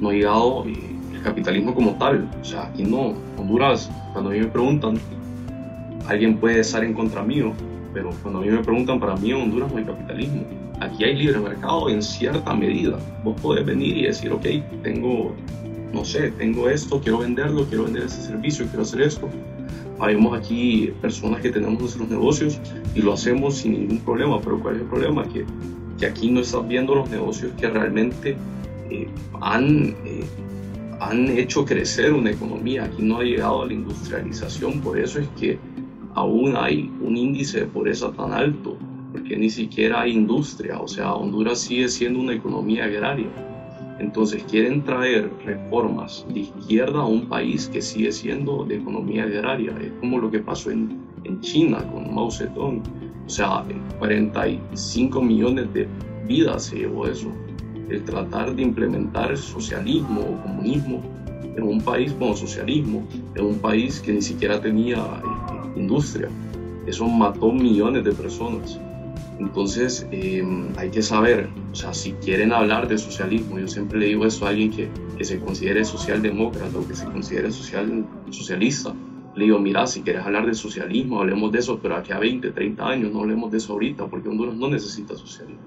no 0.00 0.08
ha 0.08 0.12
llegado 0.12 0.64
eh, 0.66 0.96
el 1.14 1.22
capitalismo 1.22 1.74
como 1.74 1.92
tal. 1.94 2.28
O 2.40 2.44
sea, 2.44 2.66
aquí 2.66 2.82
no. 2.82 3.14
Honduras, 3.36 3.88
cuando 4.12 4.30
a 4.30 4.32
mí 4.32 4.40
me 4.40 4.46
preguntan, 4.46 4.98
alguien 6.08 6.38
puede 6.38 6.60
estar 6.60 6.82
en 6.82 6.92
contra 6.92 7.22
mío, 7.22 7.52
pero 7.94 8.10
cuando 8.22 8.40
a 8.40 8.42
mí 8.42 8.50
me 8.50 8.64
preguntan, 8.64 8.98
para 8.98 9.14
mí 9.16 9.30
en 9.30 9.42
Honduras 9.42 9.70
no 9.70 9.78
hay 9.78 9.84
capitalismo. 9.84 10.42
Aquí 10.80 11.04
hay 11.04 11.16
libre 11.16 11.38
mercado 11.38 11.88
en 11.88 12.02
cierta 12.02 12.52
medida. 12.52 12.98
Vos 13.22 13.40
podés 13.40 13.64
venir 13.64 13.96
y 13.96 14.02
decir, 14.06 14.32
ok, 14.32 14.46
tengo, 14.82 15.34
no 15.92 16.04
sé, 16.04 16.32
tengo 16.32 16.68
esto, 16.68 17.00
quiero 17.00 17.18
venderlo, 17.18 17.64
quiero 17.66 17.84
vender 17.84 18.04
ese 18.04 18.22
servicio, 18.22 18.66
quiero 18.66 18.82
hacer 18.82 19.02
esto. 19.02 19.28
Habemos 20.00 20.38
aquí 20.38 20.92
personas 21.00 21.40
que 21.40 21.50
tenemos 21.50 21.80
nuestros 21.80 22.08
negocios 22.08 22.60
y 22.94 23.02
lo 23.02 23.12
hacemos 23.14 23.56
sin 23.56 23.72
ningún 23.72 23.98
problema, 24.00 24.40
pero 24.40 24.60
¿cuál 24.60 24.76
es 24.76 24.82
el 24.82 24.88
problema? 24.88 25.24
Que, 25.24 25.44
que 25.98 26.06
aquí 26.06 26.30
no 26.30 26.40
estás 26.40 26.66
viendo 26.68 26.94
los 26.94 27.10
negocios 27.10 27.52
que 27.58 27.68
realmente 27.68 28.36
eh, 28.90 29.08
han, 29.40 29.96
eh, 30.04 30.24
han 31.00 31.28
hecho 31.28 31.64
crecer 31.64 32.12
una 32.12 32.30
economía. 32.30 32.84
Aquí 32.84 33.02
no 33.02 33.18
ha 33.18 33.24
llegado 33.24 33.62
a 33.62 33.66
la 33.66 33.72
industrialización, 33.72 34.80
por 34.80 34.98
eso 34.98 35.18
es 35.18 35.28
que 35.38 35.58
aún 36.14 36.56
hay 36.56 36.90
un 37.00 37.16
índice 37.16 37.60
de 37.60 37.66
pobreza 37.66 38.12
tan 38.12 38.32
alto, 38.32 38.76
porque 39.12 39.36
ni 39.36 39.50
siquiera 39.50 40.02
hay 40.02 40.12
industria, 40.12 40.78
o 40.78 40.88
sea, 40.88 41.14
Honduras 41.14 41.60
sigue 41.60 41.88
siendo 41.88 42.20
una 42.20 42.34
economía 42.34 42.84
agraria. 42.84 43.28
Entonces 43.98 44.44
quieren 44.44 44.84
traer 44.84 45.30
reformas 45.44 46.24
de 46.32 46.40
izquierda 46.40 47.00
a 47.00 47.06
un 47.06 47.28
país 47.28 47.68
que 47.68 47.82
sigue 47.82 48.12
siendo 48.12 48.64
de 48.64 48.76
economía 48.76 49.24
agraria. 49.24 49.74
Es 49.80 49.92
como 50.00 50.18
lo 50.18 50.30
que 50.30 50.38
pasó 50.38 50.70
en, 50.70 51.00
en 51.24 51.40
China 51.40 51.84
con 51.92 52.14
Mao 52.14 52.30
Zedong. 52.30 52.82
O 53.26 53.28
sea, 53.28 53.64
45 53.98 55.20
millones 55.20 55.72
de 55.74 55.88
vidas 56.26 56.66
se 56.66 56.76
llevó 56.76 57.06
eso. 57.06 57.32
El 57.90 58.04
tratar 58.04 58.54
de 58.54 58.62
implementar 58.62 59.36
socialismo 59.36 60.20
o 60.20 60.42
comunismo 60.42 61.02
en 61.56 61.62
un 61.64 61.80
país, 61.80 62.12
como 62.12 62.36
socialismo, 62.36 63.02
en 63.34 63.44
un 63.44 63.58
país 63.58 64.00
que 64.00 64.12
ni 64.12 64.22
siquiera 64.22 64.60
tenía 64.60 65.04
industria. 65.74 66.28
Eso 66.86 67.06
mató 67.06 67.52
millones 67.52 68.04
de 68.04 68.12
personas. 68.12 68.78
Entonces 69.38 70.06
em, 70.10 70.66
hay 70.76 70.90
que 70.90 71.02
saber, 71.02 71.48
o 71.72 71.74
sea, 71.74 71.94
si 71.94 72.12
quieren 72.12 72.52
hablar 72.52 72.88
de 72.88 72.98
socialismo, 72.98 73.58
yo 73.58 73.68
siempre 73.68 73.98
le 73.98 74.06
digo 74.06 74.26
eso 74.26 74.46
a 74.46 74.50
alguien 74.50 74.70
que, 74.70 74.88
que 75.16 75.24
se 75.24 75.38
considere 75.38 75.84
socialdemócrata 75.84 76.76
o 76.78 76.86
que 76.86 76.94
se 76.94 77.04
considere 77.06 77.50
social, 77.52 78.04
socialista, 78.30 78.94
le 79.38 79.44
digo, 79.44 79.58
mira, 79.60 79.86
si 79.86 80.02
quieres 80.02 80.24
hablar 80.24 80.46
de 80.46 80.54
socialismo, 80.54 81.20
hablemos 81.20 81.52
de 81.52 81.60
eso, 81.60 81.78
pero 81.80 81.94
aquí 81.94 82.12
a 82.12 82.18
20, 82.18 82.50
30 82.50 82.88
años 82.88 83.12
no 83.12 83.20
hablemos 83.20 83.52
de 83.52 83.58
eso 83.58 83.74
ahorita, 83.74 84.08
porque 84.08 84.28
Honduras 84.28 84.56
no 84.56 84.68
necesita 84.68 85.16
socialismo. 85.16 85.62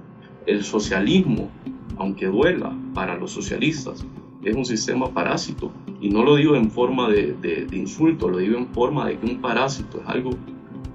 El 0.46 0.62
socialismo, 0.64 1.50
aunque 1.98 2.26
duela 2.26 2.76
para 2.94 3.16
los 3.16 3.32
socialistas, 3.32 4.06
es 4.44 4.56
un 4.56 4.66
sistema 4.66 5.14
parásito. 5.14 5.72
Y 6.02 6.10
no 6.10 6.24
lo 6.24 6.36
digo 6.36 6.56
en 6.58 6.70
forma 6.70 7.10
de, 7.10 7.34
de, 7.34 7.66
insulto, 7.72 8.28
lo 8.28 8.40
digo 8.40 8.58
en 8.58 8.68
forma 8.68 9.08
de 9.08 9.18
que 9.18 9.26
un 9.26 9.40
parásito 9.40 10.02
es 10.02 10.08
algo, 10.08 10.32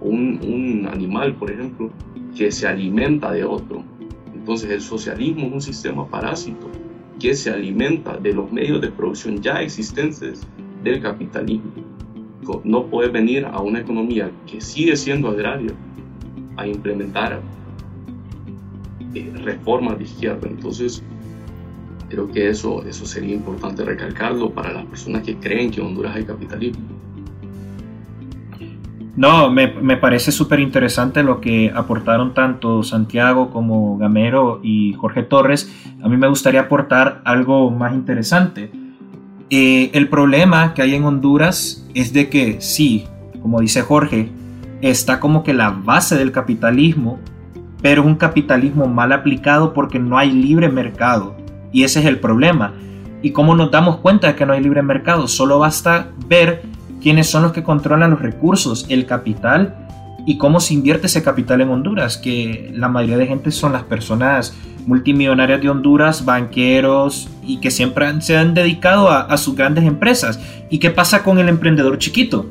un, 0.06 0.40
un 0.42 0.86
animal, 0.86 1.34
por 1.34 1.50
ejemplo, 1.50 1.90
que 2.36 2.50
se 2.50 2.66
alimenta 2.66 3.32
de 3.32 3.44
otro. 3.44 3.82
Entonces 4.34 4.70
el 4.70 4.80
socialismo 4.80 5.46
es 5.46 5.52
un 5.52 5.60
sistema 5.60 6.06
parásito 6.06 6.70
que 7.18 7.34
se 7.34 7.50
alimenta 7.50 8.16
de 8.16 8.32
los 8.32 8.50
medios 8.52 8.80
de 8.80 8.90
producción 8.90 9.40
ya 9.40 9.62
existentes 9.62 10.46
del 10.84 11.00
capitalismo. 11.00 11.72
No 12.62 12.86
puede 12.86 13.08
venir 13.08 13.44
a 13.44 13.60
una 13.60 13.80
economía 13.80 14.30
que 14.46 14.60
sigue 14.60 14.96
siendo 14.96 15.28
agraria 15.28 15.72
a 16.56 16.66
implementar 16.66 17.40
eh, 19.14 19.32
reformas 19.42 19.98
de 19.98 20.04
izquierda. 20.04 20.46
Entonces, 20.48 21.02
Creo 22.08 22.28
que 22.28 22.48
eso, 22.48 22.84
eso 22.84 23.04
sería 23.04 23.34
importante 23.34 23.84
recalcarlo 23.84 24.50
para 24.50 24.72
las 24.72 24.86
personas 24.86 25.22
que 25.22 25.36
creen 25.36 25.70
que 25.70 25.80
en 25.80 25.88
Honduras 25.88 26.14
hay 26.14 26.24
capitalismo. 26.24 26.84
No, 29.16 29.50
me, 29.50 29.68
me 29.68 29.96
parece 29.96 30.30
súper 30.30 30.60
interesante 30.60 31.22
lo 31.22 31.40
que 31.40 31.72
aportaron 31.74 32.34
tanto 32.34 32.82
Santiago 32.82 33.50
como 33.50 33.96
Gamero 33.96 34.60
y 34.62 34.92
Jorge 34.92 35.22
Torres. 35.22 35.72
A 36.02 36.08
mí 36.08 36.18
me 36.18 36.28
gustaría 36.28 36.60
aportar 36.60 37.22
algo 37.24 37.70
más 37.70 37.94
interesante. 37.94 38.70
Eh, 39.48 39.90
el 39.94 40.08
problema 40.08 40.74
que 40.74 40.82
hay 40.82 40.94
en 40.94 41.04
Honduras 41.04 41.86
es 41.94 42.12
de 42.12 42.28
que 42.28 42.60
sí, 42.60 43.06
como 43.40 43.60
dice 43.60 43.80
Jorge, 43.82 44.28
está 44.82 45.20
como 45.20 45.44
que 45.44 45.54
la 45.54 45.70
base 45.70 46.16
del 46.16 46.32
capitalismo, 46.32 47.18
pero 47.80 48.02
un 48.02 48.16
capitalismo 48.16 48.86
mal 48.86 49.12
aplicado 49.12 49.72
porque 49.72 49.98
no 49.98 50.18
hay 50.18 50.32
libre 50.32 50.68
mercado. 50.68 51.36
Y 51.72 51.84
ese 51.84 52.00
es 52.00 52.06
el 52.06 52.18
problema. 52.18 52.74
¿Y 53.22 53.30
cómo 53.30 53.54
nos 53.54 53.70
damos 53.70 53.96
cuenta 53.98 54.26
de 54.26 54.34
que 54.34 54.44
no 54.44 54.52
hay 54.52 54.62
libre 54.62 54.82
mercado? 54.82 55.26
Solo 55.26 55.58
basta 55.58 56.10
ver 56.28 56.62
quiénes 57.06 57.28
son 57.28 57.44
los 57.44 57.52
que 57.52 57.62
controlan 57.62 58.10
los 58.10 58.20
recursos, 58.20 58.84
el 58.88 59.06
capital 59.06 59.76
y 60.26 60.38
cómo 60.38 60.58
se 60.58 60.74
invierte 60.74 61.06
ese 61.06 61.22
capital 61.22 61.60
en 61.60 61.68
Honduras, 61.68 62.18
que 62.18 62.72
la 62.74 62.88
mayoría 62.88 63.16
de 63.16 63.28
gente 63.28 63.52
son 63.52 63.72
las 63.72 63.84
personas 63.84 64.56
multimillonarias 64.86 65.62
de 65.62 65.70
Honduras, 65.70 66.24
banqueros 66.24 67.28
y 67.44 67.60
que 67.60 67.70
siempre 67.70 68.20
se 68.22 68.36
han 68.36 68.54
dedicado 68.54 69.08
a, 69.08 69.36
sus 69.36 69.54
grandes 69.54 69.84
empresas. 69.84 70.40
¿Y 70.68 70.78
qué 70.78 70.90
pasa 70.90 71.22
con 71.22 71.38
el 71.38 71.48
emprendedor 71.48 71.96
chiquito? 71.98 72.50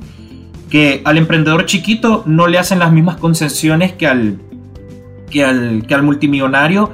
Que 0.69 1.01
al 1.03 1.17
emprendedor 1.17 1.65
chiquito 1.65 2.23
no 2.25 2.47
le 2.47 2.57
hacen 2.57 2.79
las 2.79 2.93
mismas 2.93 3.17
concesiones 3.17 3.91
que 3.91 4.07
al, 4.07 4.39
que 5.29 5.43
al, 5.43 6.03
multimillonario 6.03 6.91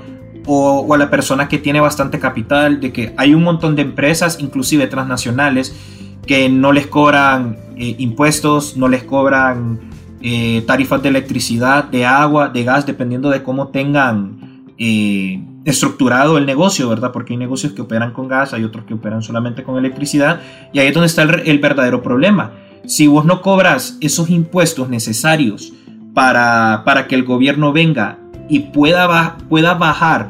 o, 0.48 0.92
a 0.92 0.98
la 0.98 1.12
persona 1.12 1.48
que 1.48 1.60
tiene 1.60 1.80
bastante 1.80 2.18
capital, 2.18 2.80
de 2.80 2.92
que 2.92 3.14
hay 3.18 3.36
un 3.36 3.44
montón 3.44 3.76
de 3.76 3.84
empresas, 3.84 4.40
inclusive 4.40 4.88
transnacionales, 4.88 5.76
que 6.26 6.50
no 6.50 6.72
les 6.72 6.88
cobran 6.88 7.58
eh, 7.76 7.96
impuestos, 8.00 8.78
no 8.78 8.88
les 8.88 9.04
cobran 9.04 9.80
eh, 10.22 10.64
tarifas 10.68 11.02
de 11.02 11.10
electricidad, 11.10 11.86
de 11.86 12.06
agua, 12.06 12.50
de 12.50 12.64
gas, 12.64 12.86
dependiendo 12.86 13.30
de 13.30 13.42
cómo 13.42 13.70
tengan 13.70 14.66
eh, 14.78 15.44
estructurado 15.66 16.38
el 16.38 16.46
negocio, 16.46 16.88
¿verdad? 16.90 17.12
Porque 17.12 17.34
hay 17.34 17.38
negocios 17.38 17.74
que 17.74 17.82
operan 17.82 18.14
con 18.14 18.28
gas, 18.28 18.54
hay 18.54 18.64
otros 18.64 18.86
que 18.86 18.94
operan 18.94 19.22
solamente 19.22 19.64
con 19.64 19.78
electricidad, 19.78 20.42
y 20.74 20.80
ahí 20.80 20.88
es 20.88 20.94
donde 20.94 21.08
está 21.08 21.24
el, 21.24 21.60
verdadero 21.60 22.04
problema. 22.04 22.52
Si 22.86 23.08
vos 23.08 23.26
no 23.26 23.42
cobras 23.42 23.98
esos 24.02 24.30
impuestos 24.30 24.90
necesarios 24.90 25.74
para, 26.14 26.84
para 26.86 27.08
que 27.08 27.16
el 27.16 27.24
gobierno 27.24 27.74
venga 27.74 28.20
y 28.50 28.60
pueda, 28.60 29.38
pueda 29.50 29.74
bajar 29.76 30.30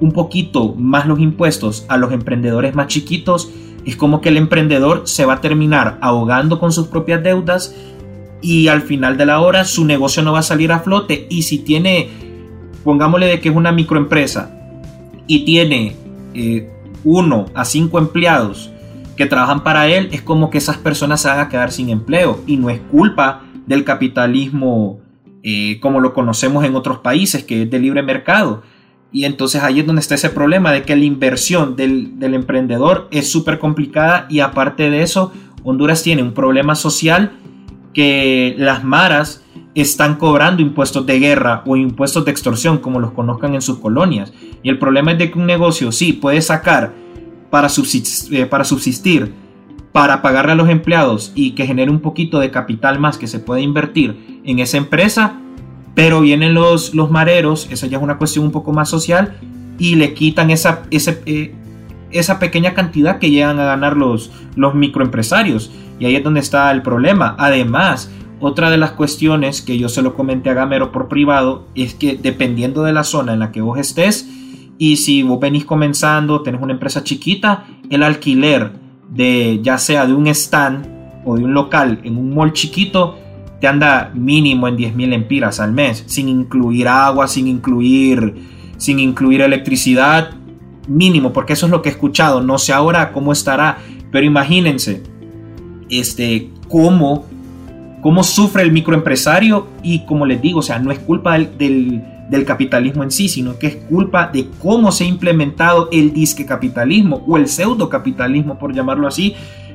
un 0.00 0.12
poquito 0.12 0.74
más 0.74 1.06
los 1.06 1.18
impuestos 1.18 1.86
a 1.88 1.96
los 1.96 2.12
emprendedores 2.12 2.74
más 2.74 2.88
chiquitos, 2.88 3.50
es 3.84 3.96
como 3.96 4.20
que 4.20 4.30
el 4.30 4.36
emprendedor 4.36 5.02
se 5.04 5.24
va 5.24 5.34
a 5.34 5.40
terminar 5.40 5.98
ahogando 6.00 6.58
con 6.58 6.72
sus 6.72 6.86
propias 6.88 7.22
deudas 7.22 7.74
y 8.40 8.68
al 8.68 8.82
final 8.82 9.16
de 9.16 9.26
la 9.26 9.40
hora 9.40 9.64
su 9.64 9.84
negocio 9.84 10.22
no 10.22 10.32
va 10.32 10.40
a 10.40 10.42
salir 10.42 10.72
a 10.72 10.80
flote 10.80 11.26
y 11.30 11.42
si 11.42 11.58
tiene, 11.58 12.08
pongámosle 12.84 13.26
de 13.26 13.40
que 13.40 13.48
es 13.48 13.56
una 13.56 13.72
microempresa 13.72 14.50
y 15.26 15.44
tiene 15.44 15.96
eh, 16.34 16.70
uno 17.04 17.46
a 17.54 17.64
cinco 17.64 17.98
empleados 17.98 18.70
que 19.16 19.26
trabajan 19.26 19.62
para 19.62 19.86
él, 19.86 20.08
es 20.12 20.22
como 20.22 20.50
que 20.50 20.58
esas 20.58 20.76
personas 20.76 21.22
se 21.22 21.28
van 21.28 21.40
a 21.40 21.48
quedar 21.48 21.70
sin 21.70 21.88
empleo 21.88 22.40
y 22.46 22.56
no 22.56 22.70
es 22.70 22.80
culpa 22.90 23.42
del 23.66 23.84
capitalismo 23.84 25.00
eh, 25.46 25.78
como 25.80 26.00
lo 26.00 26.14
conocemos 26.14 26.64
en 26.64 26.74
otros 26.74 27.00
países, 27.00 27.44
que 27.44 27.62
es 27.62 27.70
de 27.70 27.78
libre 27.78 28.02
mercado. 28.02 28.62
Y 29.12 29.24
entonces 29.24 29.62
ahí 29.62 29.80
es 29.80 29.86
donde 29.86 30.00
está 30.00 30.16
ese 30.16 30.30
problema 30.30 30.72
de 30.72 30.82
que 30.82 30.96
la 30.96 31.04
inversión 31.04 31.76
del, 31.76 32.14
emprendedor 32.20 33.08
es 33.10 33.30
súper 33.30 33.58
complicada 33.58 34.26
y 34.28 34.40
aparte 34.40 34.90
de 34.90 35.02
eso, 35.02 35.32
Honduras 35.62 36.02
tiene 36.02 36.22
un 36.22 36.32
problema 36.32 36.74
social 36.74 37.32
que 37.92 38.54
las 38.58 38.82
maras 38.82 39.44
están 39.74 40.16
cobrando 40.16 40.62
impuestos 40.62 41.06
de 41.06 41.18
guerra 41.18 41.62
o 41.66 41.76
impuestos 41.76 42.24
de 42.24 42.30
extorsión, 42.30 42.78
como 42.78 43.00
los 43.00 43.12
conozcan 43.12 43.54
en 43.54 43.62
sus 43.62 43.78
colonias. 43.78 44.32
Y 44.62 44.68
el 44.68 44.78
problema 44.78 45.12
es 45.12 45.18
de 45.18 45.30
que 45.30 45.38
un 45.38 45.46
negocio 45.46 45.92
sí 45.92 46.12
puede 46.12 46.40
sacar 46.42 46.92
para 47.50 47.68
subsistir, 47.68 48.40
eh, 48.40 48.46
para, 48.46 48.64
subsistir, 48.64 49.32
para 49.92 50.22
pagarle 50.22 50.52
a 50.52 50.56
los 50.56 50.68
empleados 50.68 51.32
y 51.36 51.52
que 51.52 51.66
genere 51.66 51.90
un 51.90 52.00
poquito 52.00 52.40
de 52.40 52.50
capital 52.50 52.98
más 52.98 53.16
que 53.16 53.28
se 53.28 53.38
puede 53.38 53.62
invertir 53.62 54.40
en 54.44 54.58
esa 54.58 54.76
empresa, 54.76 55.40
pero 55.94 56.20
vienen 56.20 56.54
los, 56.54 56.94
los 56.94 57.10
mareros, 57.10 57.68
esa 57.70 57.86
ya 57.86 57.98
es 57.98 58.02
una 58.02 58.18
cuestión 58.18 58.44
un 58.44 58.50
poco 58.50 58.72
más 58.72 58.88
social, 58.88 59.36
y 59.78 59.96
le 59.96 60.14
quitan 60.14 60.50
esa, 60.50 60.82
eh, 60.90 61.54
esa 62.10 62.38
pequeña 62.38 62.74
cantidad 62.74 63.18
que 63.18 63.30
llegan 63.30 63.58
a 63.60 63.64
ganar 63.64 63.96
los, 63.96 64.30
los 64.56 64.74
microempresarios. 64.74 65.70
Y 65.98 66.06
ahí 66.06 66.16
es 66.16 66.24
donde 66.24 66.40
está 66.40 66.70
el 66.70 66.82
problema. 66.82 67.36
Además, 67.38 68.10
otra 68.40 68.70
de 68.70 68.76
las 68.76 68.92
cuestiones 68.92 69.62
que 69.62 69.78
yo 69.78 69.88
se 69.88 70.02
lo 70.02 70.14
comenté 70.14 70.50
a 70.50 70.54
Gamero 70.54 70.92
por 70.92 71.08
privado 71.08 71.66
es 71.74 71.94
que 71.94 72.18
dependiendo 72.20 72.82
de 72.82 72.92
la 72.92 73.04
zona 73.04 73.32
en 73.32 73.40
la 73.40 73.52
que 73.52 73.60
vos 73.60 73.78
estés, 73.78 74.28
y 74.78 74.96
si 74.96 75.22
vos 75.22 75.38
venís 75.38 75.64
comenzando, 75.64 76.42
tenés 76.42 76.60
una 76.60 76.72
empresa 76.72 77.04
chiquita, 77.04 77.66
el 77.90 78.02
alquiler 78.02 78.72
de 79.08 79.60
ya 79.62 79.78
sea 79.78 80.06
de 80.06 80.14
un 80.14 80.26
stand 80.26 80.88
o 81.24 81.36
de 81.36 81.44
un 81.44 81.54
local 81.54 82.00
en 82.02 82.16
un 82.16 82.34
mall 82.34 82.52
chiquito 82.52 83.16
te 83.60 83.66
anda 83.66 84.10
mínimo 84.14 84.68
en 84.68 84.76
10.000 84.76 85.14
empiras 85.14 85.60
al 85.60 85.72
mes, 85.72 86.04
sin 86.06 86.28
incluir 86.28 86.88
agua, 86.88 87.28
sin 87.28 87.46
incluir, 87.48 88.34
sin 88.76 88.98
incluir 88.98 89.40
electricidad, 89.40 90.30
mínimo, 90.86 91.32
porque 91.32 91.54
eso 91.54 91.66
es 91.66 91.72
lo 91.72 91.82
que 91.82 91.88
he 91.88 91.92
escuchado. 91.92 92.40
No 92.40 92.58
sé 92.58 92.72
ahora 92.72 93.12
cómo 93.12 93.32
estará, 93.32 93.78
Pero 94.10 94.26
imagínense, 94.26 95.02
este, 95.90 96.50
cómo, 96.68 97.26
cómo 98.00 98.22
sufre 98.22 98.62
el 98.62 98.70
microempresario 98.70 99.66
y 99.82 100.04
como 100.06 100.26
les 100.26 100.40
digo, 100.40 100.60
o 100.60 100.62
sea, 100.62 100.78
no 100.78 100.92
es 100.92 101.00
culpa 101.00 101.36
del, 101.38 102.02
del, 102.30 102.44
capitalismo 102.44 103.02
en 103.02 103.10
sí, 103.10 103.28
sino 103.28 103.58
que 103.58 103.66
es 103.66 103.76
culpa 103.76 104.28
de 104.32 104.48
cómo 104.62 104.92
se 104.92 105.04
ha 105.04 105.06
implementado 105.08 105.88
el 105.90 106.12
disque 106.12 106.46
capitalismo 106.46 107.24
o 107.26 107.36
el 107.36 107.48
pseudo 107.48 107.88
capitalismo, 107.88 108.58
por 108.58 108.72
llamarlo 108.72 109.08
así, 109.08 109.34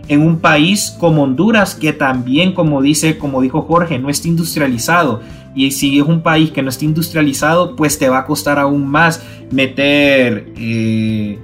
en 0.09 0.21
un 0.21 0.39
país 0.39 0.95
como 0.99 1.23
Honduras 1.23 1.75
que 1.75 1.93
también, 1.93 2.53
como 2.53 2.81
dice, 2.81 3.17
como 3.17 3.41
dijo 3.41 3.61
Jorge, 3.61 3.97
no 3.99 4.09
está 4.09 4.27
industrializado. 4.27 5.21
Y 5.55 5.71
si 5.71 5.97
es 5.97 6.05
un 6.05 6.21
país 6.21 6.51
que 6.51 6.61
no 6.61 6.69
está 6.69 6.83
industrializado, 6.83 7.75
pues 7.75 7.97
te 7.97 8.09
va 8.09 8.19
a 8.19 8.25
costar 8.25 8.59
aún 8.59 8.85
más 8.85 9.23
meter 9.51 10.51
eh, 10.57 11.39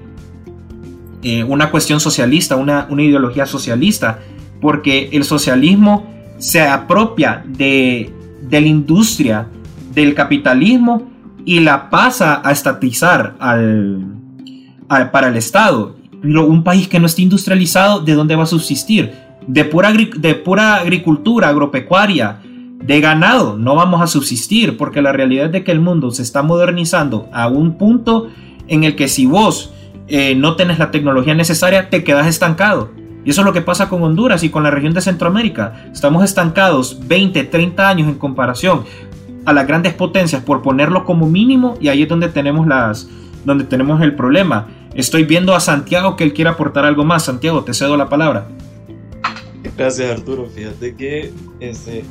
eh, 1.23 1.43
una 1.43 1.71
cuestión 1.71 1.99
socialista, 1.99 2.55
una, 2.55 2.87
una 2.89 3.03
ideología 3.03 3.45
socialista 3.45 4.19
porque 4.61 5.09
el 5.11 5.23
socialismo 5.23 6.07
se 6.37 6.61
apropia 6.61 7.43
de, 7.45 8.11
la 8.49 8.59
industria 8.59 9.47
del 9.93 10.15
capitalismo 10.15 11.11
y 11.45 11.59
la 11.59 11.89
pasa 11.89 12.41
a 12.43 12.51
estatizar 12.51 13.35
al, 13.39 14.05
para 15.11 15.27
el 15.27 15.35
Estado. 15.35 15.94
Un 16.25 16.63
país 16.63 16.87
que 16.87 16.99
no 16.99 17.05
esté 17.05 17.21
industrializado, 17.21 17.99
¿de 17.99 18.13
dónde 18.13 18.35
va 18.35 18.43
a 18.43 18.47
subsistir? 18.47 19.13
De 19.47 19.63
pura, 19.65 19.93
de 19.93 20.35
pura 20.35 20.75
agricultura, 20.75 21.49
agropecuaria, 21.49 22.39
de 22.83 23.01
ganado, 23.01 23.57
no 23.57 23.75
vamos 23.75 24.01
a 24.01 24.07
subsistir, 24.07 24.77
porque 24.77 25.01
la 25.01 25.11
realidad 25.11 25.47
es 25.47 25.51
de 25.51 25.63
que 25.63 25.71
el 25.71 25.81
mundo 25.81 26.11
se 26.11 26.21
está 26.21 26.41
modernizando 26.43 27.29
a 27.31 27.47
un 27.47 27.77
punto 27.77 28.29
en 28.67 28.83
el 28.83 28.95
que 28.95 29.07
si 29.07 29.25
vos 29.25 29.73
eh, 30.07 30.35
no 30.35 30.55
tenés 30.55 30.79
la 30.79 30.91
tecnología 30.91 31.33
necesaria, 31.33 31.89
te 31.89 32.03
quedas 32.03 32.27
estancado. 32.27 32.91
Y 33.23 33.31
eso 33.31 33.41
es 33.41 33.45
lo 33.45 33.53
que 33.53 33.61
pasa 33.61 33.89
con 33.89 34.03
Honduras 34.03 34.43
y 34.43 34.49
con 34.49 34.63
la 34.63 34.69
región 34.69 34.93
de 34.93 35.01
Centroamérica. 35.01 35.87
Estamos 35.91 36.23
estancados 36.23 37.07
20, 37.07 37.43
30 37.45 37.89
años 37.89 38.07
en 38.07 38.15
comparación 38.15 38.83
a 39.45 39.53
las 39.53 39.67
grandes 39.67 39.93
potencias 39.93 40.43
por 40.43 40.61
ponerlo 40.61 41.05
como 41.05 41.27
mínimo 41.27 41.75
y 41.79 41.87
ahí 41.87 42.03
es 42.03 42.09
donde 42.09 42.29
tenemos 42.29 42.67
las 42.67 43.09
donde 43.43 43.63
tenemos 43.63 44.01
el 44.01 44.15
problema. 44.15 44.67
Estoy 44.95 45.23
viendo 45.25 45.53
a 45.53 45.59
Santiago 45.59 46.15
que 46.15 46.23
él 46.23 46.33
quiere 46.33 46.49
aportar 46.49 46.85
algo 46.85 47.03
más. 47.03 47.25
Santiago, 47.25 47.63
te 47.63 47.73
cedo 47.73 47.97
la 47.97 48.09
palabra. 48.09 48.47
Gracias 49.77 50.09
Arturo. 50.09 50.49
Fíjate 50.49 50.95
que 50.95 51.33
este, 51.59 52.03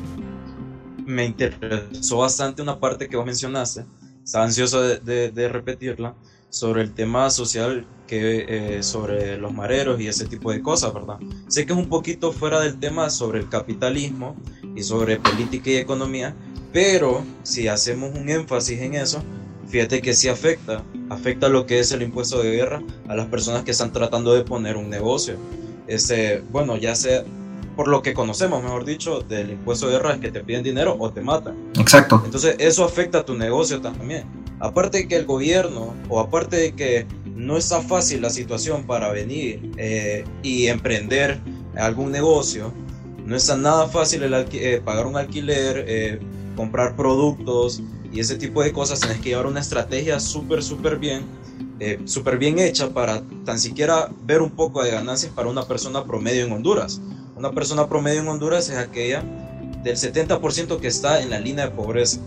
me 1.06 1.24
interesó 1.24 2.18
bastante 2.18 2.62
una 2.62 2.78
parte 2.78 3.08
que 3.08 3.16
vos 3.16 3.26
mencionaste. 3.26 3.84
Estaba 4.22 4.44
ansioso 4.44 4.80
de 4.80 5.48
repetirla 5.50 6.14
sobre 6.54 6.82
el 6.82 6.92
tema 6.92 7.30
social 7.30 7.84
que 8.06 8.76
eh, 8.76 8.82
sobre 8.84 9.36
los 9.38 9.52
mareros 9.52 10.00
y 10.00 10.06
ese 10.06 10.26
tipo 10.26 10.52
de 10.52 10.62
cosas, 10.62 10.94
¿verdad? 10.94 11.18
Sé 11.48 11.66
que 11.66 11.72
es 11.72 11.78
un 11.78 11.88
poquito 11.88 12.30
fuera 12.30 12.60
del 12.60 12.78
tema 12.78 13.10
sobre 13.10 13.40
el 13.40 13.48
capitalismo 13.48 14.36
y 14.76 14.84
sobre 14.84 15.18
política 15.18 15.70
y 15.70 15.76
economía, 15.76 16.32
pero 16.72 17.24
si 17.42 17.66
hacemos 17.66 18.16
un 18.16 18.28
énfasis 18.28 18.80
en 18.80 18.94
eso, 18.94 19.20
fíjate 19.74 20.00
que 20.00 20.14
sí 20.14 20.28
afecta, 20.28 20.84
afecta 21.10 21.48
lo 21.48 21.66
que 21.66 21.80
es 21.80 21.90
el 21.90 22.02
impuesto 22.02 22.40
de 22.40 22.52
guerra 22.52 22.80
a 23.08 23.16
las 23.16 23.26
personas 23.26 23.64
que 23.64 23.72
están 23.72 23.92
tratando 23.92 24.32
de 24.32 24.42
poner 24.42 24.76
un 24.76 24.88
negocio. 24.88 25.34
Este, 25.88 26.44
bueno, 26.52 26.76
ya 26.76 26.94
sea 26.94 27.24
por 27.74 27.88
lo 27.88 28.00
que 28.00 28.14
conocemos, 28.14 28.62
mejor 28.62 28.84
dicho, 28.84 29.22
del 29.22 29.50
impuesto 29.50 29.86
de 29.86 29.94
guerra 29.94 30.14
es 30.14 30.20
que 30.20 30.30
te 30.30 30.44
piden 30.44 30.62
dinero 30.62 30.96
o 30.96 31.10
te 31.10 31.20
matan. 31.22 31.56
Exacto. 31.76 32.22
Entonces 32.24 32.54
eso 32.60 32.84
afecta 32.84 33.18
a 33.18 33.24
tu 33.24 33.34
negocio 33.34 33.80
también 33.80 34.24
aparte 34.60 34.98
de 34.98 35.08
que 35.08 35.16
el 35.16 35.26
gobierno, 35.26 35.94
o 36.08 36.20
aparte 36.20 36.56
de 36.56 36.72
que 36.72 37.06
no 37.24 37.56
está 37.56 37.82
fácil 37.82 38.22
la 38.22 38.30
situación 38.30 38.86
para 38.86 39.10
venir 39.10 39.72
eh, 39.76 40.24
y 40.42 40.68
emprender 40.68 41.40
algún 41.76 42.12
negocio, 42.12 42.72
no 43.26 43.34
está 43.34 43.56
nada 43.56 43.88
fácil 43.88 44.22
el 44.22 44.34
eh, 44.52 44.80
pagar 44.84 45.06
un 45.06 45.16
alquiler, 45.16 45.84
eh, 45.88 46.20
comprar 46.56 46.94
productos 46.94 47.82
y 48.14 48.20
ese 48.20 48.36
tipo 48.36 48.62
de 48.62 48.72
cosas, 48.72 49.00
tienes 49.00 49.18
que 49.20 49.30
llevar 49.30 49.46
una 49.46 49.60
estrategia 49.60 50.20
súper, 50.20 50.62
súper 50.62 50.98
bien, 50.98 51.24
súper 52.04 52.38
bien 52.38 52.58
hecha 52.58 52.90
para 52.90 53.22
tan 53.44 53.58
siquiera 53.58 54.08
ver 54.24 54.40
un 54.40 54.50
poco 54.50 54.82
de 54.82 54.92
ganancias 54.92 55.32
para 55.32 55.48
una 55.48 55.64
persona 55.64 56.04
promedio 56.04 56.44
en 56.44 56.52
Honduras. 56.52 57.00
Una 57.36 57.50
persona 57.50 57.88
promedio 57.88 58.20
en 58.20 58.28
Honduras 58.28 58.68
es 58.68 58.78
aquella 58.78 59.22
del 59.82 59.96
70% 59.96 60.78
que 60.78 60.86
está 60.86 61.20
en 61.20 61.30
la 61.30 61.40
línea 61.40 61.66
de 61.66 61.72
pobreza 61.72 62.20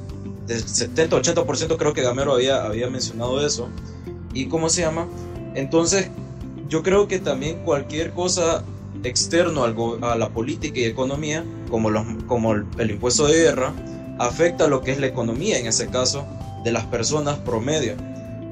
del 0.47 0.65
70-80% 0.65 1.77
creo 1.77 1.93
que 1.93 2.01
Gamero 2.01 2.33
había, 2.33 2.63
había 2.63 2.89
mencionado 2.89 3.45
eso. 3.45 3.67
¿Y 4.33 4.47
cómo 4.47 4.69
se 4.69 4.81
llama? 4.81 5.07
Entonces, 5.55 6.09
yo 6.69 6.83
creo 6.83 7.07
que 7.07 7.19
también 7.19 7.63
cualquier 7.63 8.11
cosa 8.13 8.63
externo 9.03 9.63
a 9.63 10.15
la 10.15 10.29
política 10.29 10.79
y 10.79 10.85
economía, 10.85 11.43
como, 11.69 11.89
los, 11.89 12.05
como 12.27 12.53
el, 12.53 12.91
impuesto 12.91 13.27
de 13.27 13.33
guerra, 13.33 13.73
afecta 14.19 14.67
lo 14.67 14.81
que 14.81 14.91
es 14.91 14.99
la 14.99 15.07
economía, 15.07 15.59
en 15.59 15.67
ese 15.67 15.87
caso, 15.87 16.25
de 16.63 16.71
las 16.71 16.85
personas 16.85 17.37
promedio. 17.39 17.95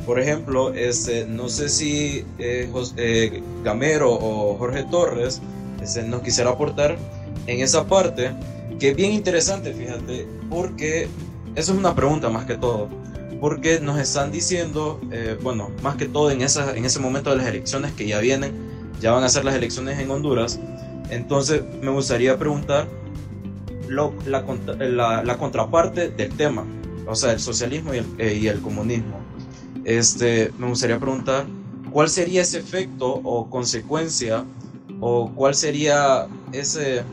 Por 0.05 0.19
ejemplo, 0.19 0.73
este, 0.73 1.25
no 1.25 1.49
sé 1.49 1.69
si 1.69 2.25
eh, 2.37 2.69
eh, 2.97 3.43
Gamero 3.63 4.11
o 4.11 4.55
Jorge 4.57 4.83
Torres 4.83 5.41
este, 5.81 6.03
nos 6.03 6.21
quisiera 6.21 6.51
aportar 6.51 6.97
en 7.47 7.59
esa 7.59 7.85
parte, 7.85 8.31
que 8.79 8.89
es 8.89 8.95
bien 8.95 9.11
interesante, 9.11 9.73
fíjate, 9.73 10.27
porque 10.49 11.07
eso 11.55 11.71
es 11.71 11.77
una 11.77 11.95
pregunta 11.95 12.29
más 12.29 12.45
que 12.45 12.55
todo, 12.55 12.87
porque 13.41 13.79
nos 13.79 13.99
están 13.99 14.31
diciendo, 14.31 14.99
eh, 15.11 15.37
bueno, 15.41 15.71
más 15.81 15.95
que 15.95 16.05
todo 16.05 16.29
en, 16.29 16.41
esa, 16.41 16.75
en 16.75 16.85
ese 16.85 16.99
momento 16.99 17.31
de 17.31 17.37
las 17.37 17.47
elecciones 17.47 17.91
que 17.93 18.07
ya 18.07 18.19
vienen, 18.19 18.53
ya 19.01 19.11
van 19.11 19.23
a 19.23 19.29
ser 19.29 19.43
las 19.43 19.55
elecciones 19.55 19.99
en 19.99 20.11
Honduras, 20.11 20.59
entonces 21.09 21.61
me 21.81 21.91
gustaría 21.91 22.37
preguntar 22.37 22.87
lo, 23.87 24.13
la, 24.25 25.23
la, 25.23 25.37
contraparte 25.37 26.09
del 26.09 26.31
tema, 26.35 26.65
o 27.07 27.15
sea, 27.15 27.31
el 27.31 27.39
socialismo 27.39 27.93
y 27.93 27.97
el, 27.97 28.05
eh, 28.17 28.37
y 28.41 28.47
el 28.47 28.61
comunismo. 28.61 29.19
Este, 29.83 30.51
me 30.57 30.67
gustaría 30.67 30.99
preguntar 30.99 31.45
cuál 31.91 32.09
sería 32.09 32.41
ese 32.41 32.59
efecto 32.59 33.07
o 33.07 33.49
consecuencia 33.49 34.43
o 34.99 35.31
cuál 35.35 35.55
sería 35.55 36.27
ese 36.51 37.03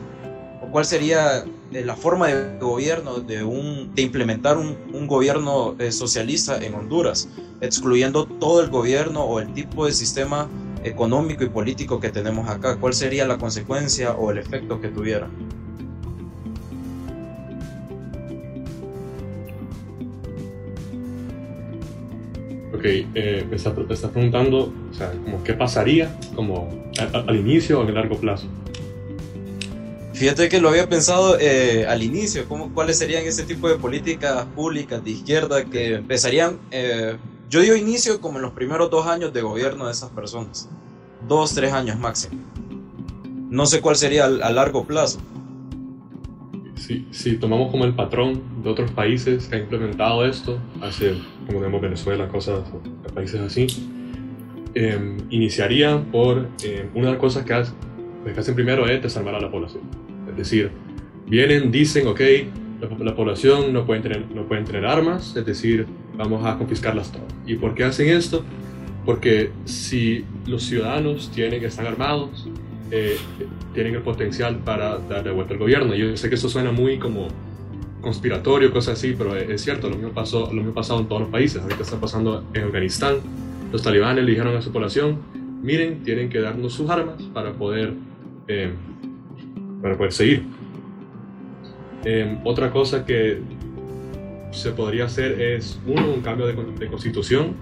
o 0.61 0.71
cuál 0.71 0.85
sería 0.85 1.45
la 1.71 1.95
forma 1.95 2.27
de 2.27 2.57
gobierno 2.59 3.19
de, 3.19 3.43
un, 3.43 3.93
de 3.95 4.01
implementar 4.01 4.57
un, 4.57 4.77
un 4.93 5.07
gobierno 5.07 5.75
eh, 5.79 5.91
socialista 5.91 6.57
en 6.57 6.75
Honduras, 6.75 7.29
excluyendo 7.61 8.25
todo 8.25 8.61
el 8.61 8.69
gobierno 8.69 9.23
o 9.23 9.39
el 9.39 9.53
tipo 9.53 9.85
de 9.85 9.91
sistema 9.91 10.47
económico 10.83 11.43
y 11.43 11.49
político 11.49 11.99
que 11.99 12.09
tenemos 12.09 12.49
acá. 12.49 12.77
¿Cuál 12.77 12.93
sería 12.93 13.25
la 13.25 13.37
consecuencia 13.37 14.13
o 14.13 14.31
el 14.31 14.37
efecto 14.37 14.79
que 14.79 14.89
tuviera? 14.89 15.29
Ok, 22.83 22.89
eh, 23.15 23.47
me, 23.49 23.55
está, 23.55 23.73
preguntando, 24.11 24.73
o 24.91 24.93
sea, 24.93 25.09
como 25.23 25.41
qué 25.41 25.53
pasaría 25.53 26.19
como 26.35 26.67
al 27.13 27.35
inicio 27.37 27.79
o 27.79 27.87
a 27.87 27.89
largo 27.89 28.17
plazo. 28.17 28.45
Fíjate 30.11 30.49
que 30.49 30.59
lo 30.59 30.67
había 30.67 30.89
pensado 30.89 31.37
eh, 31.39 31.87
al 31.87 32.03
inicio, 32.03 32.45
¿cómo, 32.45 32.73
cuáles 32.73 32.97
serían 32.97 33.23
ese 33.23 33.43
tipo 33.43 33.69
de 33.69 33.75
políticas 33.75 34.45
públicas 34.53 35.01
de 35.01 35.11
izquierda 35.11 35.63
que 35.63 35.95
empezarían, 35.95 36.59
eh, 36.71 37.15
yo 37.49 37.61
digo 37.61 37.77
inicio 37.77 38.19
como 38.19 38.39
en 38.39 38.41
los 38.41 38.51
primeros 38.51 38.91
dos 38.91 39.07
años 39.07 39.31
de 39.31 39.41
gobierno 39.41 39.85
de 39.85 39.93
esas 39.93 40.09
personas, 40.09 40.67
dos, 41.25 41.55
tres 41.55 41.71
años 41.71 41.97
máximo. 41.97 42.41
No 43.49 43.65
sé 43.65 43.79
cuál 43.79 43.95
sería 43.95 44.25
a, 44.25 44.51
largo 44.51 44.83
plazo. 44.83 45.19
Si, 46.75 47.07
si 47.11 47.37
tomamos 47.37 47.71
como 47.71 47.85
el 47.85 47.93
patrón 47.93 48.41
de 48.63 48.69
otros 48.69 48.91
países 48.91 49.47
que 49.47 49.55
han 49.55 49.61
implementado 49.63 50.25
esto, 50.25 50.59
hace, 50.81 51.13
como 51.45 51.59
tenemos 51.59 51.81
Venezuela, 51.81 52.27
cosas, 52.27 52.63
países 53.13 53.39
así, 53.41 53.67
eh, 54.75 55.17
iniciarían 55.29 56.05
por 56.05 56.49
eh, 56.63 56.89
una 56.95 57.05
de 57.05 57.11
las 57.11 57.19
cosas 57.19 57.45
que, 57.45 57.63
que 58.33 58.39
hacen 58.39 58.55
primero 58.55 58.87
es 58.87 59.01
desarmar 59.01 59.35
a 59.35 59.39
la 59.39 59.51
población 59.51 59.83
es 60.33 60.37
decir, 60.37 60.71
vienen, 61.27 61.71
dicen, 61.71 62.07
ok, 62.07 62.21
la, 62.99 63.15
población 63.15 63.71
no 63.71 63.85
puede, 63.85 64.01
tener, 64.01 64.25
no 64.33 64.45
pueden 64.47 64.65
tener 64.65 64.85
armas, 64.85 65.35
es 65.35 65.45
decir, 65.45 65.85
vamos 66.15 66.45
a 66.45 66.57
confiscarlas 66.57 67.11
todas. 67.11 67.27
¿Y 67.45 67.55
por 67.55 67.75
qué 67.75 67.85
hacen 67.85 68.09
esto? 68.09 68.43
Porque 69.05 69.51
si 69.65 70.25
los 70.45 70.63
ciudadanos 70.63 71.31
tienen 71.31 71.59
que 71.59 71.67
estar 71.67 71.85
armados, 71.85 72.47
eh, 72.95 73.17
tienen 73.73 73.95
el 73.95 74.01
potencial 74.03 74.57
para 74.57 74.99
darle 74.99 75.31
vuelta 75.31 75.53
al 75.53 75.59
gobierno. 75.59 75.95
Yo 75.95 76.15
sé 76.15 76.29
que 76.29 76.35
eso 76.35 76.47
suena 76.47 76.71
muy 76.71 76.99
como 76.99 77.27
conspiratorio, 78.01 78.71
cosas 78.71 78.99
así, 78.99 79.15
pero 79.17 79.35
es, 79.35 79.61
cierto, 79.61 79.89
lo 79.89 79.95
mismo, 79.95 80.11
pasó, 80.11 80.45
lo 80.47 80.57
mismo 80.57 80.71
ha 80.71 80.75
pasado 80.75 80.99
en 80.99 81.07
todos 81.07 81.21
los 81.21 81.31
países. 81.31 81.59
Ahorita 81.59 81.81
está 81.81 81.99
pasando 81.99 82.43
en 82.53 82.65
Afganistán. 82.65 83.15
Los 83.71 83.81
talibanes 83.81 84.23
le 84.23 84.29
dijeron 84.29 84.55
a 84.55 84.61
su 84.61 84.71
población, 84.71 85.17
miren, 85.63 86.03
tienen 86.03 86.29
que 86.29 86.39
darnos 86.39 86.73
sus 86.73 86.87
armas 86.87 87.23
para 87.33 87.53
poder 87.53 87.93
eh, 88.47 88.71
para 89.81 89.97
poder 89.97 90.13
seguir. 90.13 90.43
Em, 92.05 92.39
otra 92.43 92.71
cosa 92.71 93.05
que 93.05 93.41
se 94.51 94.71
podría 94.71 95.05
hacer 95.05 95.41
es, 95.41 95.79
uno, 95.87 96.13
un 96.13 96.21
cambio 96.21 96.45
de, 96.45 96.87
constitución 96.87 97.55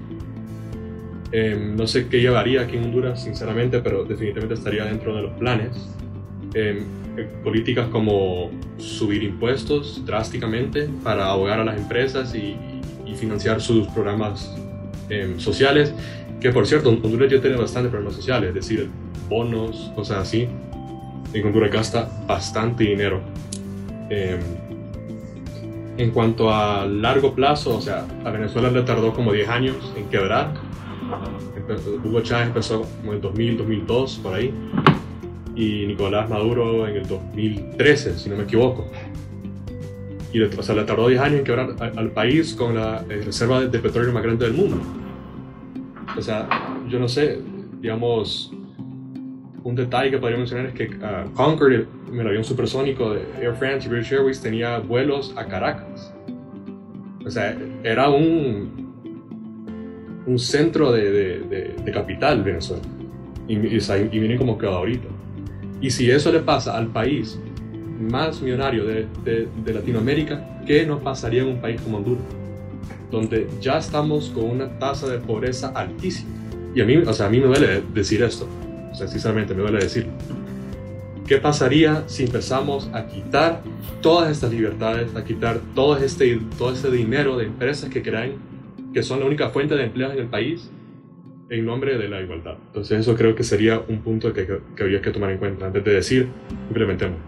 Em, 1.31 1.77
no 1.77 1.87
sé 1.87 2.07
qué 2.07 2.19
llevaría 2.19 2.61
aquí 2.61 2.75
en 2.75 2.85
Honduras, 2.85 3.23
sinceramente, 3.23 3.79
pero 3.79 4.03
definitivamente 4.03 4.55
estaría 4.55 4.83
dentro 4.83 5.15
de 5.15 5.21
los 5.21 5.31
planes. 5.33 5.69
Em, 6.53 6.79
eh, 7.17 7.27
políticas 7.43 7.87
como 7.87 8.51
subir 8.77 9.23
impuestos 9.23 10.05
drásticamente 10.05 10.89
para 11.03 11.25
ahogar 11.25 11.59
a 11.59 11.65
las 11.65 11.77
empresas 11.77 12.35
y, 12.35 12.57
financiar 13.13 13.59
sus 13.59 13.87
programas 13.89 14.55
em, 15.09 15.37
sociales, 15.37 15.93
que 16.39 16.49
por 16.49 16.65
cierto, 16.65 16.87
Honduras 16.89 17.29
ya 17.29 17.41
tiene 17.41 17.57
bastante 17.57 17.89
programas 17.89 18.15
sociales, 18.15 18.47
es 18.47 18.55
decir, 18.55 18.89
bonos, 19.27 19.91
cosas 19.95 20.19
así. 20.19 20.47
En 21.33 21.45
Honduras 21.45 21.71
gasta 21.71 22.09
bastante 22.25 22.85
dinero. 22.85 23.21
en 25.97 26.11
cuanto 26.11 26.53
a 26.53 26.85
largo 26.85 27.35
plazo, 27.35 27.77
o 27.77 27.81
sea, 27.81 28.05
a 28.23 28.31
Venezuela 28.31 28.71
le 28.71 28.81
tardó 28.83 29.13
como 29.13 29.33
10 29.33 29.49
años 29.49 29.75
en 29.95 30.05
quebrar 30.05 30.53
Hugo 32.03 32.21
Chávez 32.21 32.47
empezó 32.47 32.81
como 32.81 33.11
en 33.11 33.17
el 33.17 33.21
2000, 33.21 33.57
2002, 33.57 34.19
por 34.23 34.33
ahí, 34.33 34.53
y 35.55 35.85
Nicolás 35.87 36.29
Maduro 36.29 36.87
en 36.87 36.97
el 36.97 37.07
2013, 37.07 38.17
si 38.17 38.29
no 38.29 38.37
me 38.37 38.43
equivoco. 38.43 38.87
Y 40.33 40.41
o 40.41 40.63
sea, 40.63 40.75
le 40.75 40.83
tardó 40.83 41.07
10 41.09 41.21
años 41.21 41.39
en 41.39 41.43
quebrar 41.43 41.75
al, 41.79 42.11
país 42.11 42.53
con 42.53 42.75
la 42.75 43.03
eh, 43.09 43.21
reserva 43.25 43.61
de, 43.61 43.79
petróleo 43.79 44.13
más 44.13 44.23
grande 44.23 44.45
del 44.45 44.53
mundo. 44.53 44.77
O 46.17 46.21
sea, 46.21 46.47
yo 46.87 46.99
no 46.99 47.07
sé, 47.09 47.39
digamos, 47.81 48.53
un 49.63 49.75
detalle 49.75 50.09
que 50.09 50.17
podría 50.17 50.37
mencionar 50.37 50.67
es 50.67 50.73
que 50.73 50.87
uh, 50.87 51.31
Concorde, 51.33 51.85
el 52.11 52.27
avión 52.27 52.43
supersónico 52.43 53.13
de 53.13 53.23
Air 53.41 53.55
France 53.55 53.87
y 53.87 53.91
British 53.91 54.13
Airways, 54.13 54.41
tenía 54.41 54.79
vuelos 54.79 55.33
a 55.37 55.45
Caracas. 55.45 56.13
O 57.25 57.29
sea, 57.29 57.57
era 57.83 58.09
un, 58.09 58.80
un 60.25 60.39
centro 60.39 60.91
de, 60.91 61.75
capital 61.93 62.43
Venezuela. 62.43 62.83
Y, 63.47 63.55
y, 63.55 64.19
miren 64.19 64.37
cómo 64.37 64.57
quedó 64.57 64.75
ahorita. 64.75 65.07
Y 65.81 65.89
si 65.89 66.09
eso 66.09 66.31
le 66.31 66.39
pasa 66.39 66.77
al 66.77 66.87
país 66.87 67.39
más 67.99 68.41
millonario 68.41 68.85
de, 68.85 69.47
Latinoamérica, 69.65 70.61
¿qué 70.65 70.85
nos 70.85 71.01
pasaría 71.01 71.41
en 71.41 71.49
un 71.49 71.61
país 71.61 71.81
como 71.81 71.97
Honduras? 71.97 72.23
Donde 73.09 73.47
ya 73.59 73.77
estamos 73.77 74.29
con 74.29 74.45
una 74.45 74.79
tasa 74.79 75.07
de 75.07 75.17
pobreza 75.19 75.69
altísima. 75.75 76.29
Y 76.73 76.81
a 76.81 76.85
mí, 76.85 76.95
o 76.97 77.13
sea, 77.13 77.25
a 77.25 77.29
mí 77.29 77.39
me 77.39 77.47
duele 77.47 77.83
decir 77.93 78.23
esto. 78.23 78.47
O 78.91 78.95
sea, 78.95 79.07
sinceramente 79.07 79.53
me 79.53 79.61
duele 79.61 79.79
decirlo. 79.79 80.11
¿Qué 81.27 81.37
pasaría 81.37 82.03
si 82.07 82.23
empezamos 82.23 82.89
a 82.93 83.07
quitar 83.07 83.61
todas 84.01 84.31
estas 84.31 84.51
libertades, 84.51 85.15
a 85.15 85.23
quitar 85.23 85.59
todo 85.75 85.97
este, 85.97 86.39
todo 86.57 86.73
este 86.73 86.91
dinero 86.91 87.37
de 87.37 87.45
empresas 87.45 87.89
que 87.89 88.01
crean 88.01 88.33
que 88.93 89.03
son 89.03 89.19
la 89.19 89.25
única 89.25 89.49
fuente 89.49 89.75
de 89.75 89.83
empleos 89.83 90.13
en 90.13 90.19
el 90.19 90.27
país 90.27 90.69
en 91.49 91.65
nombre 91.65 91.97
de 91.97 92.07
la 92.07 92.21
igualdad. 92.21 92.57
Entonces 92.67 92.99
eso 92.99 93.15
creo 93.15 93.35
que 93.35 93.43
sería 93.43 93.79
un 93.79 94.01
punto 94.01 94.31
que, 94.33 94.47
que 94.47 94.83
habría 94.83 95.01
que 95.01 95.11
tomar 95.11 95.31
en 95.31 95.37
cuenta 95.37 95.67
antes 95.67 95.83
de 95.83 95.93
decir 95.93 96.29
implementemos. 96.69 97.19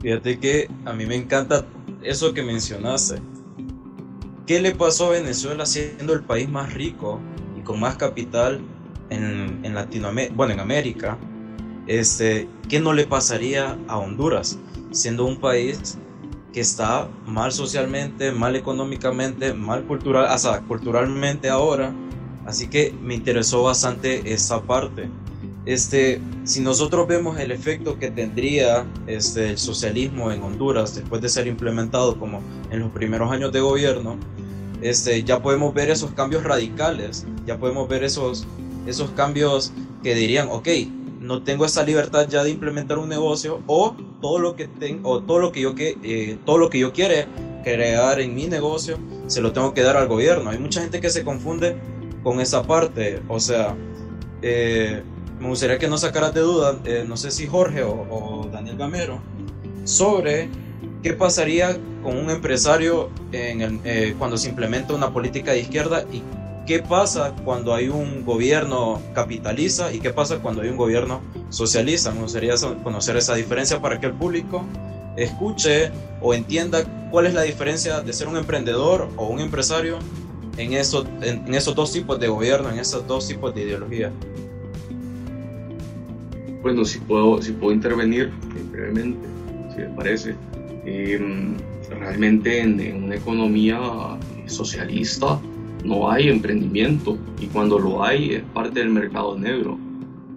Fíjate 0.00 0.38
que 0.38 0.68
a 0.84 0.92
mí 0.92 1.06
me 1.06 1.16
encanta 1.16 1.64
eso 2.02 2.34
que 2.34 2.42
mencionaste. 2.42 3.20
¿Qué 4.46 4.60
le 4.60 4.74
pasó 4.74 5.06
a 5.06 5.10
Venezuela 5.10 5.66
siendo 5.66 6.12
el 6.12 6.22
país 6.22 6.48
más 6.48 6.72
rico 6.74 7.20
y 7.58 7.62
con 7.62 7.80
más 7.80 7.96
capital 7.96 8.60
en, 9.10 9.60
en 9.64 9.74
Latinoamérica, 9.74 10.34
bueno, 10.36 10.52
en 10.54 10.60
América? 10.60 11.18
Este, 11.86 12.48
¿Qué 12.68 12.80
no 12.80 12.92
le 12.92 13.06
pasaría 13.06 13.76
a 13.88 13.98
Honduras 13.98 14.58
siendo 14.92 15.24
un 15.24 15.38
país 15.38 15.98
que 16.56 16.62
está 16.62 17.06
mal 17.26 17.52
socialmente, 17.52 18.32
mal 18.32 18.56
económicamente, 18.56 19.52
mal 19.52 19.84
cultural, 19.84 20.24
hasta 20.24 20.58
culturalmente 20.62 21.50
ahora. 21.50 21.92
Así 22.46 22.66
que 22.68 22.94
me 23.02 23.14
interesó 23.14 23.62
bastante 23.62 24.32
esa 24.32 24.62
parte. 24.62 25.10
Este, 25.66 26.18
si 26.44 26.62
nosotros 26.62 27.06
vemos 27.06 27.38
el 27.38 27.50
efecto 27.50 27.98
que 27.98 28.10
tendría 28.10 28.86
este, 29.06 29.50
el 29.50 29.58
socialismo 29.58 30.32
en 30.32 30.42
Honduras 30.42 30.94
después 30.94 31.20
de 31.20 31.28
ser 31.28 31.46
implementado 31.46 32.18
como 32.18 32.40
en 32.70 32.80
los 32.80 32.90
primeros 32.90 33.30
años 33.30 33.52
de 33.52 33.60
gobierno, 33.60 34.16
este, 34.80 35.24
ya 35.24 35.42
podemos 35.42 35.74
ver 35.74 35.90
esos 35.90 36.12
cambios 36.12 36.42
radicales, 36.42 37.26
ya 37.44 37.58
podemos 37.58 37.86
ver 37.86 38.02
esos, 38.02 38.46
esos 38.86 39.10
cambios 39.10 39.74
que 40.02 40.14
dirían, 40.14 40.48
ok, 40.50 40.68
no 41.26 41.42
tengo 41.42 41.66
esa 41.66 41.82
libertad 41.82 42.28
ya 42.28 42.44
de 42.44 42.50
implementar 42.50 42.98
un 42.98 43.08
negocio 43.08 43.62
o 43.66 43.96
todo 44.20 44.38
lo 44.38 44.56
que 44.56 44.68
tengo 44.68 45.10
o 45.10 45.22
todo 45.22 45.40
lo 45.40 45.52
que 45.52 45.60
yo 45.60 45.74
que 45.74 45.98
eh, 46.02 46.38
todo 46.46 46.58
lo 46.58 46.70
que 46.70 46.78
yo 46.78 46.92
quiere 46.92 47.26
crear 47.64 48.20
en 48.20 48.34
mi 48.34 48.46
negocio 48.46 48.98
se 49.26 49.40
lo 49.40 49.52
tengo 49.52 49.74
que 49.74 49.82
dar 49.82 49.96
al 49.96 50.06
gobierno. 50.06 50.50
Hay 50.50 50.58
mucha 50.58 50.80
gente 50.80 51.00
que 51.00 51.10
se 51.10 51.24
confunde 51.24 51.76
con 52.22 52.40
esa 52.40 52.62
parte. 52.62 53.20
O 53.28 53.40
sea 53.40 53.76
eh, 54.42 55.02
me 55.40 55.48
gustaría 55.48 55.78
que 55.78 55.88
no 55.88 55.98
sacaras 55.98 56.32
de 56.32 56.40
duda 56.40 56.78
eh, 56.84 57.04
no 57.06 57.16
sé 57.16 57.30
si 57.30 57.46
Jorge 57.46 57.82
o, 57.82 58.48
Daniel 58.52 58.76
Gamero 58.76 59.20
sobre 59.84 60.48
qué 61.02 61.12
pasaría 61.12 61.76
con 62.02 62.16
un 62.16 62.30
empresario 62.30 63.10
en 63.32 64.14
cuando 64.18 64.36
se 64.38 64.48
implementa 64.48 64.94
una 64.94 65.12
política 65.12 65.52
de 65.52 65.60
izquierda 65.60 66.04
y 66.12 66.22
qué 66.66 66.80
pasa 66.80 67.32
cuando 67.44 67.72
hay 67.72 67.88
un 67.88 68.24
gobierno 68.24 69.00
capitalista 69.14 69.92
y 69.92 70.00
qué 70.00 70.10
pasa 70.10 70.40
cuando 70.40 70.62
hay 70.62 70.68
un 70.68 70.76
gobierno 70.76 71.22
socialista. 71.48 72.10
Me 72.10 72.22
gustaría 72.22 72.54
conocer 72.82 73.16
esa 73.16 73.34
diferencia 73.36 73.80
para 73.80 74.00
que 74.00 74.06
el 74.06 74.12
público 74.12 74.64
escuche 75.16 75.90
o 76.20 76.34
entienda 76.34 76.84
cuál 77.10 77.26
es 77.26 77.34
la 77.34 77.42
diferencia 77.42 78.00
de 78.00 78.12
ser 78.12 78.26
un 78.28 78.36
emprendedor 78.36 79.08
o 79.16 79.28
un 79.28 79.40
empresario 79.40 79.98
en, 80.58 80.72
eso, 80.72 81.06
en, 81.22 81.54
esos 81.54 81.74
dos 81.74 81.92
tipos 81.92 82.18
de 82.18 82.28
gobierno, 82.28 82.68
en 82.70 82.80
esos 82.80 83.06
dos 83.06 83.28
tipos 83.28 83.54
de 83.54 83.62
ideología. 83.62 84.12
Bueno, 86.62 86.84
si 86.84 86.98
puedo, 86.98 87.40
si 87.40 87.52
puedo 87.52 87.72
intervenir 87.72 88.32
eh, 88.56 88.62
brevemente, 88.70 89.28
si 89.72 89.82
me 89.82 89.88
parece. 89.90 90.34
Em, 90.84 91.56
realmente 91.88 92.60
en 92.60 93.04
una 93.04 93.14
economía 93.14 93.78
socialista, 94.46 95.40
no 95.84 96.10
hay 96.10 96.28
emprendimiento 96.28 97.16
y 97.40 97.46
cuando 97.46 97.78
lo 97.78 98.02
hay 98.02 98.34
es 98.34 98.42
parte 98.54 98.80
del 98.80 98.90
mercado 98.90 99.38
negro. 99.38 99.78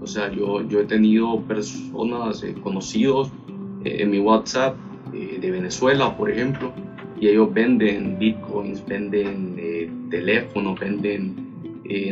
O 0.02 0.08
sea, 0.08 0.32
yo, 0.32 0.67
yo 0.67 0.80
he 0.80 0.86
tenido 0.86 1.41
personas 1.41 2.43
eh, 2.43 2.56
conocidos 2.63 3.30
eh, 3.84 3.97
en 3.99 4.12
mi 4.12 4.19
WhatsApp 4.19 4.75
eh, 5.13 5.39
de 5.41 5.52
Venezuela, 5.52 6.15
por 6.15 6.30
ejemplo, 6.30 6.71
y 7.19 7.28
ellos 7.28 7.54
venden 7.54 8.17
bitcoins, 8.17 8.86
venden 8.86 10.08
teléfonos, 10.10 10.80
venden, 10.80 11.36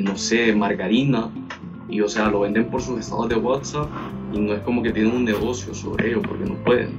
no 0.01 0.17
sé, 0.17 0.53
margarina, 0.53 1.31
y 1.87 2.01
o 2.01 2.09
sea, 2.09 2.29
lo 2.29 2.41
venden 2.41 2.65
por 2.65 2.81
sus 2.81 2.99
estados 2.99 3.29
de 3.29 3.35
WhatsApp 3.35 3.89
y 4.33 4.39
no 4.39 4.53
es 4.53 4.59
como 4.61 4.83
que 4.83 4.91
tienen 4.91 5.15
un 5.15 5.23
negocio 5.23 5.73
sobre 5.73 6.09
ello 6.09 6.21
porque 6.21 6.43
no 6.43 6.55
pueden. 6.65 6.89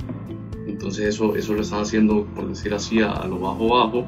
Entonces 0.67 1.09
eso, 1.09 1.37
eso 1.37 1.53
lo 1.53 1.61
están 1.61 1.83
haciendo, 1.83 2.25
por 2.35 2.49
decir 2.49 2.73
así, 2.73 3.01
a, 3.03 3.13
a 3.13 3.27
lo 3.27 3.39
bajo 3.39 3.69
bajo 3.69 4.07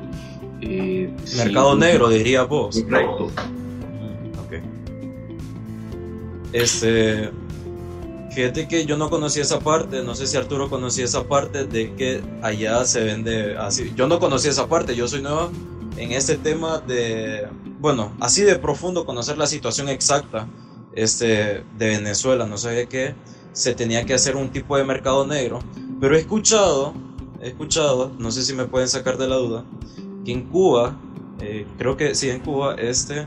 eh, 0.61 1.11
Mercado 1.37 1.77
negro, 1.77 2.09
diría 2.09 2.45
vos. 2.45 2.83
Correcto. 2.83 3.31
Ok. 4.45 4.53
Este. 6.53 7.31
Fíjate 8.33 8.69
que 8.69 8.87
yo 8.87 8.97
no 8.97 9.11
conocía 9.11 9.43
esa 9.43 9.59
parte, 9.59 10.05
no 10.05 10.15
sé 10.15 10.29
si 10.29 10.37
Arturo 10.37 10.71
conocía 10.71 11.05
esa 11.05 11.25
parte 11.25 11.67
de 11.67 11.95
que 11.95 12.23
allá 12.43 12.85
se 12.85 13.03
vende 13.03 13.57
así. 13.57 13.93
Yo 13.97 14.07
no 14.07 14.21
conocía 14.21 14.53
esa 14.53 14.69
parte, 14.69 14.95
yo 14.95 15.09
soy 15.09 15.21
nuevo 15.21 15.51
en 15.97 16.13
este 16.13 16.37
tema 16.37 16.79
de, 16.79 17.49
bueno, 17.81 18.13
así 18.21 18.43
de 18.43 18.57
profundo 18.57 19.05
conocer 19.05 19.37
la 19.37 19.49
situación 19.49 19.89
exacta 19.89 20.47
este, 20.95 21.65
de 21.77 21.89
Venezuela. 21.89 22.47
No 22.47 22.57
sabía 22.57 22.87
que 22.87 23.15
se 23.53 23.75
tenía 23.75 24.07
que 24.07 24.15
hacer 24.15 24.37
un 24.37 24.51
tipo 24.51 24.77
de 24.77 24.85
mercado 24.85 25.27
negro, 25.27 25.59
pero 26.01 26.17
he 26.17 26.21
escuchado, 26.21 26.95
he 27.43 27.49
escuchado, 27.49 28.13
no 28.19 28.31
sé 28.31 28.43
si 28.43 28.55
me 28.55 28.65
pueden 28.65 28.89
sacar 28.89 29.19
de 29.19 29.29
la 29.29 29.37
duda, 29.37 29.65
que 30.25 30.33
en 30.33 30.43
Cuba, 30.43 30.97
eh, 31.41 31.67
creo 31.79 31.97
que 31.97 32.15
sí, 32.15 32.31
en 32.31 32.41
Cuba, 32.41 32.75
este, 32.75 33.27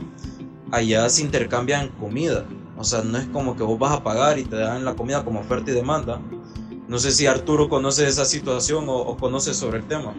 allá 0.70 1.08
se 1.08 1.22
intercambian 1.22 1.88
comida. 1.88 2.44
O 2.76 2.84
sea, 2.84 3.02
no 3.02 3.18
es 3.18 3.26
como 3.26 3.56
que 3.56 3.62
vos 3.62 3.78
vas 3.78 3.92
a 3.92 4.02
pagar 4.02 4.38
y 4.38 4.44
te 4.44 4.56
dan 4.56 4.84
la 4.84 4.94
comida 4.94 5.24
como 5.24 5.40
oferta 5.40 5.70
y 5.70 5.74
demanda. 5.74 6.20
No 6.88 6.98
sé 6.98 7.12
si 7.12 7.26
Arturo 7.26 7.68
conoce 7.68 8.06
esa 8.06 8.24
situación 8.24 8.84
o, 8.88 9.16
conoce 9.16 9.54
sobre 9.54 9.78
el 9.78 9.84
tema. 9.84 10.12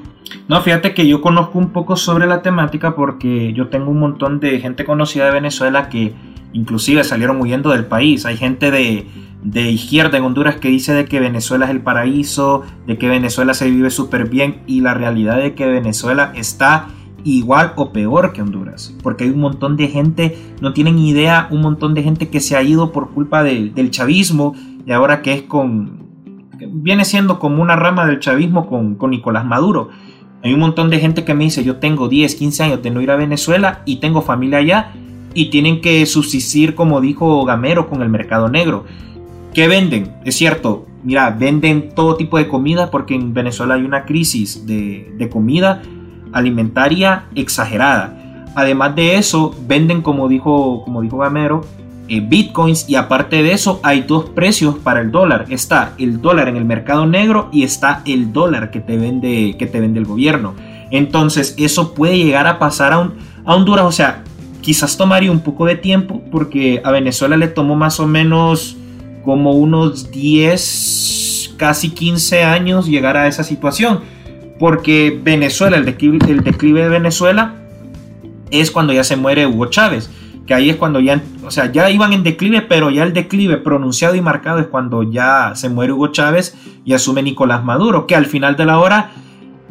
No, 0.48 0.62
fíjate 0.62 0.94
que 0.94 1.08
yo 1.08 1.22
conozco 1.22 1.60
un 1.60 1.72
poco 1.72 1.96
sobre 1.96 2.26
la 2.26 2.42
temática 2.42 2.96
porque 2.96 3.54
yo 3.54 3.70
tengo 3.70 3.92
un 3.92 4.00
montón 4.00 4.40
de 4.40 4.60
gente 4.60 4.84
conocida 4.84 5.26
de 5.26 5.32
Venezuela 5.32 5.90
que 5.90 6.16
inclusive 6.54 7.04
salieron 7.04 7.42
huyendo 7.42 7.72
del 7.72 7.86
país. 7.86 8.26
Hay 8.26 8.38
gente 8.38 8.72
de, 8.72 9.08
de 9.44 9.70
izquierda 9.72 10.18
en 10.18 10.24
Honduras 10.24 10.56
que 10.56 10.70
dice 10.70 10.94
de 10.94 11.06
que 11.06 11.20
Venezuela 11.20 11.66
es 11.66 11.72
el 11.72 11.82
paraíso, 11.82 12.64
de 12.88 12.98
que 12.98 13.10
Venezuela 13.10 13.54
se 13.54 13.70
vive 13.70 13.90
súper 13.92 14.28
bien 14.30 14.62
y 14.66 14.82
la 14.82 14.94
realidad 14.94 15.38
de 15.38 15.54
que 15.54 15.68
Venezuela 15.68 16.32
está 16.36 16.88
igual 17.24 17.74
o 17.76 17.92
peor 17.92 18.34
que 18.34 18.42
Honduras, 18.42 18.96
porque 19.02 19.24
hay 19.24 19.32
un 19.32 19.42
montón 19.42 19.78
de 19.78 19.88
gente, 19.88 20.38
no 20.62 20.74
tienen 20.74 21.00
idea, 21.00 21.48
un 21.50 21.62
montón 21.62 21.94
de 21.96 22.04
gente 22.04 22.30
que 22.30 22.40
se 22.40 22.56
ha 22.56 22.62
ido 22.62 22.92
por 22.92 23.12
culpa 23.12 23.44
del 23.44 23.90
chavismo 23.92 24.56
y 24.86 24.92
ahora 24.92 25.24
que 25.24 25.34
es 25.34 25.42
con, 25.42 26.06
viene 26.70 27.04
siendo 27.04 27.40
como 27.40 27.62
una 27.62 27.76
rama 27.76 28.06
del 28.06 28.20
chavismo 28.20 28.68
con, 28.68 28.96
con 28.96 29.10
Nicolás 29.10 29.46
Maduro. 29.46 29.90
Hay 30.44 30.54
un 30.54 30.60
montón 30.60 30.92
de 30.92 31.00
gente 31.00 31.26
que 31.26 31.34
me 31.34 31.46
dice, 31.46 31.64
yo 31.64 31.78
tengo 31.78 32.08
10, 32.08 32.36
15 32.36 32.64
años 32.64 32.84
de 32.84 32.92
no 32.92 33.02
ir 33.02 33.10
a 33.10 33.16
Venezuela 33.16 33.82
y 33.86 33.96
tengo 33.96 34.22
familia 34.22 34.60
allá 34.60 34.94
y 35.36 35.52
tienen 35.52 35.82
que 35.82 36.04
subsistir, 36.08 36.74
como 36.74 37.02
dijo 37.02 37.46
Gamero, 37.46 37.88
con 37.88 38.02
el 38.02 38.10
mercado 38.10 38.50
negro. 38.50 38.86
¿Qué 39.54 39.68
venden? 39.68 40.16
Es 40.26 40.36
cierto, 40.36 40.88
mira, 41.04 41.30
venden 41.30 41.94
todo 41.94 42.16
tipo 42.16 42.40
de 42.40 42.48
comida 42.48 42.90
porque 42.90 43.14
en 43.14 43.34
Venezuela 43.34 43.76
hay 43.76 43.84
una 43.84 44.06
crisis 44.06 44.66
de, 44.66 45.14
de 45.18 45.30
comida 45.30 45.84
alimentaria 46.34 47.26
exagerada. 47.36 48.46
Además 48.56 48.96
de 48.96 49.18
eso, 49.18 49.56
venden, 49.68 50.02
como 50.02 50.28
dijo, 50.28 50.82
como 50.84 51.02
dijo 51.02 51.18
Gamero, 51.18 51.62
eh, 52.08 52.20
bitcoins 52.22 52.88
y 52.88 52.96
aparte 52.96 53.42
de 53.42 53.52
eso 53.52 53.80
hay 53.82 54.02
dos 54.02 54.30
precios 54.30 54.76
para 54.76 55.02
el 55.02 55.12
dólar. 55.12 55.46
Está 55.50 55.94
el 55.98 56.22
dólar 56.22 56.48
en 56.48 56.56
el 56.56 56.66
mercado 56.66 57.06
negro 57.06 57.50
y 57.52 57.64
está 57.64 58.02
el 58.06 58.32
dólar 58.32 58.70
que 58.70 58.80
te 58.80 58.98
vende, 58.98 59.56
que 59.58 59.66
te 59.66 59.80
vende 59.80 60.00
el 60.00 60.06
gobierno. 60.06 60.54
Entonces 60.92 61.56
eso 61.58 61.94
puede 61.94 62.18
llegar 62.18 62.46
a 62.48 62.60
pasar 62.60 62.94
a, 62.94 63.00
un, 63.00 63.16
a 63.44 63.56
Honduras. 63.56 63.86
O 63.86 63.92
sea, 63.92 64.24
quizás 64.66 64.98
tomaría 64.98 65.32
un 65.32 65.42
poco 65.42 65.68
de 65.68 65.76
tiempo 65.76 66.24
porque 66.32 66.82
a 66.84 66.90
Venezuela 66.90 67.38
le 67.38 67.48
tomó 67.48 67.76
más 67.76 68.00
o 68.00 68.08
menos 68.08 68.76
como 69.24 69.52
unos 69.52 70.10
10, 70.10 71.54
casi 71.56 71.92
15 71.92 72.44
años 72.44 72.88
llegar 72.88 73.16
a 73.16 73.28
esa 73.28 73.44
situación. 73.44 74.00
Porque 74.58 75.20
Venezuela, 75.24 75.78
el 75.78 75.86
declive, 75.86 76.18
el 76.32 76.44
declive 76.44 76.82
de 76.82 76.90
Venezuela 76.90 77.54
es 78.50 78.72
cuando 78.72 78.92
ya 78.92 79.04
se 79.04 79.16
muere 79.16 79.46
Hugo 79.46 79.68
Chávez 79.68 80.10
que 80.48 80.54
ahí 80.54 80.70
es 80.70 80.76
cuando 80.76 81.00
ya, 81.00 81.22
o 81.44 81.50
sea, 81.50 81.72
ya 81.72 81.90
iban 81.90 82.14
en 82.14 82.22
declive, 82.24 82.62
pero 82.62 82.92
ya 82.92 83.04
el 83.04 83.14
declive 83.14 83.58
pronunciado 83.58 84.14
y 84.14 84.22
marcado 84.22 84.60
es 84.60 84.68
cuando 84.68 85.02
ya 85.02 85.54
se 85.56 85.70
muere 85.70 85.94
Hugo 85.94 86.10
Chávez 86.10 86.56
y 86.86 86.94
asume 86.94 87.24
Nicolás 87.24 87.64
Maduro, 87.64 88.06
que 88.06 88.16
al 88.16 88.28
final 88.28 88.56
de 88.56 88.66
la 88.66 88.78
hora 88.78 89.12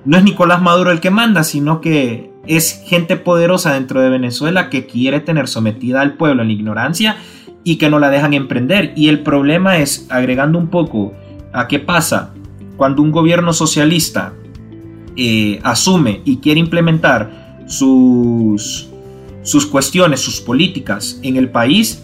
no 0.04 0.16
es 0.16 0.24
Nicolás 0.24 0.60
Maduro 0.60 0.90
el 0.90 0.98
que 0.98 1.10
manda, 1.10 1.44
sino 1.44 1.80
que 1.80 2.33
es 2.46 2.82
gente 2.86 3.16
poderosa 3.16 3.74
dentro 3.74 4.00
de 4.00 4.10
Venezuela 4.10 4.70
que 4.70 4.86
quiere 4.86 5.20
tener 5.20 5.48
sometida 5.48 6.00
al 6.00 6.14
pueblo 6.14 6.42
en 6.42 6.48
la 6.48 6.54
ignorancia 6.54 7.16
y 7.64 7.76
que 7.76 7.90
no 7.90 7.98
la 7.98 8.10
dejan 8.10 8.34
emprender. 8.34 8.92
Y 8.96 9.08
el 9.08 9.20
problema 9.20 9.78
es, 9.78 10.06
agregando 10.10 10.58
un 10.58 10.68
poco 10.68 11.14
a 11.52 11.68
qué 11.68 11.78
pasa 11.78 12.34
cuando 12.76 13.02
un 13.02 13.12
gobierno 13.12 13.52
socialista 13.52 14.32
eh, 15.16 15.60
asume 15.62 16.20
y 16.24 16.38
quiere 16.38 16.60
implementar 16.60 17.64
sus 17.66 18.88
sus 19.44 19.66
cuestiones, 19.66 20.20
sus 20.20 20.40
políticas 20.40 21.20
en 21.22 21.36
el 21.36 21.50
país, 21.50 22.02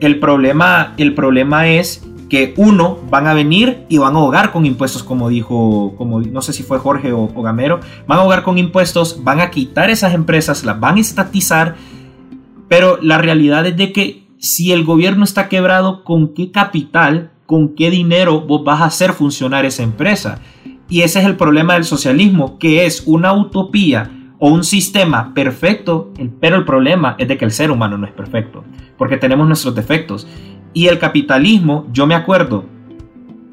el 0.00 0.20
problema, 0.20 0.94
el 0.98 1.14
problema 1.14 1.68
es 1.68 2.06
que 2.32 2.54
uno 2.56 2.98
van 3.10 3.26
a 3.26 3.34
venir 3.34 3.84
y 3.90 3.98
van 3.98 4.16
a 4.16 4.18
ahogar 4.18 4.52
con 4.52 4.64
impuestos, 4.64 5.02
como 5.02 5.28
dijo, 5.28 5.94
como 5.98 6.18
no 6.18 6.40
sé 6.40 6.54
si 6.54 6.62
fue 6.62 6.78
Jorge 6.78 7.12
o, 7.12 7.28
Gamero, 7.28 7.80
van 8.06 8.18
a 8.18 8.22
ahogar 8.22 8.42
con 8.42 8.56
impuestos, 8.56 9.22
van 9.22 9.42
a 9.42 9.50
quitar 9.50 9.90
esas 9.90 10.14
empresas, 10.14 10.64
las 10.64 10.80
van 10.80 10.96
a 10.96 11.00
estatizar, 11.00 11.76
pero 12.68 12.98
la 13.02 13.18
realidad 13.18 13.66
es 13.66 13.76
de 13.76 13.92
que 13.92 14.28
si 14.38 14.72
el 14.72 14.82
gobierno 14.82 15.24
está 15.24 15.50
quebrado, 15.50 16.04
¿con 16.04 16.32
qué 16.32 16.50
capital, 16.50 17.32
con 17.44 17.74
qué 17.74 17.90
dinero 17.90 18.40
vos 18.40 18.64
vas 18.64 18.80
a 18.80 18.86
hacer 18.86 19.12
funcionar 19.12 19.66
esa 19.66 19.82
empresa? 19.82 20.38
Y 20.88 21.02
ese 21.02 21.18
es 21.18 21.26
el 21.26 21.36
problema 21.36 21.74
del 21.74 21.84
socialismo, 21.84 22.58
que 22.58 22.86
es 22.86 23.02
una 23.04 23.34
utopía 23.34 24.10
o 24.38 24.48
un 24.48 24.64
sistema 24.64 25.34
perfecto, 25.34 26.10
pero 26.40 26.56
el 26.56 26.64
problema 26.64 27.14
es 27.18 27.28
de 27.28 27.36
que 27.36 27.44
el 27.44 27.50
ser 27.50 27.70
humano 27.70 27.98
no 27.98 28.06
es 28.06 28.12
perfecto, 28.12 28.64
porque 28.96 29.18
tenemos 29.18 29.46
nuestros 29.46 29.74
defectos. 29.74 30.26
Y 30.74 30.86
el 30.88 30.98
capitalismo, 30.98 31.86
yo 31.92 32.06
me 32.06 32.14
acuerdo 32.14 32.64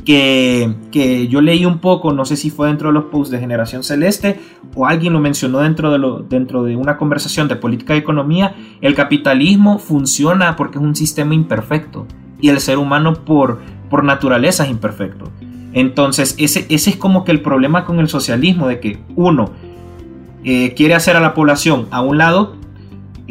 que, 0.05 0.73
que, 0.91 1.27
yo 1.27 1.41
leí 1.41 1.65
un 1.65 1.79
poco, 1.79 2.13
no 2.13 2.25
sé 2.25 2.35
si 2.35 2.49
fue 2.49 2.67
dentro 2.67 2.89
de 2.89 2.93
los 2.93 3.05
posts 3.05 3.31
de 3.31 3.39
Generación 3.39 3.83
Celeste 3.83 4.39
o 4.75 4.87
alguien 4.87 5.13
lo 5.13 5.19
mencionó 5.19 5.59
dentro 5.59 5.91
de, 5.91 5.99
lo, 5.99 6.19
dentro 6.19 6.63
de 6.63 6.75
una 6.75 6.97
conversación 6.97 7.47
de 7.47 7.55
política 7.57 7.95
y 7.95 7.99
economía, 7.99 8.55
el 8.81 8.95
capitalismo 8.95 9.77
funciona 9.77 10.55
porque 10.55 10.77
es 10.77 10.83
un 10.83 10.95
sistema 10.95 11.33
imperfecto 11.33 12.07
y 12.41 12.49
el 12.49 12.59
ser 12.59 12.77
humano 12.77 13.13
por, 13.13 13.59
por 13.89 14.03
naturaleza 14.03 14.63
es 14.63 14.71
imperfecto. 14.71 15.25
Entonces 15.73 16.35
ese, 16.39 16.65
ese 16.69 16.89
es 16.91 16.95
como 16.95 17.23
que 17.23 17.31
el 17.31 17.41
problema 17.41 17.85
con 17.85 17.99
el 17.99 18.07
socialismo, 18.07 18.67
de 18.67 18.79
que 18.79 18.99
uno, 19.15 19.51
eh, 20.43 20.73
quiere 20.73 20.95
hacer 20.95 21.17
a 21.17 21.19
la 21.19 21.33
población 21.33 21.87
a 21.91 22.01
un 22.01 22.17
lado, 22.17 22.55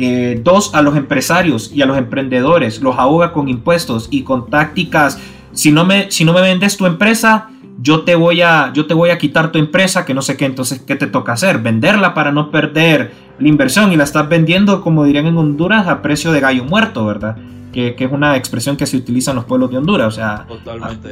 eh, 0.01 0.41
dos, 0.45 0.77
a 0.77 0.83
los 0.83 0.97
empresarios 0.97 1.73
y 1.75 1.83
a 1.83 1.87
los 1.87 1.99
emprendedores, 1.99 2.81
los 2.81 2.97
ahoga 2.97 3.33
con 3.33 3.49
impuestos 3.49 4.07
y 4.13 4.23
con 4.23 4.49
tácticas, 4.49 5.19
si 5.51 5.73
no 5.73 5.85
me, 5.85 6.09
si 6.13 6.25
no 6.25 6.33
me 6.33 6.41
vendes 6.41 6.77
tu 6.77 6.87
empresa, 6.87 7.49
yo 7.81 8.03
te, 8.03 8.15
voy 8.15 8.41
a, 8.41 8.73
yo 8.73 8.87
te 8.87 8.95
voy 8.95 9.11
a 9.11 9.19
quitar 9.19 9.51
tu 9.51 9.59
empresa, 9.59 10.05
que 10.05 10.15
no 10.15 10.23
sé 10.23 10.37
qué, 10.37 10.45
entonces, 10.45 10.81
¿qué 10.87 10.95
te 10.95 11.09
toca 11.09 11.33
hacer? 11.33 11.59
Venderla 11.59 12.15
para 12.15 12.31
no 12.31 12.53
perder 12.53 13.13
la 13.41 13.49
inversión 13.49 13.93
y 13.93 13.97
la 13.97 14.05
estás 14.05 14.29
vendiendo, 14.29 14.83
como 14.83 15.03
dirían 15.03 15.27
en 15.27 15.37
Honduras, 15.37 15.89
a 15.89 16.01
precio 16.01 16.31
de 16.31 16.39
gallo 16.39 16.63
muerto, 16.63 17.05
¿verdad? 17.05 17.37
Que, 17.73 17.97
es 17.99 18.13
una 18.13 18.37
expresión 18.37 18.77
que 18.77 18.87
se 18.87 18.97
utiliza 18.97 19.33
en 19.33 19.37
los 19.37 19.47
pueblos 19.47 19.71
de 19.73 19.79
Honduras, 19.79 20.07
o 20.07 20.11
sea, 20.13 20.47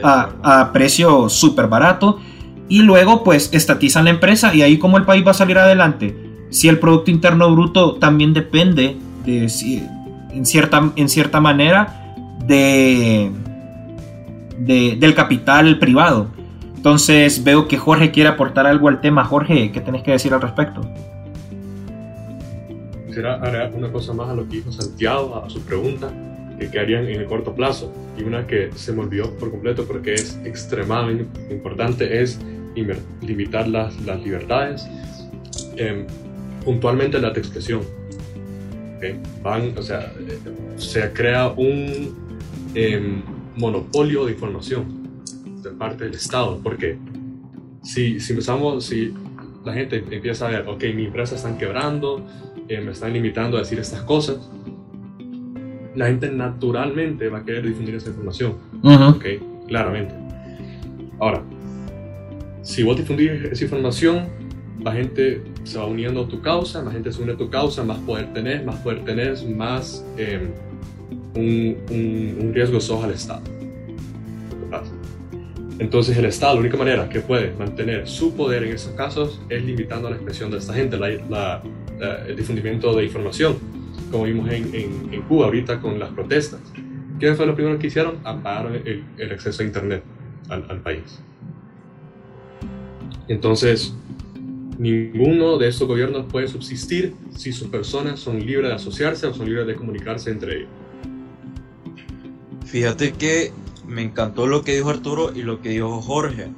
a, 0.04 0.28
a, 0.44 0.72
precio 0.72 1.28
súper 1.28 1.66
barato 1.66 2.20
y 2.68 2.82
luego 2.82 3.24
pues 3.24 3.52
estatizan 3.52 4.04
la 4.04 4.10
empresa 4.10 4.54
y 4.54 4.62
ahí 4.62 4.78
como 4.78 4.96
el 4.96 5.04
país 5.04 5.26
va 5.26 5.32
a 5.32 5.34
salir 5.34 5.58
adelante. 5.58 6.25
Si 6.56 6.68
el 6.68 6.78
Producto 6.78 7.10
Interno 7.10 7.52
Bruto 7.52 7.96
también 7.96 8.32
depende 8.32 8.96
de, 9.26 9.42
en, 10.32 10.46
cierta, 10.46 10.90
en 10.96 11.08
cierta 11.10 11.38
manera 11.38 12.16
de, 12.46 13.30
del 14.56 15.14
capital 15.14 15.78
privado. 15.78 16.28
Entonces 16.74 17.44
veo 17.44 17.68
que 17.68 17.76
Jorge 17.76 18.10
quiere 18.10 18.30
aportar 18.30 18.66
algo 18.66 18.88
al 18.88 19.02
tema. 19.02 19.22
Jorge, 19.26 19.70
¿qué 19.70 19.82
tenés 19.82 20.02
que 20.02 20.12
decir 20.12 20.32
al 20.32 20.40
respecto? 20.40 20.80
Quisiera 23.06 23.34
agregar 23.34 23.74
una 23.74 23.92
cosa 23.92 24.14
más 24.14 24.30
a 24.30 24.34
lo 24.34 24.48
que 24.48 24.56
dijo 24.56 24.72
Santiago, 24.72 25.42
a 25.44 25.50
su 25.50 25.60
pregunta, 25.60 26.10
que 26.72 26.80
harían 26.80 27.06
en 27.06 27.20
el 27.20 27.26
corto 27.26 27.54
plazo. 27.54 27.92
Y 28.16 28.22
una 28.22 28.46
que 28.46 28.70
se 28.74 28.94
me 28.94 29.02
olvidó 29.02 29.30
por 29.36 29.50
completo 29.50 29.84
porque 29.86 30.14
es 30.14 30.40
extremadamente 30.42 31.52
importante 31.52 32.22
es 32.22 32.40
limitar 33.20 33.68
las, 33.68 33.94
las 34.06 34.22
libertades, 34.22 34.88
eh, 35.76 36.06
puntualmente 36.66 37.18
la 37.20 37.28
expresión. 37.28 37.80
Van, 39.42 39.72
o 39.78 39.82
sea, 39.82 40.12
se 40.76 41.12
crea 41.12 41.48
un 41.48 42.12
em, 42.74 43.22
monopolio 43.56 44.26
de 44.26 44.32
información 44.32 45.22
de 45.62 45.70
parte 45.70 46.04
del 46.04 46.14
Estado, 46.14 46.58
porque 46.62 46.98
si, 47.82 48.18
si 48.18 48.32
empezamos, 48.32 48.84
si 48.84 49.14
la 49.64 49.72
gente 49.74 50.04
empieza 50.10 50.48
a 50.48 50.50
ver, 50.50 50.64
ok, 50.66 50.82
mi 50.94 51.04
empresa 51.04 51.36
están 51.36 51.56
quebrando, 51.56 52.26
eh, 52.68 52.80
me 52.80 52.90
están 52.90 53.12
limitando 53.12 53.56
a 53.58 53.60
decir 53.60 53.78
estas 53.78 54.02
cosas, 54.02 54.50
la 55.94 56.06
gente 56.06 56.30
naturalmente 56.30 57.28
va 57.28 57.38
a 57.38 57.44
querer 57.44 57.64
difundir 57.64 57.94
esa 57.94 58.08
información, 58.08 58.54
ok, 58.82 59.24
claramente. 59.68 60.14
Ahora, 61.20 61.42
si 62.62 62.82
vos 62.82 62.96
difundís 62.96 63.30
esa 63.52 63.64
información, 63.64 64.28
la 64.82 64.92
gente 64.92 65.42
se 65.66 65.78
va 65.78 65.86
uniendo 65.86 66.22
a 66.22 66.28
tu 66.28 66.40
causa, 66.40 66.82
la 66.82 66.90
gente 66.92 67.12
se 67.12 67.22
une 67.22 67.32
a 67.32 67.36
tu 67.36 67.50
causa, 67.50 67.82
más 67.82 67.98
poder 67.98 68.32
tenés, 68.32 68.64
más 68.64 68.76
poder 68.76 69.04
tenés, 69.04 69.44
más 69.44 70.04
em, 70.16 70.52
un, 71.34 71.76
un, 71.90 72.54
riesgo 72.54 72.80
sos 72.80 73.02
al 73.02 73.10
Estado. 73.10 73.42
Entonces 75.78 76.16
el 76.16 76.24
Estado, 76.24 76.54
la 76.54 76.60
única 76.60 76.76
manera 76.76 77.08
que 77.08 77.20
puede 77.20 77.52
mantener 77.58 78.08
su 78.08 78.34
poder 78.34 78.62
en 78.62 78.74
esos 78.74 78.92
casos 78.92 79.40
es 79.48 79.62
limitando 79.64 80.08
la 80.08 80.16
expresión 80.16 80.50
de 80.50 80.58
esta 80.58 80.72
gente, 80.72 80.96
la, 80.98 81.62
el 82.26 82.36
difundimiento 82.36 82.94
de 82.94 83.04
información, 83.04 83.56
como 84.10 84.24
vimos 84.24 84.50
en, 84.50 84.74
en, 84.74 85.22
Cuba 85.22 85.46
ahorita 85.46 85.80
con 85.80 85.98
las 85.98 86.10
protestas. 86.10 86.60
¿Qué 87.18 87.34
fue 87.34 87.44
lo 87.44 87.54
primero 87.54 87.78
que 87.78 87.88
hicieron? 87.88 88.18
Apagar 88.24 88.72
el, 88.84 89.04
el 89.18 89.32
acceso 89.32 89.62
a 89.62 89.66
Internet 89.66 90.02
al, 90.48 90.64
al 90.68 90.80
país. 90.80 91.20
Entonces, 93.28 93.94
ninguno 94.78 95.58
de 95.58 95.68
estos 95.68 95.88
gobiernos 95.88 96.26
puede 96.26 96.48
subsistir 96.48 97.14
si 97.36 97.52
sus 97.52 97.68
personas 97.68 98.20
son 98.20 98.44
libres 98.44 98.68
de 98.68 98.74
asociarse 98.74 99.26
o 99.26 99.34
son 99.34 99.46
libres 99.46 99.66
de 99.66 99.74
comunicarse 99.74 100.30
entre 100.30 100.56
ellos. 100.58 100.68
Fíjate 102.64 103.12
que 103.12 103.52
me 103.86 104.02
encantó 104.02 104.46
lo 104.46 104.62
que 104.62 104.74
dijo 104.74 104.90
Arturo 104.90 105.32
y 105.34 105.42
lo 105.42 105.60
que 105.60 105.70
dijo 105.70 106.00
Jorge. 106.00 106.48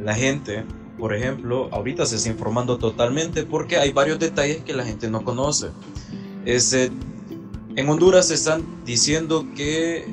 La 0.00 0.14
gente, 0.14 0.64
por 0.98 1.14
ejemplo, 1.14 1.68
ahorita 1.72 2.06
se 2.06 2.16
está 2.16 2.28
informando 2.28 2.78
totalmente 2.78 3.44
porque 3.44 3.78
hay 3.78 3.92
varios 3.92 4.18
detalles 4.18 4.58
que 4.58 4.74
la 4.74 4.84
gente 4.84 5.10
no 5.10 5.24
conoce. 5.24 5.68
Este, 6.44 6.90
en 7.76 7.88
Honduras 7.88 8.28
se 8.28 8.34
están 8.34 8.62
diciendo 8.84 9.46
que 9.56 10.06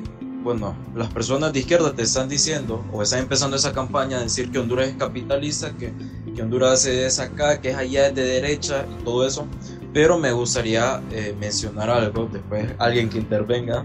bueno, 0.46 0.76
las 0.94 1.12
personas 1.12 1.52
de 1.52 1.58
izquierda 1.58 1.92
te 1.92 2.02
están 2.02 2.28
diciendo 2.28 2.84
o 2.92 3.02
están 3.02 3.18
empezando 3.18 3.56
esa 3.56 3.72
campaña 3.72 4.18
de 4.18 4.22
decir 4.22 4.52
que 4.52 4.60
Honduras 4.60 4.86
es 4.86 4.94
capitalista, 4.94 5.76
que, 5.76 5.92
que 6.36 6.40
Honduras 6.40 6.86
es 6.86 7.18
acá, 7.18 7.60
que 7.60 7.70
es 7.70 7.76
allá, 7.76 8.06
es 8.06 8.14
de 8.14 8.22
derecha 8.22 8.86
y 8.88 9.02
todo 9.02 9.26
eso. 9.26 9.48
Pero 9.92 10.18
me 10.18 10.30
gustaría 10.30 11.02
eh, 11.10 11.34
mencionar 11.40 11.90
algo, 11.90 12.28
después 12.32 12.64
alguien 12.78 13.08
que 13.08 13.18
intervenga, 13.18 13.84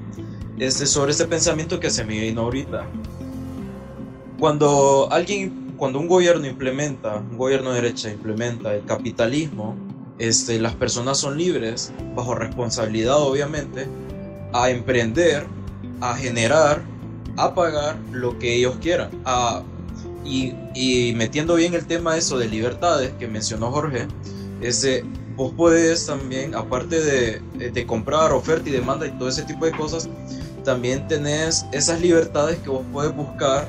este, 0.59 0.85
sobre 0.85 1.13
este 1.13 1.25
pensamiento 1.25 1.79
que 1.79 1.89
se 1.89 2.03
me 2.03 2.19
vino 2.19 2.41
ahorita. 2.41 2.85
Cuando 4.37 5.07
alguien 5.11 5.73
cuando 5.77 5.97
un 5.97 6.07
gobierno 6.07 6.45
implementa, 6.45 7.15
un 7.15 7.39
gobierno 7.39 7.71
de 7.71 7.81
derecha 7.81 8.11
implementa 8.11 8.75
el 8.75 8.85
capitalismo, 8.85 9.75
este, 10.19 10.59
las 10.59 10.75
personas 10.75 11.17
son 11.17 11.39
libres, 11.39 11.91
bajo 12.15 12.35
responsabilidad 12.35 13.17
obviamente, 13.17 13.87
a 14.53 14.69
emprender, 14.69 15.47
a 16.01 16.15
generar, 16.15 16.81
a 17.37 17.53
pagar 17.55 17.97
lo 18.11 18.37
que 18.39 18.55
ellos 18.55 18.75
quieran. 18.81 19.09
y, 20.25 20.53
y, 20.75 21.13
metiendo 21.15 21.55
bien 21.55 21.73
el 21.73 21.85
tema 21.85 22.17
eso 22.17 22.37
de 22.37 22.47
libertades 22.47 23.11
que 23.17 23.27
mencionó 23.27 23.71
Jorge, 23.71 24.07
ese, 24.61 25.03
vos 25.35 25.53
puedes 25.55 26.05
también, 26.05 26.53
aparte 26.55 27.01
de, 27.01 27.69
de 27.71 27.85
comprar 27.85 28.31
oferta 28.33 28.69
y 28.69 28.71
demanda 28.71 29.07
y 29.07 29.11
todo 29.11 29.29
ese 29.29 29.43
tipo 29.43 29.65
de 29.65 29.71
cosas, 29.71 30.09
también 30.63 31.07
tenés 31.07 31.65
esas 31.71 32.01
libertades 32.01 32.59
que 32.59 32.69
vos 32.69 32.83
puedes 32.91 33.15
buscar, 33.15 33.67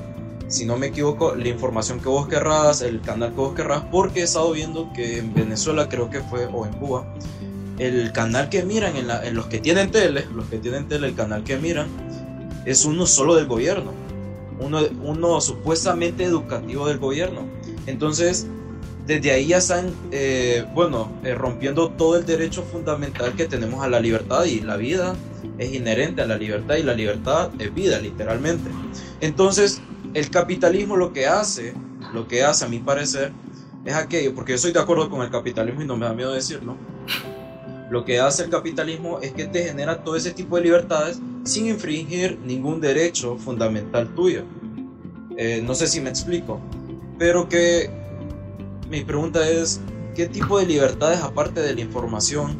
si 0.48 0.66
no 0.66 0.76
me 0.76 0.88
equivoco, 0.88 1.34
la 1.34 1.48
información 1.48 2.00
que 2.00 2.08
vos 2.08 2.28
querrás, 2.28 2.82
el 2.82 3.00
canal 3.00 3.30
que 3.30 3.36
vos 3.36 3.54
querrás, 3.54 3.84
porque 3.90 4.20
he 4.20 4.24
estado 4.24 4.52
viendo 4.52 4.92
que 4.92 5.18
en 5.18 5.32
Venezuela 5.32 5.88
creo 5.88 6.10
que 6.10 6.20
fue, 6.20 6.46
o 6.46 6.66
en 6.66 6.72
Cuba, 6.74 7.06
el 7.78 8.12
canal 8.12 8.48
que 8.48 8.62
miran, 8.62 8.94
en, 8.96 9.34
los 9.34 9.46
que 9.46 9.58
tienen 9.58 9.90
tele, 9.90 10.26
los 10.34 10.46
que 10.46 10.58
tienen 10.58 10.88
tele, 10.88 11.08
el 11.08 11.14
canal 11.14 11.42
que 11.42 11.56
miran, 11.56 11.88
es 12.64 12.84
uno 12.84 13.06
solo 13.06 13.34
del 13.34 13.46
gobierno, 13.46 13.92
uno, 14.58 14.80
uno 15.02 15.40
supuestamente 15.40 16.24
educativo 16.24 16.86
del 16.88 16.98
gobierno. 16.98 17.46
Entonces, 17.86 18.46
desde 19.06 19.32
ahí 19.32 19.48
ya 19.48 19.58
están, 19.58 19.92
eh, 20.12 20.64
bueno, 20.74 21.10
eh, 21.24 21.34
rompiendo 21.34 21.90
todo 21.90 22.16
el 22.16 22.24
derecho 22.24 22.62
fundamental 22.62 23.34
que 23.34 23.46
tenemos 23.46 23.82
a 23.82 23.88
la 23.88 24.00
libertad 24.00 24.44
y 24.44 24.60
la 24.60 24.76
vida 24.76 25.16
es 25.58 25.74
inherente 25.74 26.22
a 26.22 26.26
la 26.26 26.36
libertad 26.36 26.76
y 26.76 26.82
la 26.82 26.94
libertad 26.94 27.50
es 27.58 27.74
vida, 27.74 27.98
literalmente. 27.98 28.70
Entonces, 29.20 29.82
el 30.14 30.30
capitalismo 30.30 30.96
lo 30.96 31.12
que 31.12 31.26
hace, 31.26 31.74
lo 32.12 32.28
que 32.28 32.44
hace 32.44 32.64
a 32.64 32.68
mi 32.68 32.78
parecer, 32.78 33.32
es 33.84 33.94
aquello, 33.94 34.34
porque 34.34 34.52
yo 34.52 34.56
estoy 34.56 34.72
de 34.72 34.78
acuerdo 34.78 35.10
con 35.10 35.22
el 35.22 35.30
capitalismo 35.30 35.82
y 35.82 35.86
no 35.86 35.96
me 35.96 36.06
da 36.06 36.12
miedo 36.12 36.32
decirlo, 36.32 36.76
lo 37.92 38.06
que 38.06 38.18
hace 38.18 38.44
el 38.44 38.48
capitalismo 38.48 39.20
es 39.20 39.34
que 39.34 39.44
te 39.44 39.64
genera 39.64 40.02
todo 40.02 40.16
ese 40.16 40.30
tipo 40.30 40.56
de 40.56 40.62
libertades 40.62 41.20
sin 41.44 41.66
infringir 41.66 42.38
ningún 42.38 42.80
derecho 42.80 43.36
fundamental 43.36 44.08
tuyo. 44.14 44.44
Eh, 45.36 45.60
no 45.62 45.74
sé 45.74 45.86
si 45.86 46.00
me 46.00 46.08
explico, 46.08 46.58
pero 47.18 47.50
que 47.50 47.90
mi 48.88 49.04
pregunta 49.04 49.46
es, 49.46 49.78
¿qué 50.14 50.24
tipo 50.24 50.58
de 50.58 50.64
libertades 50.64 51.20
aparte 51.20 51.60
de 51.60 51.74
la 51.74 51.82
información, 51.82 52.56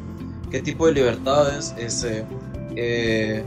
qué 0.50 0.60
tipo 0.60 0.86
de 0.86 0.92
libertades 0.92 1.74
ese, 1.78 2.26
eh, 2.76 3.42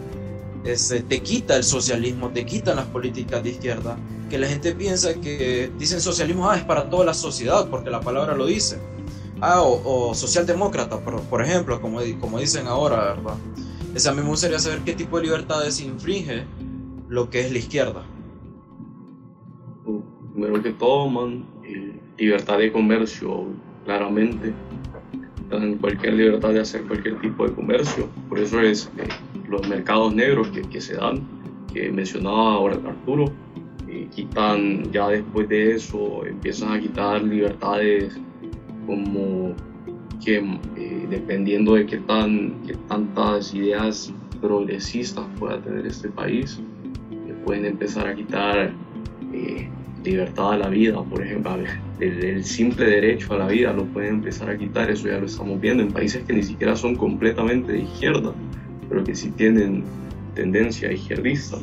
ese, 0.63 1.01
te 1.01 1.21
quita 1.21 1.55
el 1.55 1.63
socialismo, 1.63 2.31
te 2.31 2.47
quitan 2.47 2.77
las 2.77 2.87
políticas 2.87 3.43
de 3.43 3.51
izquierda? 3.51 3.95
Que 4.31 4.39
la 4.39 4.47
gente 4.47 4.73
piensa 4.73 5.13
que 5.13 5.69
dicen 5.77 6.01
socialismo 6.01 6.49
ah, 6.49 6.57
es 6.57 6.63
para 6.63 6.89
toda 6.89 7.05
la 7.05 7.13
sociedad, 7.13 7.69
porque 7.69 7.91
la 7.91 8.01
palabra 8.01 8.33
lo 8.33 8.47
dice 8.47 8.79
ah, 9.41 9.61
o, 9.61 10.13
socialdemócrata, 10.13 10.99
por, 10.99 11.21
por, 11.23 11.41
ejemplo, 11.41 11.81
como, 11.81 11.99
como 12.19 12.39
dicen 12.39 12.67
ahora, 12.67 13.13
¿verdad? 13.15 13.37
a 14.07 14.11
mí 14.11 14.21
me 14.21 14.27
gustaría 14.27 14.59
saber 14.59 14.79
qué 14.79 14.93
tipo 14.93 15.17
de 15.17 15.23
libertades 15.23 15.79
infringe 15.79 16.43
lo 17.07 17.29
que 17.29 17.39
es 17.41 17.51
la 17.51 17.57
izquierda. 17.57 18.05
Primero 20.33 20.61
que 20.61 20.71
todo, 20.71 21.07
man, 21.07 21.45
eh, 21.63 21.97
libertad 22.17 22.57
de 22.57 22.71
comercio, 22.71 23.45
claramente. 23.85 24.53
Dan 25.49 25.75
cualquier 25.77 26.15
libertad 26.15 26.53
de 26.53 26.59
hacer 26.59 26.83
cualquier 26.83 27.21
tipo 27.21 27.47
de 27.47 27.53
comercio. 27.53 28.09
Por 28.27 28.39
eso 28.39 28.59
es 28.59 28.91
eh, 28.97 29.07
los 29.47 29.65
mercados 29.67 30.13
negros 30.13 30.49
que, 30.49 30.61
que, 30.63 30.81
se 30.81 30.95
dan, 30.95 31.25
que 31.71 31.89
mencionaba 31.91 32.55
ahora 32.55 32.75
Arturo, 32.85 33.31
eh, 33.87 34.07
quitan 34.13 34.91
ya 34.91 35.07
después 35.09 35.47
de 35.47 35.75
eso, 35.75 36.25
empiezan 36.25 36.73
a 36.73 36.79
quitar 36.79 37.21
libertades 37.23 38.19
como 38.85 39.53
que 40.23 40.37
eh, 40.37 41.07
dependiendo 41.09 41.75
de 41.75 41.85
qué, 41.85 41.97
tan, 41.97 42.53
tantas 42.87 43.53
ideas 43.53 44.13
progresistas 44.41 45.25
pueda 45.39 45.61
tener 45.61 45.85
este 45.85 46.09
país, 46.09 46.59
le 47.27 47.33
pueden 47.45 47.65
empezar 47.65 48.07
a 48.07 48.15
quitar 48.15 48.71
eh, 49.33 49.69
libertad 50.03 50.53
a 50.53 50.57
la 50.57 50.69
vida, 50.69 51.01
por 51.03 51.21
ejemplo, 51.21 51.57
el, 51.99 52.43
simple 52.43 52.85
derecho 52.85 53.33
a 53.33 53.37
la 53.39 53.47
vida 53.47 53.73
lo 53.73 53.85
pueden 53.85 54.15
empezar 54.15 54.49
a 54.49 54.57
quitar, 54.57 54.89
eso 54.89 55.07
ya 55.07 55.17
lo 55.17 55.25
estamos 55.25 55.59
viendo 55.59 55.83
en 55.83 55.91
países 55.91 56.23
que 56.23 56.33
ni 56.33 56.43
siquiera 56.43 56.75
son 56.75 56.95
completamente 56.95 57.71
de 57.71 57.79
izquierda, 57.79 58.33
pero 58.87 59.03
que 59.03 59.15
sí 59.15 59.31
tienen 59.31 59.83
tendencia 60.35 60.91
izquierdista. 60.91 61.57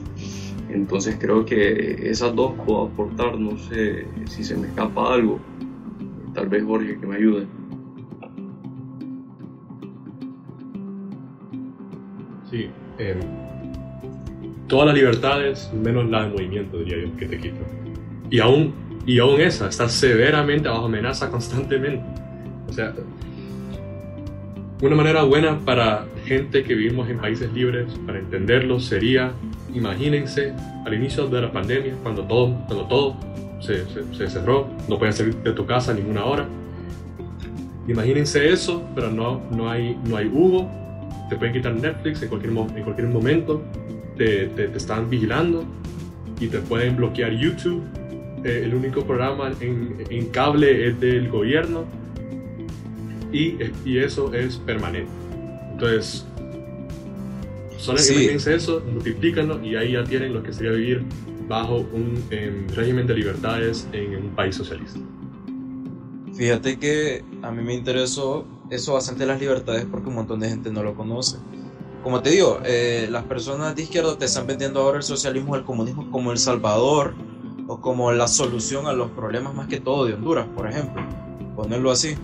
Entonces 0.70 1.16
creo 1.20 1.44
que 1.44 2.10
esas 2.10 2.34
dos 2.34 2.52
puedo 2.66 2.86
aportar, 2.86 3.38
no 3.38 3.56
sé 3.58 4.06
si 4.26 4.42
se 4.42 4.56
me 4.56 4.68
escapa 4.68 5.14
algo, 5.14 5.38
Tal 6.35 6.49
vez 6.49 6.64
Jorge 6.64 6.99
que 6.99 7.07
me 7.07 7.16
ayude. 7.16 7.47
Sí. 12.51 12.68
Eh, 12.99 13.16
todas 14.68 14.87
las 14.87 14.95
libertades, 14.95 15.70
menos 15.74 16.09
la 16.09 16.24
de 16.24 16.30
movimiento, 16.30 16.78
diría 16.78 17.05
yo, 17.05 17.16
que 17.16 17.26
te 17.26 17.39
quito. 17.39 17.61
Y 18.30 18.41
aún, 18.41 18.72
y 19.05 19.18
aún 19.18 19.41
esa 19.41 19.68
está 19.68 19.89
severamente 19.89 20.68
bajo 20.68 20.87
amenaza 20.87 21.30
constantemente. 21.30 22.03
O 22.68 22.72
sea, 22.72 22.95
una 24.80 24.97
manera 24.97 25.22
buena 25.24 25.59
para 25.59 26.07
gente 26.24 26.62
que 26.62 26.74
vivimos 26.74 27.09
en 27.09 27.18
países 27.18 27.53
libres, 27.53 27.93
para 28.07 28.18
entenderlo, 28.18 28.80
sería, 28.80 29.33
imagínense, 29.74 30.55
al 30.87 30.95
inicio 30.95 31.28
de 31.28 31.43
la 31.43 31.53
pandemia, 31.53 31.95
cuando 32.03 32.24
todo, 32.24 32.57
cuando 32.66 32.87
todo 32.87 33.16
se, 33.62 33.84
se, 34.16 34.28
cerró, 34.28 34.68
no 34.88 34.98
puedes 34.98 35.16
salir 35.16 35.36
de 35.36 35.52
tu 35.52 35.64
casa 35.64 35.92
a 35.92 35.94
ninguna 35.94 36.24
hora. 36.24 36.48
Imagínense 37.86 38.50
eso, 38.50 38.84
pero 38.94 39.10
no, 39.10 39.40
no, 39.50 39.70
hay, 39.70 39.98
no 40.04 40.16
hay 40.16 40.26
Hugo, 40.26 40.68
te 41.28 41.36
pueden 41.36 41.54
quitar 41.54 41.74
Netflix 41.74 42.22
en 42.22 42.28
cualquier, 42.28 42.52
en 42.52 42.82
cualquier 42.82 43.08
momento, 43.08 43.62
te, 44.16 44.46
te, 44.48 44.64
están 44.76 45.08
vigilando 45.08 45.64
y 46.40 46.48
te 46.48 46.58
pueden 46.58 46.96
bloquear 46.96 47.32
YouTube. 47.32 47.82
Eh, 48.44 48.62
el 48.64 48.74
único 48.74 49.04
programa 49.04 49.52
en, 49.60 50.04
en, 50.10 50.26
cable 50.30 50.88
es 50.88 50.98
del 50.98 51.28
gobierno 51.28 51.84
y, 53.32 53.56
y 53.84 53.98
eso 53.98 54.34
es 54.34 54.56
permanente. 54.56 55.10
Entonces, 55.72 56.26
solo 57.76 58.00
imagínense 58.00 58.54
eso, 58.54 58.82
multiplícanlo 58.92 59.64
y 59.64 59.76
ahí 59.76 59.92
ya 59.92 60.02
tienen 60.02 60.34
lo 60.34 60.42
que 60.42 60.52
sería 60.52 60.72
vivir 60.72 61.04
bajo 61.53 61.84
un 61.92 62.24
em, 62.30 62.66
régimen 62.68 63.07
de 63.07 63.14
libertades 63.14 63.86
en 63.92 64.16
un 64.16 64.30
país 64.30 64.57
socialista. 64.57 64.98
Fíjate 66.34 66.78
que 66.78 67.22
a 67.42 67.50
mí 67.50 67.62
me 67.62 67.74
interesó 67.74 68.46
eso 68.70 68.94
bastante 68.94 69.26
las 69.26 69.38
libertades 69.38 69.84
porque 69.84 70.09
un 70.09 70.14
montón 70.14 70.40
de 70.40 70.48
gente 70.48 70.70
no 70.70 70.82
lo 70.82 70.94
conoce. 70.94 71.36
Como 72.03 72.22
te 72.22 72.30
digo, 72.30 72.61
eh, 72.64 73.07
las 73.11 73.24
personas 73.24 73.76
de 73.76 73.82
izquierda 73.82 74.16
te 74.16 74.24
están 74.24 74.46
vendiendo 74.46 74.80
ahora 74.80 74.96
el 74.96 75.03
socialismo 75.03 75.55
el 75.55 75.62
comunismo 75.64 76.11
como 76.11 76.32
El 76.32 76.38
Salvador 76.38 77.14
o 77.68 77.82
como 77.82 78.11
la 78.12 78.28
solución 78.28 78.86
a 78.86 78.94
los 78.94 79.11
problemas 79.11 79.55
más 79.55 79.68
que 79.68 79.78
todo 79.78 80.07
de 80.07 80.14
Honduras, 80.14 80.46
por 80.57 80.66
ejemplo. 80.66 81.03
Ponerlo 81.55 81.90
así. 81.90 82.14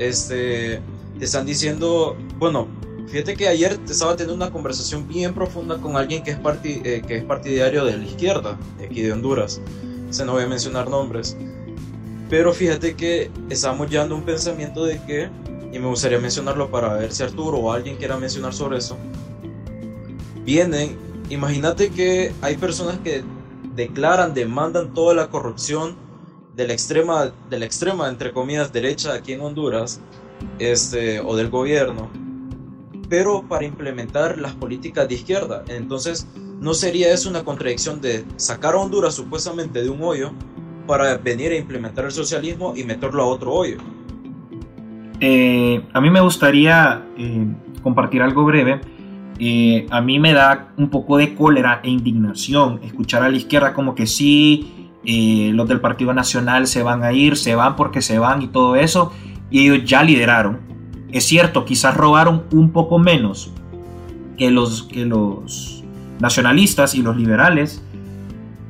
Este, 0.00 0.82
te 1.20 1.24
están 1.24 1.46
diciendo, 1.46 2.16
bueno, 2.40 2.66
Fíjate 3.10 3.34
que 3.34 3.48
ayer 3.48 3.76
estaba 3.88 4.14
teniendo 4.14 4.36
una 4.36 4.52
conversación 4.52 5.08
bien 5.08 5.34
profunda 5.34 5.78
con 5.78 5.96
alguien 5.96 6.22
que 6.22 6.30
es, 6.30 6.38
eh, 6.64 7.02
que 7.04 7.16
es 7.16 7.24
partidario 7.24 7.84
de 7.84 7.98
la 7.98 8.04
izquierda, 8.04 8.56
aquí 8.80 9.02
de 9.02 9.12
Honduras. 9.12 9.60
Se 10.10 10.24
no 10.24 10.34
voy 10.34 10.44
a 10.44 10.46
mencionar 10.46 10.88
nombres. 10.88 11.36
Pero 12.28 12.52
fíjate 12.52 12.94
que 12.94 13.28
estábamos 13.48 13.90
llevando 13.90 14.14
un 14.14 14.22
pensamiento 14.22 14.84
de 14.84 15.02
que, 15.02 15.28
y 15.72 15.78
me 15.80 15.88
gustaría 15.88 16.20
mencionarlo 16.20 16.70
para 16.70 16.94
ver 16.94 17.10
si 17.10 17.24
Arturo 17.24 17.58
o 17.58 17.72
alguien 17.72 17.96
quiera 17.96 18.16
mencionar 18.16 18.54
sobre 18.54 18.78
eso. 18.78 18.96
Vienen, 20.44 20.96
imagínate 21.30 21.90
que 21.90 22.32
hay 22.40 22.56
personas 22.58 22.98
que 23.00 23.24
declaran, 23.74 24.34
demandan 24.34 24.94
toda 24.94 25.14
la 25.14 25.30
corrupción 25.30 25.96
de 26.54 26.68
la 26.68 26.74
extrema, 26.74 27.32
de 27.50 27.58
la 27.58 27.64
extrema 27.64 28.08
entre 28.08 28.32
comillas, 28.32 28.72
derecha 28.72 29.14
aquí 29.14 29.32
en 29.32 29.40
Honduras, 29.40 30.00
este, 30.60 31.18
o 31.18 31.34
del 31.34 31.50
gobierno 31.50 32.19
pero 33.10 33.42
para 33.42 33.66
implementar 33.66 34.38
las 34.38 34.52
políticas 34.54 35.06
de 35.08 35.16
izquierda. 35.16 35.64
Entonces, 35.68 36.26
¿no 36.60 36.72
sería 36.72 37.12
eso 37.12 37.28
una 37.28 37.42
contradicción 37.42 38.00
de 38.00 38.24
sacar 38.36 38.74
a 38.74 38.78
Honduras 38.78 39.14
supuestamente 39.14 39.82
de 39.82 39.90
un 39.90 40.00
hoyo 40.00 40.30
para 40.86 41.18
venir 41.18 41.50
a 41.50 41.56
implementar 41.56 42.04
el 42.04 42.12
socialismo 42.12 42.72
y 42.76 42.84
meterlo 42.84 43.24
a 43.24 43.26
otro 43.26 43.52
hoyo? 43.52 43.78
Eh, 45.18 45.84
a 45.92 46.00
mí 46.00 46.08
me 46.08 46.20
gustaría 46.20 47.04
eh, 47.18 47.46
compartir 47.82 48.22
algo 48.22 48.44
breve. 48.44 48.80
Eh, 49.40 49.86
a 49.90 50.00
mí 50.00 50.20
me 50.20 50.32
da 50.32 50.72
un 50.76 50.88
poco 50.88 51.16
de 51.16 51.34
cólera 51.34 51.80
e 51.82 51.90
indignación 51.90 52.78
escuchar 52.84 53.24
a 53.24 53.28
la 53.28 53.36
izquierda 53.36 53.74
como 53.74 53.94
que 53.96 54.06
sí, 54.06 54.92
los 55.02 55.66
del 55.66 55.80
Partido 55.80 56.14
Nacional 56.14 56.68
se 56.68 56.82
van 56.84 57.02
a 57.02 57.12
ir, 57.12 57.36
se 57.36 57.56
van 57.56 57.74
porque 57.74 58.02
se 58.02 58.18
van 58.18 58.42
y 58.42 58.48
todo 58.48 58.76
eso, 58.76 59.12
y 59.50 59.66
ellos 59.66 59.88
ya 59.88 60.04
lideraron 60.04 60.70
es 61.12 61.24
cierto, 61.24 61.64
quizás 61.64 61.96
robaron 61.96 62.44
un 62.52 62.70
poco 62.70 62.98
menos 62.98 63.52
que 64.36 64.50
los, 64.50 64.84
que 64.84 65.04
los 65.04 65.84
nacionalistas 66.20 66.94
y 66.94 67.02
los 67.02 67.16
liberales, 67.16 67.82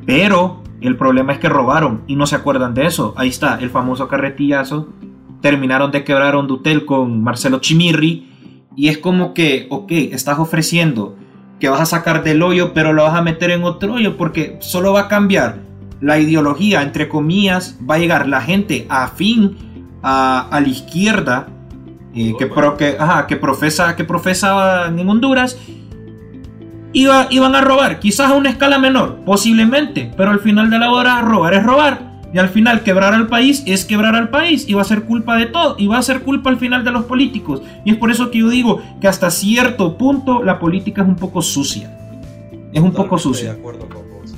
pero 0.06 0.60
El 0.80 0.96
problema 0.96 1.32
es 1.32 1.38
que 1.38 1.48
robaron 1.48 2.02
y 2.06 2.16
no 2.16 2.26
se 2.26 2.36
acuerdan 2.36 2.74
de 2.74 2.86
eso. 2.86 3.12
Ahí 3.16 3.28
está, 3.28 3.58
el 3.60 3.70
famoso 3.70 4.08
carretillazo. 4.08 4.88
Terminaron 5.42 5.90
de 5.90 6.04
quebrar 6.04 6.36
un 6.36 6.46
Dutel 6.46 6.86
con 6.86 7.22
Marcelo 7.22 7.60
Chimirri. 7.60 8.26
Y 8.76 8.88
es 8.88 8.98
como 8.98 9.34
que, 9.34 9.66
ok, 9.68 9.90
estás 9.90 10.38
ofreciendo 10.38 11.16
que 11.58 11.68
vas 11.68 11.80
a 11.80 11.86
sacar 11.86 12.24
del 12.24 12.42
hoyo, 12.42 12.72
pero 12.72 12.94
lo 12.94 13.02
vas 13.02 13.14
a 13.14 13.22
meter 13.22 13.50
en 13.50 13.64
otro 13.64 13.94
hoyo 13.94 14.16
porque 14.16 14.56
solo 14.60 14.94
va 14.94 15.02
a 15.02 15.08
cambiar 15.08 15.58
la 16.00 16.18
ideología, 16.18 16.80
entre 16.80 17.10
comillas, 17.10 17.78
va 17.88 17.96
a 17.96 17.98
llegar 17.98 18.26
la 18.26 18.40
gente 18.40 18.86
afín 18.88 19.58
a, 20.02 20.48
a 20.48 20.60
la 20.60 20.68
izquierda 20.68 21.48
eh, 22.14 22.34
que, 22.38 22.46
pro, 22.46 22.76
que, 22.76 22.96
ajá, 22.98 23.26
que, 23.26 23.36
profesa, 23.36 23.94
que 23.94 24.04
profesa 24.04 24.86
en 24.88 25.08
Honduras 25.08 25.56
iba, 26.92 27.28
iban 27.30 27.54
a 27.54 27.60
robar, 27.60 28.00
quizás 28.00 28.30
a 28.30 28.34
una 28.34 28.50
escala 28.50 28.78
menor, 28.78 29.20
posiblemente, 29.24 30.10
pero 30.16 30.30
al 30.30 30.40
final 30.40 30.70
de 30.70 30.78
la 30.78 30.90
hora 30.90 31.20
robar 31.20 31.54
es 31.54 31.62
robar. 31.62 32.10
Y 32.32 32.38
al 32.38 32.48
final 32.48 32.84
quebrar 32.84 33.12
al 33.12 33.26
país 33.26 33.64
es 33.66 33.84
quebrar 33.84 34.14
al 34.14 34.30
país 34.30 34.64
y 34.68 34.74
va 34.74 34.82
a 34.82 34.84
ser 34.84 35.02
culpa 35.02 35.36
de 35.36 35.46
todo 35.46 35.74
y 35.78 35.88
va 35.88 35.98
a 35.98 36.02
ser 36.02 36.20
culpa 36.22 36.48
al 36.48 36.58
final 36.58 36.84
de 36.84 36.92
los 36.92 37.04
políticos. 37.04 37.60
Y 37.84 37.90
es 37.90 37.96
por 37.96 38.10
eso 38.10 38.30
que 38.30 38.38
yo 38.38 38.48
digo 38.48 38.80
que 39.00 39.08
hasta 39.08 39.30
cierto 39.30 39.98
punto 39.98 40.42
la 40.44 40.60
política 40.60 41.02
es 41.02 41.08
un 41.08 41.16
poco 41.16 41.42
sucia. 41.42 41.96
Es 42.72 42.80
un 42.80 42.92
poco 42.92 43.18
sucia. 43.18 43.52
De 43.52 43.58
acuerdo 43.58 43.88
con 43.88 44.08
vos. 44.08 44.32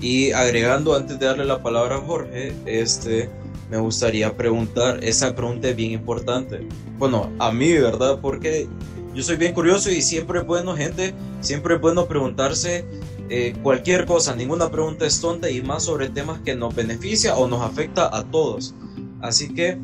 Y 0.00 0.32
agregando 0.32 0.96
antes 0.96 1.20
de 1.20 1.26
darle 1.26 1.44
la 1.44 1.62
palabra 1.62 1.96
a 1.96 2.00
Jorge, 2.00 2.52
este 2.66 3.30
me 3.70 3.78
gustaría 3.78 4.36
preguntar, 4.36 5.02
esa 5.02 5.34
pregunta 5.34 5.68
es 5.68 5.76
bien 5.76 5.92
importante. 5.92 6.66
Bueno, 6.98 7.30
a 7.38 7.52
mí, 7.52 7.72
¿verdad? 7.72 8.18
Porque 8.20 8.68
yo 9.14 9.22
soy 9.22 9.36
bien 9.36 9.54
curioso 9.54 9.90
y 9.90 10.02
siempre 10.02 10.40
es 10.40 10.46
bueno, 10.46 10.76
gente, 10.76 11.14
siempre 11.40 11.76
es 11.76 11.80
bueno 11.80 12.06
preguntarse 12.06 12.84
eh, 13.32 13.54
cualquier 13.62 14.06
cosa, 14.06 14.34
ninguna 14.34 14.70
pregunta 14.70 15.06
es 15.06 15.20
tonta 15.20 15.48
y 15.48 15.62
más 15.62 15.84
sobre 15.84 16.08
temas 16.08 16.40
que 16.40 16.56
nos 16.56 16.74
beneficia 16.74 17.36
o 17.36 17.46
nos 17.46 17.62
afecta 17.62 18.10
a 18.14 18.24
todos. 18.24 18.74
Así 19.20 19.54
que, 19.54 19.78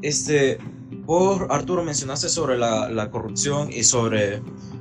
este, 0.00 0.56
vos, 1.04 1.42
Arturo, 1.50 1.84
mencionaste 1.84 2.30
sobre 2.30 2.56
la, 2.56 3.10
corrupción 3.10 3.70
y 3.70 3.84
sobre, 3.84 4.40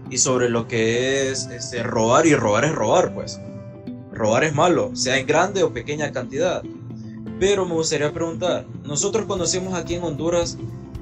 y 0.09 0.19
sobre 0.19 0.47
lo 0.47 0.69
que 0.69 1.29
es 1.29 1.47
este, 1.47 1.83
robar 1.83 2.25
y 2.25 2.33
robar 2.33 2.63
es 2.63 2.73
robar, 2.73 3.13
pues. 3.13 3.41
Robar 4.13 4.45
es 4.45 4.55
malo, 4.55 4.95
sea 4.95 5.17
en 5.17 5.27
grande 5.27 5.63
o 5.63 5.73
pequeña 5.73 6.13
cantidad. 6.13 6.63
Pero 7.39 7.65
me 7.65 7.73
gustaría 7.73 8.11
preguntar, 8.11 8.65
nosotros 8.83 9.25
conocemos 9.25 9.75
aquí 9.75 9.95
en 9.95 10.03
Honduras 10.03 10.57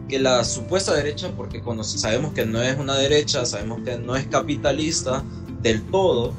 que 0.10 0.20
la 0.20 0.44
supuesta 0.44 0.94
derecha, 0.94 1.32
porque 1.36 1.64
sabemos 1.84 2.34
que 2.34 2.46
no 2.46 2.62
es 2.62 2.78
una 2.78 2.96
derecha, 2.96 3.46
sabemos 3.46 3.82
que 3.84 3.98
no 3.98 4.16
es 4.16 4.28
capitalista 4.28 5.24
del 5.62 5.82
todo, 5.84 6.34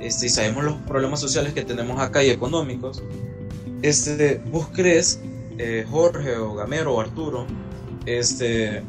este, 0.00 0.26
y 0.26 0.28
sabemos 0.28 0.64
los 0.64 0.74
problemas 0.82 1.20
sociales 1.20 1.52
que 1.54 1.62
tenemos 1.62 2.00
acá 2.00 2.22
y 2.22 2.30
económicos, 2.30 3.02
este, 3.82 4.42
¿vos 4.50 4.68
crees, 4.72 5.20
eh, 5.58 5.86
Jorge 5.90 6.36
o 6.36 6.54
Gamero 6.54 6.94
o 6.94 7.00
Arturo, 7.00 7.46
este, 8.06 8.82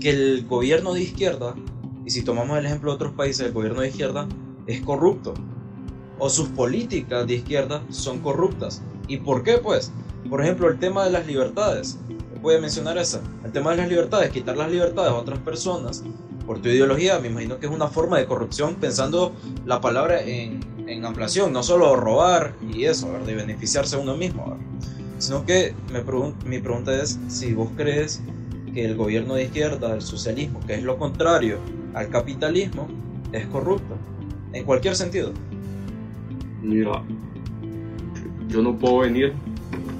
que 0.00 0.10
el 0.10 0.46
gobierno 0.46 0.94
de 0.94 1.02
izquierda, 1.02 1.54
y 2.06 2.10
si 2.10 2.22
tomamos 2.22 2.58
el 2.58 2.66
ejemplo 2.66 2.92
de 2.92 2.94
otros 2.94 3.12
países, 3.12 3.46
el 3.46 3.52
gobierno 3.52 3.82
de 3.82 3.88
izquierda 3.88 4.28
es 4.66 4.80
corrupto? 4.82 5.34
¿O 6.18 6.30
sus 6.30 6.48
políticas 6.48 7.26
de 7.26 7.34
izquierda 7.34 7.82
son 7.90 8.20
corruptas? 8.20 8.82
¿Y 9.10 9.16
por 9.16 9.42
qué? 9.42 9.58
Pues, 9.58 9.90
por 10.28 10.40
ejemplo, 10.40 10.68
el 10.68 10.78
tema 10.78 11.04
de 11.04 11.10
las 11.10 11.26
libertades. 11.26 11.98
Puede 12.40 12.60
mencionar 12.60 12.96
esa. 12.96 13.20
El 13.44 13.50
tema 13.50 13.72
de 13.72 13.78
las 13.78 13.88
libertades, 13.88 14.30
quitar 14.30 14.56
las 14.56 14.70
libertades 14.70 15.10
a 15.10 15.16
otras 15.16 15.40
personas 15.40 16.04
por 16.46 16.62
tu 16.62 16.68
ideología, 16.68 17.18
me 17.18 17.28
imagino 17.28 17.58
que 17.58 17.66
es 17.66 17.72
una 17.72 17.88
forma 17.88 18.18
de 18.18 18.26
corrupción 18.26 18.76
pensando 18.76 19.32
la 19.66 19.80
palabra 19.80 20.22
en, 20.22 20.60
en 20.86 21.04
ampliación, 21.04 21.52
no 21.52 21.62
solo 21.62 21.96
robar 21.96 22.54
y 22.72 22.84
eso, 22.84 23.12
de 23.26 23.34
beneficiarse 23.34 23.96
a 23.96 23.98
uno 23.98 24.16
mismo, 24.16 24.56
sino 25.18 25.44
que 25.44 25.74
me 25.92 26.02
mi 26.46 26.60
pregunta 26.60 26.94
es 26.94 27.18
si 27.28 27.52
vos 27.52 27.68
crees 27.76 28.22
que 28.72 28.84
el 28.84 28.96
gobierno 28.96 29.34
de 29.34 29.44
izquierda, 29.44 29.94
el 29.94 30.02
socialismo, 30.02 30.60
que 30.66 30.74
es 30.74 30.82
lo 30.82 30.98
contrario 30.98 31.58
al 31.94 32.08
capitalismo, 32.08 32.88
es 33.32 33.46
corrupto, 33.48 33.96
en 34.52 34.64
cualquier 34.64 34.96
sentido. 34.96 35.32
Mira, 36.62 37.02
yo 38.50 38.62
no 38.62 38.76
puedo 38.76 38.98
venir 38.98 39.32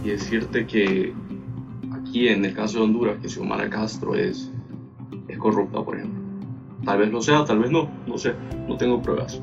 y 0.05 0.09
decirte 0.09 0.67
que 0.67 1.13
aquí 1.93 2.29
en 2.29 2.45
el 2.45 2.55
caso 2.55 2.79
de 2.79 2.85
Honduras, 2.85 3.19
que 3.21 3.29
Xiomara 3.29 3.71
Castro 3.71 4.15
es, 4.15 4.51
es 5.29 5.39
corrupta, 5.39 5.83
por 5.83 5.97
ejemplo. 5.97 6.21
Tal 6.85 6.99
vez 6.99 7.11
lo 7.11 7.23
sea, 7.23 7.45
tal 7.45 7.61
vez 7.61 7.71
no, 7.71 7.89
no 8.07 8.19
sé, 8.19 8.35
no 8.69 8.77
tengo 8.77 9.01
pruebas. 9.01 9.41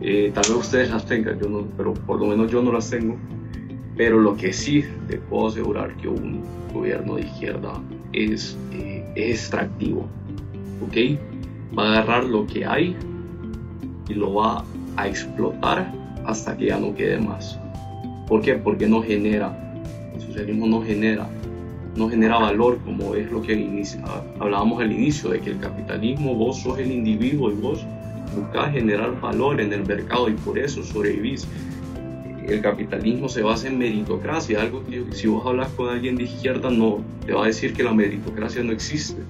Eh, 0.00 0.30
tal 0.34 0.44
vez 0.48 0.64
ustedes 0.64 0.90
las 0.90 1.06
tengan, 1.06 1.38
yo 1.38 1.48
no, 1.48 1.66
pero 1.76 1.94
por 1.94 2.20
lo 2.20 2.26
menos 2.26 2.50
yo 2.50 2.62
no 2.62 2.72
las 2.72 2.90
tengo. 2.90 3.16
Pero 3.96 4.18
lo 4.20 4.36
que 4.36 4.52
sí 4.52 4.84
te 5.08 5.18
puedo 5.18 5.48
asegurar 5.48 5.96
que 5.96 6.08
un 6.08 6.42
gobierno 6.72 7.16
de 7.16 7.22
izquierda 7.22 7.80
es, 8.12 8.58
eh, 8.72 9.10
es 9.14 9.40
extractivo, 9.40 10.06
¿ok? 10.86 11.18
Va 11.78 11.88
a 11.88 11.92
agarrar 11.92 12.24
lo 12.24 12.46
que 12.46 12.64
hay 12.66 12.96
y 14.08 14.14
lo 14.14 14.34
va 14.34 14.64
a 14.96 15.08
explotar 15.08 15.92
hasta 16.24 16.56
que 16.56 16.66
ya 16.66 16.78
no 16.78 16.94
quede 16.94 17.18
más. 17.18 17.58
¿Por 18.26 18.42
qué? 18.42 18.54
Porque 18.54 18.88
no 18.88 19.02
genera, 19.02 19.56
el 20.14 20.20
socialismo 20.20 20.66
no 20.66 20.82
genera, 20.82 21.28
no 21.94 22.08
genera 22.08 22.38
valor 22.38 22.78
como 22.84 23.14
es 23.14 23.30
lo 23.30 23.40
que 23.40 23.84
hablábamos 24.40 24.82
al 24.82 24.90
inicio, 24.90 25.30
de 25.30 25.40
que 25.40 25.50
el 25.50 25.60
capitalismo, 25.60 26.34
vos 26.34 26.60
sos 26.60 26.78
el 26.78 26.90
individuo 26.90 27.52
y 27.52 27.54
vos 27.54 27.86
buscas 28.34 28.72
generar 28.72 29.20
valor 29.20 29.60
en 29.60 29.72
el 29.72 29.86
mercado 29.86 30.28
y 30.28 30.32
por 30.32 30.58
eso 30.58 30.82
sobrevivís. 30.82 31.46
El 32.48 32.60
capitalismo 32.60 33.28
se 33.28 33.42
basa 33.42 33.68
en 33.68 33.78
meritocracia, 33.78 34.60
algo 34.60 34.84
que 34.84 35.04
si 35.12 35.26
vos 35.26 35.44
hablas 35.46 35.68
con 35.70 35.88
alguien 35.88 36.16
de 36.16 36.24
izquierda 36.24 36.70
no 36.70 37.00
te 37.24 37.32
va 37.32 37.44
a 37.44 37.46
decir 37.46 37.72
que 37.72 37.82
la 37.82 37.92
meritocracia 37.92 38.62
no 38.62 38.72
existe. 38.72 39.22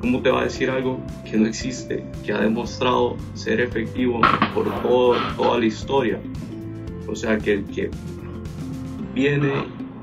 ¿Cómo 0.00 0.20
te 0.20 0.30
va 0.30 0.42
a 0.42 0.44
decir 0.44 0.68
algo 0.68 1.00
que 1.30 1.38
no 1.38 1.46
existe, 1.46 2.04
que 2.24 2.32
ha 2.32 2.40
demostrado 2.40 3.16
ser 3.32 3.60
efectivo 3.60 4.20
por 4.54 4.64
todo, 4.82 5.14
toda 5.36 5.58
la 5.58 5.66
historia? 5.66 6.20
O 7.06 7.14
sea, 7.14 7.38
que 7.38 7.54
el 7.54 7.64
que 7.64 7.90
viene 9.14 9.52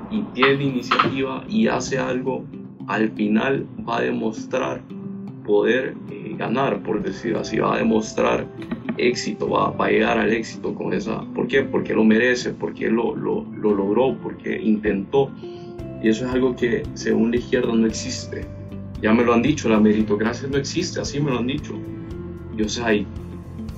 y 0.09 0.21
tiene 0.33 0.63
iniciativa 0.63 1.43
y 1.47 1.67
hace 1.67 1.97
algo, 1.97 2.45
al 2.87 3.11
final 3.11 3.65
va 3.87 3.97
a 3.97 4.01
demostrar 4.01 4.81
poder 5.45 5.95
eh, 6.09 6.35
ganar, 6.37 6.81
por 6.83 7.01
decir 7.01 7.35
así, 7.35 7.59
va 7.59 7.75
a 7.75 7.77
demostrar 7.77 8.47
éxito, 8.97 9.49
va, 9.49 9.73
a 9.77 9.89
llegar 9.89 10.17
al 10.17 10.31
éxito 10.31 10.73
con 10.75 10.93
esa. 10.93 11.21
¿Por 11.33 11.47
qué? 11.47 11.63
Porque 11.63 11.93
lo 11.93 12.03
merece, 12.03 12.51
porque 12.51 12.89
lo, 12.89 13.15
lo, 13.15 13.45
lo 13.55 13.73
logró, 13.73 14.17
porque 14.21 14.59
intentó. 14.61 15.31
Y 16.03 16.09
eso 16.09 16.25
es 16.25 16.33
algo 16.33 16.55
que 16.55 16.83
según 16.93 17.31
la 17.31 17.37
izquierda 17.37 17.73
no 17.73 17.87
existe. 17.87 18.45
Ya 19.01 19.13
me 19.13 19.23
lo 19.23 19.33
han 19.33 19.41
dicho, 19.41 19.69
la 19.69 19.79
meritocracia 19.79 20.47
no 20.47 20.57
existe, 20.57 20.99
así 20.99 21.19
me 21.19 21.31
lo 21.31 21.39
han 21.39 21.47
dicho. 21.47 21.73
Y 22.57 22.61
o 22.63 22.69
sea, 22.69 22.87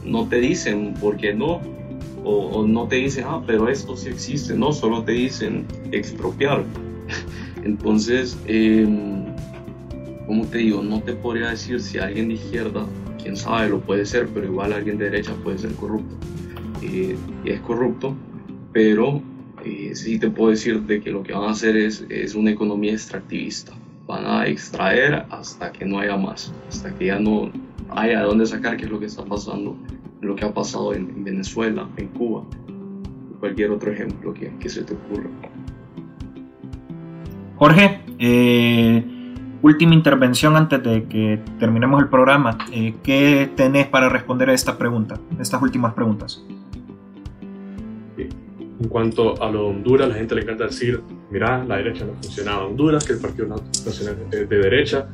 no 0.05 0.27
te 0.27 0.39
dicen 0.39 0.93
por 0.99 1.17
qué 1.17 1.33
no, 1.33 1.61
o, 2.23 2.65
no 2.65 2.87
te 2.87 2.97
dicen, 2.97 3.25
ah, 3.27 3.41
pero 3.45 3.67
esto 3.69 3.95
sí 3.95 4.09
existe, 4.09 4.55
no, 4.55 4.71
solo 4.71 5.03
te 5.03 5.13
dicen 5.13 5.65
expropiar. 5.91 6.63
Entonces, 7.63 8.37
eh, 8.47 8.87
como 10.25 10.45
te 10.45 10.59
digo, 10.59 10.81
no 10.81 11.01
te 11.01 11.13
podría 11.13 11.49
decir 11.49 11.81
si 11.81 11.97
alguien 11.97 12.29
de 12.29 12.35
izquierda, 12.35 12.85
quién 13.21 13.35
sabe, 13.35 13.69
lo 13.69 13.79
puede 13.79 14.05
ser, 14.05 14.27
pero 14.33 14.45
igual 14.45 14.73
alguien 14.73 14.97
de 14.97 15.05
derecha 15.05 15.33
puede 15.43 15.57
ser 15.57 15.73
corrupto. 15.75 16.15
Eh, 16.81 17.15
es 17.45 17.59
corrupto, 17.61 18.15
pero 18.71 19.21
eh, 19.65 19.91
sí 19.93 20.19
te 20.19 20.29
puedo 20.29 20.51
decir 20.51 20.81
de 20.81 21.01
que 21.01 21.11
lo 21.11 21.23
que 21.23 21.33
van 21.33 21.43
a 21.43 21.51
hacer 21.51 21.75
es, 21.75 22.05
es 22.09 22.35
una 22.35 22.51
economía 22.51 22.93
extractivista. 22.93 23.73
Van 24.07 24.25
a 24.25 24.47
extraer 24.47 25.25
hasta 25.29 25.71
que 25.71 25.85
no 25.85 25.99
haya 25.99 26.17
más, 26.17 26.53
hasta 26.67 26.93
que 26.95 27.07
ya 27.07 27.19
no 27.19 27.51
haya 27.89 28.19
de 28.19 28.25
dónde 28.25 28.45
sacar, 28.45 28.75
qué 28.75 28.85
es 28.85 28.91
lo 28.91 28.99
que 28.99 29.05
está 29.05 29.23
pasando 29.23 29.77
lo 30.23 30.35
que 30.35 30.45
ha 30.45 30.53
pasado 30.53 30.93
en, 30.93 31.23
Venezuela, 31.23 31.87
en 31.97 32.07
Cuba, 32.09 32.43
cualquier 33.39 33.71
otro 33.71 33.91
ejemplo 33.91 34.33
que, 34.33 34.51
que 34.57 34.69
se 34.69 34.83
te 34.83 34.93
ocurra. 34.93 35.29
Jorge, 37.55 38.01
eh, 38.19 39.03
última 39.61 39.93
intervención 39.93 40.55
antes 40.55 40.83
de 40.83 41.05
que 41.05 41.39
terminemos 41.59 42.01
el 42.01 42.09
programa. 42.09 42.57
Eh, 42.71 42.95
¿Qué 43.03 43.49
tenés 43.55 43.87
para 43.87 44.09
responder 44.09 44.49
a 44.49 44.53
esta 44.53 44.77
pregunta, 44.77 45.19
estas 45.39 45.61
últimas 45.61 45.93
preguntas? 45.93 46.43
En 48.17 48.89
cuanto 48.89 49.41
a 49.41 49.49
lo 49.49 49.63
de 49.63 49.69
Honduras, 49.69 50.09
la 50.09 50.15
gente 50.15 50.35
le 50.35 50.41
encanta 50.41 50.65
decir, 50.65 51.01
mira, 51.31 51.63
la 51.63 51.77
derecha 51.77 52.05
no 52.05 52.13
funcionaba 52.13 52.65
en 52.65 52.71
Honduras, 52.71 53.05
que 53.05 53.13
el 53.13 53.19
Partido 53.19 53.47
Nacional 53.47 54.17
es 54.29 54.49
de 54.49 54.57
derecha, 54.57 55.07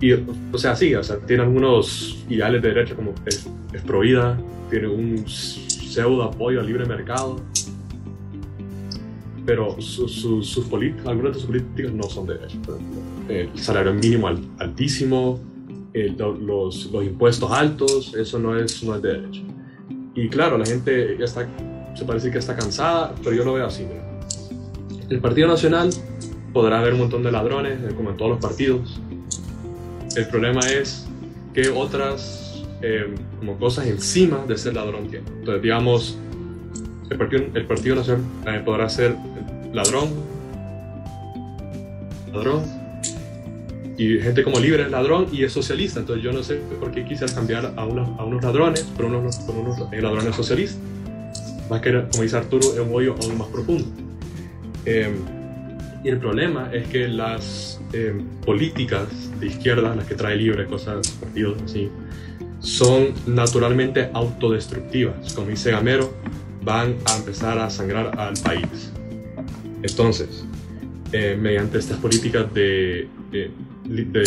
y, 0.00 0.12
o 0.12 0.58
sea, 0.58 0.76
sí, 0.76 0.94
o 0.94 1.02
sea, 1.02 1.18
tiene 1.18 1.42
algunos 1.42 2.24
ideales 2.28 2.62
de 2.62 2.68
derecha 2.68 2.94
como 2.94 3.14
es, 3.24 3.48
es 3.72 3.82
prohibida, 3.82 4.38
tiene 4.70 4.88
un 4.88 5.26
pseudo 5.26 6.24
apoyo 6.24 6.60
al 6.60 6.66
libre 6.66 6.84
mercado, 6.84 7.40
pero 9.44 9.80
sus 9.80 10.66
políticas, 10.68 11.06
algunas 11.06 11.34
de 11.34 11.38
sus 11.38 11.46
políticas 11.46 11.92
no 11.92 12.02
son 12.04 12.26
de 12.26 12.34
derecha. 12.34 12.58
El 13.28 13.58
salario 13.58 13.94
mínimo 13.94 14.28
altísimo, 14.58 15.40
los, 15.94 16.90
los, 16.90 17.04
impuestos 17.04 17.50
altos, 17.50 18.14
eso 18.14 18.38
no 18.38 18.58
es, 18.58 18.82
no 18.82 18.96
es 18.96 19.02
de 19.02 19.12
derecha. 19.12 19.40
Y 20.14 20.28
claro, 20.28 20.58
la 20.58 20.66
gente 20.66 21.16
ya 21.18 21.24
está 21.24 21.46
se 21.96 22.04
parece 22.04 22.30
que 22.30 22.38
está 22.38 22.54
cansada, 22.54 23.14
pero 23.24 23.34
yo 23.34 23.44
lo 23.44 23.54
veo 23.54 23.66
así. 23.66 23.86
El 25.08 25.20
Partido 25.20 25.48
Nacional 25.48 25.90
podrá 26.52 26.80
haber 26.80 26.92
un 26.92 27.00
montón 27.00 27.22
de 27.22 27.32
ladrones, 27.32 27.78
como 27.94 28.10
en 28.10 28.16
todos 28.16 28.32
los 28.32 28.40
partidos. 28.40 29.00
El 30.16 30.26
problema 30.28 30.60
es 30.60 31.06
que 31.52 31.68
otras 31.68 32.64
eh, 32.82 33.14
como 33.38 33.58
cosas 33.58 33.86
encima 33.86 34.44
de 34.46 34.56
ser 34.56 34.74
ladrón 34.74 35.08
tiene. 35.08 35.26
Entonces, 35.28 35.62
digamos, 35.62 36.18
el 37.10 37.18
Partido, 37.18 37.44
el 37.54 37.66
partido 37.66 37.96
Nacional 37.96 38.24
eh, 38.46 38.62
podrá 38.64 38.88
ser 38.88 39.14
ladrón, 39.72 40.08
ladrón, 42.32 42.64
y 43.98 44.18
gente 44.18 44.42
como 44.42 44.58
libre 44.58 44.82
es 44.82 44.90
ladrón 44.90 45.28
y 45.32 45.44
es 45.44 45.52
socialista. 45.52 46.00
Entonces 46.00 46.24
yo 46.24 46.32
no 46.32 46.42
sé 46.42 46.56
por 46.80 46.90
qué 46.90 47.04
quisiera 47.04 47.32
cambiar 47.32 47.72
a 47.76 47.84
unos, 47.84 48.08
a 48.18 48.24
unos 48.24 48.42
ladrones 48.42 48.82
por 48.82 49.06
unos, 49.06 49.36
por 49.38 49.54
unos 49.54 49.78
ladrones 49.92 50.34
socialistas. 50.34 50.80
Más 51.70 51.80
que, 51.80 51.92
como 52.10 52.22
dice 52.22 52.36
Arturo, 52.36 52.72
es 52.72 52.78
un 52.78 52.94
hoyo 52.94 53.14
aún 53.22 53.38
más 53.38 53.48
profundo. 53.48 53.86
Em, 54.84 55.14
y 56.04 56.08
el 56.08 56.18
problema 56.18 56.70
es 56.72 56.86
que 56.88 57.08
las 57.08 57.80
em, 57.92 58.24
políticas 58.44 59.08
de 59.40 59.46
izquierda, 59.48 59.94
las 59.94 60.06
que 60.06 60.14
trae 60.14 60.36
libre, 60.36 60.66
cosas, 60.66 61.08
partidos 61.20 61.60
así, 61.62 61.90
son 62.60 63.08
naturalmente 63.26 64.10
autodestructivas. 64.12 65.34
Como 65.34 65.48
dice 65.48 65.70
Gamero, 65.70 66.12
van 66.62 66.96
a 67.06 67.16
empezar 67.16 67.58
a 67.58 67.70
sangrar 67.70 68.18
al 68.18 68.34
país. 68.42 68.92
Entonces, 69.82 70.44
eh, 71.12 71.36
mediante 71.40 71.78
estas 71.78 71.98
políticas 71.98 72.52
de, 72.52 73.08
de, 73.30 73.50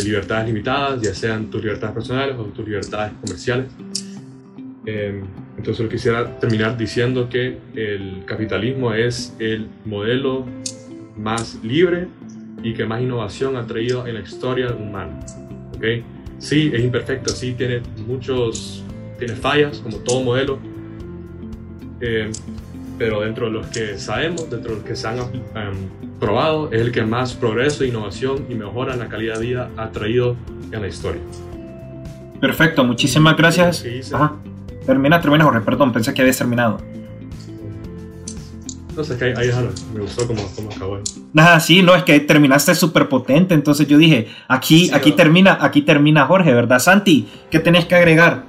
libertades 0.03 0.47
limitadas, 0.47 1.01
ya 1.01 1.13
sean 1.13 1.49
tus 1.49 1.61
libertades 1.61 1.93
personales 1.93 2.35
o 2.37 2.43
tus 2.45 2.65
libertades 2.65 3.11
comerciales, 3.21 3.67
em, 4.85 5.23
entonces 5.57 5.83
lo 5.83 5.89
quisiera 5.89 6.39
terminar 6.39 6.77
diciendo 6.77 7.27
que 7.27 7.57
el 7.75 8.23
capitalismo 8.25 8.93
es 8.93 9.35
el 9.39 9.67
modelo 9.83 10.45
más 11.19 11.59
libre 11.63 12.07
y 12.63 12.73
que 12.73 12.85
más 12.85 13.01
innovación 13.01 13.55
ha 13.55 13.65
traído 13.65 14.07
en 14.07 14.15
la 14.15 14.21
historia 14.21 14.73
humana. 14.73 15.19
¿okay? 15.75 16.03
Sí, 16.39 16.71
es 16.73 16.83
imperfecto, 16.83 17.31
sí 17.31 17.53
tiene 17.53 17.81
muchos, 18.07 18.83
tiene 19.17 19.35
fallas 19.35 19.79
como 19.79 19.97
todo 19.97 20.23
modelo, 20.23 20.59
eh, 22.01 22.31
pero 22.97 23.21
dentro 23.21 23.47
de 23.47 23.51
los 23.51 23.67
que 23.67 23.97
sabemos, 23.97 24.49
dentro 24.49 24.71
de 24.71 24.77
los 24.77 24.85
que 24.85 24.95
se 24.95 25.07
han 25.07 25.19
um, 25.19 25.29
probado, 26.19 26.71
es 26.71 26.81
el 26.81 26.91
que 26.91 27.03
más 27.03 27.33
progreso, 27.33 27.83
innovación 27.83 28.45
y 28.49 28.55
mejora 28.55 28.93
en 28.93 28.99
la 28.99 29.07
calidad 29.07 29.39
de 29.39 29.47
vida 29.47 29.69
ha 29.77 29.89
traído 29.89 30.35
en 30.71 30.81
la 30.81 30.87
historia. 30.87 31.21
Perfecto, 32.39 32.83
muchísimas 32.83 33.35
gracias. 33.35 33.85
Termina, 34.85 35.19
termina, 35.21 35.43
Jorge, 35.43 35.61
perdón, 35.61 35.91
pensé 35.91 36.13
que 36.13 36.21
habías 36.21 36.37
terminado. 36.37 36.77
No 38.99 39.05
sé, 39.05 39.17
que 39.17 39.23
ahí, 39.23 39.33
ahí 39.37 39.49
me 39.93 40.01
gustó 40.01 40.27
cómo, 40.27 40.45
cómo 40.57 40.69
acabó. 40.71 40.99
Nada, 41.31 41.57
sí, 41.61 41.81
no, 41.81 41.95
es 41.95 42.03
que 42.03 42.19
terminaste 42.19 42.75
súper 42.75 43.07
potente, 43.07 43.53
entonces 43.53 43.87
yo 43.87 43.97
dije, 43.97 44.27
aquí, 44.49 44.91
aquí, 44.91 45.13
termina, 45.13 45.57
aquí 45.61 45.83
termina 45.83 46.25
Jorge, 46.25 46.53
¿verdad? 46.53 46.79
Santi, 46.79 47.25
¿qué 47.49 47.59
tenés 47.61 47.85
que 47.85 47.95
agregar? 47.95 48.43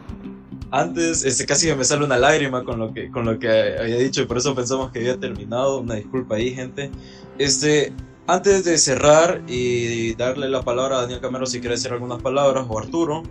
Antes, 0.72 1.24
este, 1.24 1.46
casi 1.46 1.72
me 1.72 1.84
sale 1.84 2.04
una 2.04 2.18
lágrima 2.18 2.64
con 2.64 2.80
lo 2.80 2.92
que, 2.92 3.12
con 3.12 3.26
lo 3.26 3.38
que 3.38 3.48
había 3.48 3.98
dicho 3.98 4.22
y 4.22 4.24
por 4.24 4.38
eso 4.38 4.52
pensamos 4.52 4.90
que 4.90 4.98
había 4.98 5.20
terminado. 5.20 5.78
Una 5.78 5.94
disculpa 5.94 6.34
ahí, 6.34 6.52
gente. 6.52 6.90
Este, 7.38 7.92
antes 8.26 8.64
de 8.64 8.76
cerrar 8.76 9.42
y 9.46 10.16
darle 10.16 10.48
la 10.48 10.62
palabra 10.62 10.96
a 10.96 11.02
Daniel 11.02 11.20
Camero 11.20 11.46
si 11.46 11.60
quiere 11.60 11.76
decir 11.76 11.92
algunas 11.92 12.20
palabras 12.20 12.66
o 12.68 12.76
Arturo, 12.76 13.22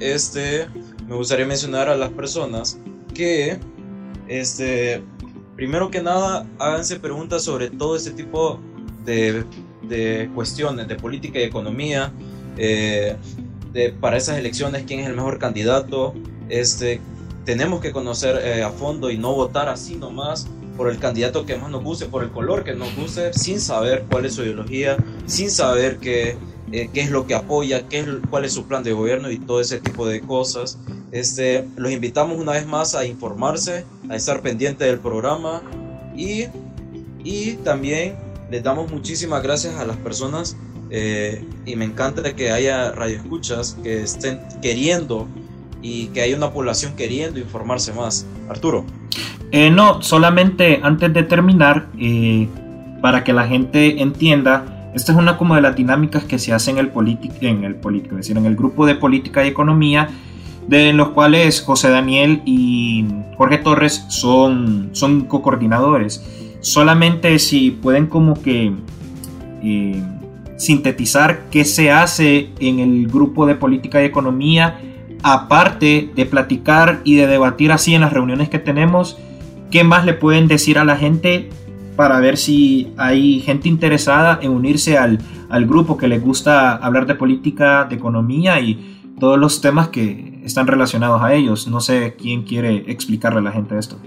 este, 0.00 0.66
me 1.06 1.14
gustaría 1.14 1.46
mencionar 1.46 1.88
a 1.88 1.96
las 1.96 2.10
personas 2.10 2.76
que, 3.14 3.60
este, 4.26 5.04
primero 5.56 5.90
que 5.90 6.02
nada, 6.02 6.46
háganse 6.58 7.00
preguntas 7.00 7.42
sobre 7.42 7.70
todo 7.70 7.96
este 7.96 8.10
tipo 8.10 8.60
de, 9.04 9.44
de 9.82 10.30
cuestiones 10.34 10.86
de 10.86 10.94
política 10.96 11.40
y 11.40 11.44
economía. 11.44 12.12
Eh, 12.58 13.16
de, 13.72 13.92
para 13.92 14.16
esas 14.16 14.38
elecciones, 14.38 14.84
quién 14.86 15.00
es 15.00 15.06
el 15.08 15.14
mejor 15.14 15.38
candidato, 15.38 16.14
este, 16.48 17.00
tenemos 17.44 17.80
que 17.80 17.92
conocer 17.92 18.36
eh, 18.42 18.62
a 18.62 18.70
fondo 18.70 19.10
y 19.10 19.18
no 19.18 19.34
votar 19.34 19.68
así 19.68 19.96
nomás 19.96 20.46
por 20.76 20.90
el 20.90 20.98
candidato 20.98 21.46
que 21.46 21.56
más 21.56 21.70
nos 21.70 21.82
guste, 21.82 22.06
por 22.06 22.22
el 22.22 22.30
color 22.30 22.64
que 22.64 22.74
nos 22.74 22.94
guste, 22.94 23.32
sin 23.32 23.60
saber 23.60 24.04
cuál 24.10 24.26
es 24.26 24.34
su 24.34 24.42
ideología, 24.42 24.96
sin 25.26 25.50
saber 25.50 25.98
qué, 25.98 26.36
eh, 26.72 26.90
qué 26.92 27.00
es 27.00 27.10
lo 27.10 27.26
que 27.26 27.34
apoya, 27.34 27.88
qué 27.88 28.00
es, 28.00 28.06
cuál 28.30 28.44
es 28.44 28.52
su 28.52 28.66
plan 28.66 28.82
de 28.82 28.92
gobierno 28.92 29.30
y 29.30 29.38
todo 29.38 29.60
ese 29.60 29.80
tipo 29.80 30.06
de 30.06 30.20
cosas. 30.20 30.78
Este, 31.12 31.66
los 31.76 31.92
invitamos 31.92 32.38
una 32.38 32.52
vez 32.52 32.66
más 32.66 32.94
a 32.94 33.04
informarse, 33.04 33.84
a 34.08 34.16
estar 34.16 34.42
pendiente 34.42 34.84
del 34.84 34.98
programa 34.98 35.62
y, 36.16 36.46
y 37.22 37.52
también 37.64 38.16
les 38.50 38.62
damos 38.62 38.90
muchísimas 38.90 39.42
gracias 39.42 39.74
a 39.76 39.84
las 39.84 39.96
personas 39.96 40.56
eh, 40.90 41.44
y 41.64 41.76
me 41.76 41.84
encanta 41.84 42.34
que 42.34 42.50
haya 42.50 42.92
radioescuchas 42.92 43.76
que 43.82 44.02
estén 44.02 44.40
queriendo 44.62 45.26
y 45.82 46.06
que 46.08 46.20
hay 46.20 46.34
una 46.34 46.50
población 46.50 46.94
queriendo 46.96 47.40
informarse 47.40 47.92
más. 47.92 48.26
Arturo. 48.48 48.84
Eh, 49.52 49.70
no, 49.70 50.02
solamente 50.02 50.80
antes 50.82 51.12
de 51.12 51.22
terminar, 51.22 51.88
eh, 51.98 52.48
para 53.00 53.24
que 53.24 53.32
la 53.32 53.46
gente 53.46 54.00
entienda, 54.00 54.75
esta 54.96 55.12
es 55.12 55.18
una 55.18 55.36
como 55.36 55.54
de 55.54 55.60
las 55.60 55.76
dinámicas 55.76 56.24
que 56.24 56.38
se 56.38 56.54
hacen 56.54 56.78
en 56.78 56.86
el, 56.86 57.18
en 57.42 57.64
el 57.64 57.74
político, 57.74 58.14
es 58.14 58.22
decir, 58.22 58.38
en 58.38 58.46
el 58.46 58.56
grupo 58.56 58.86
de 58.86 58.94
política 58.94 59.44
y 59.44 59.48
economía, 59.48 60.08
de 60.68 60.94
los 60.94 61.10
cuales 61.10 61.60
José 61.60 61.90
Daniel 61.90 62.40
y 62.46 63.04
Jorge 63.36 63.58
Torres 63.58 64.06
son, 64.08 64.88
son 64.92 65.26
co-coordinadores. 65.26 66.24
Solamente 66.60 67.38
si 67.38 67.72
pueden 67.72 68.06
como 68.06 68.40
que 68.40 68.72
eh, 69.62 70.02
sintetizar 70.56 71.42
qué 71.50 71.66
se 71.66 71.90
hace 71.90 72.48
en 72.58 72.80
el 72.80 73.06
grupo 73.06 73.44
de 73.44 73.54
política 73.54 74.02
y 74.02 74.06
economía 74.06 74.80
aparte 75.22 76.10
de 76.16 76.24
platicar 76.24 77.02
y 77.04 77.16
de 77.16 77.26
debatir 77.26 77.70
así 77.70 77.94
en 77.94 78.00
las 78.00 78.14
reuniones 78.14 78.48
que 78.48 78.58
tenemos, 78.58 79.18
¿qué 79.70 79.84
más 79.84 80.06
le 80.06 80.14
pueden 80.14 80.48
decir 80.48 80.78
a 80.78 80.86
la 80.86 80.96
gente 80.96 81.50
para 81.96 82.20
ver 82.20 82.36
si 82.36 82.92
hay 82.96 83.40
gente 83.40 83.68
interesada 83.68 84.38
en 84.42 84.50
unirse 84.50 84.98
al, 84.98 85.18
grupo 85.66 85.96
que 85.96 86.08
les 86.08 86.22
gusta 86.22 86.76
hablar 86.76 87.06
de 87.06 87.14
política, 87.14 87.84
de 87.84 87.96
economía 87.96 88.60
y 88.60 89.00
todos 89.18 89.38
los 89.38 89.60
temas 89.60 89.88
que 89.88 90.40
están 90.44 90.66
relacionados 90.66 91.22
a 91.22 91.34
ellos? 91.34 91.66
No 91.68 91.80
sé 91.80 92.14
quién 92.18 92.42
quiere 92.42 92.84
explicarle 92.90 93.40
a 93.40 93.42
la 93.42 93.52
gente 93.52 93.78
esto. 93.78 93.98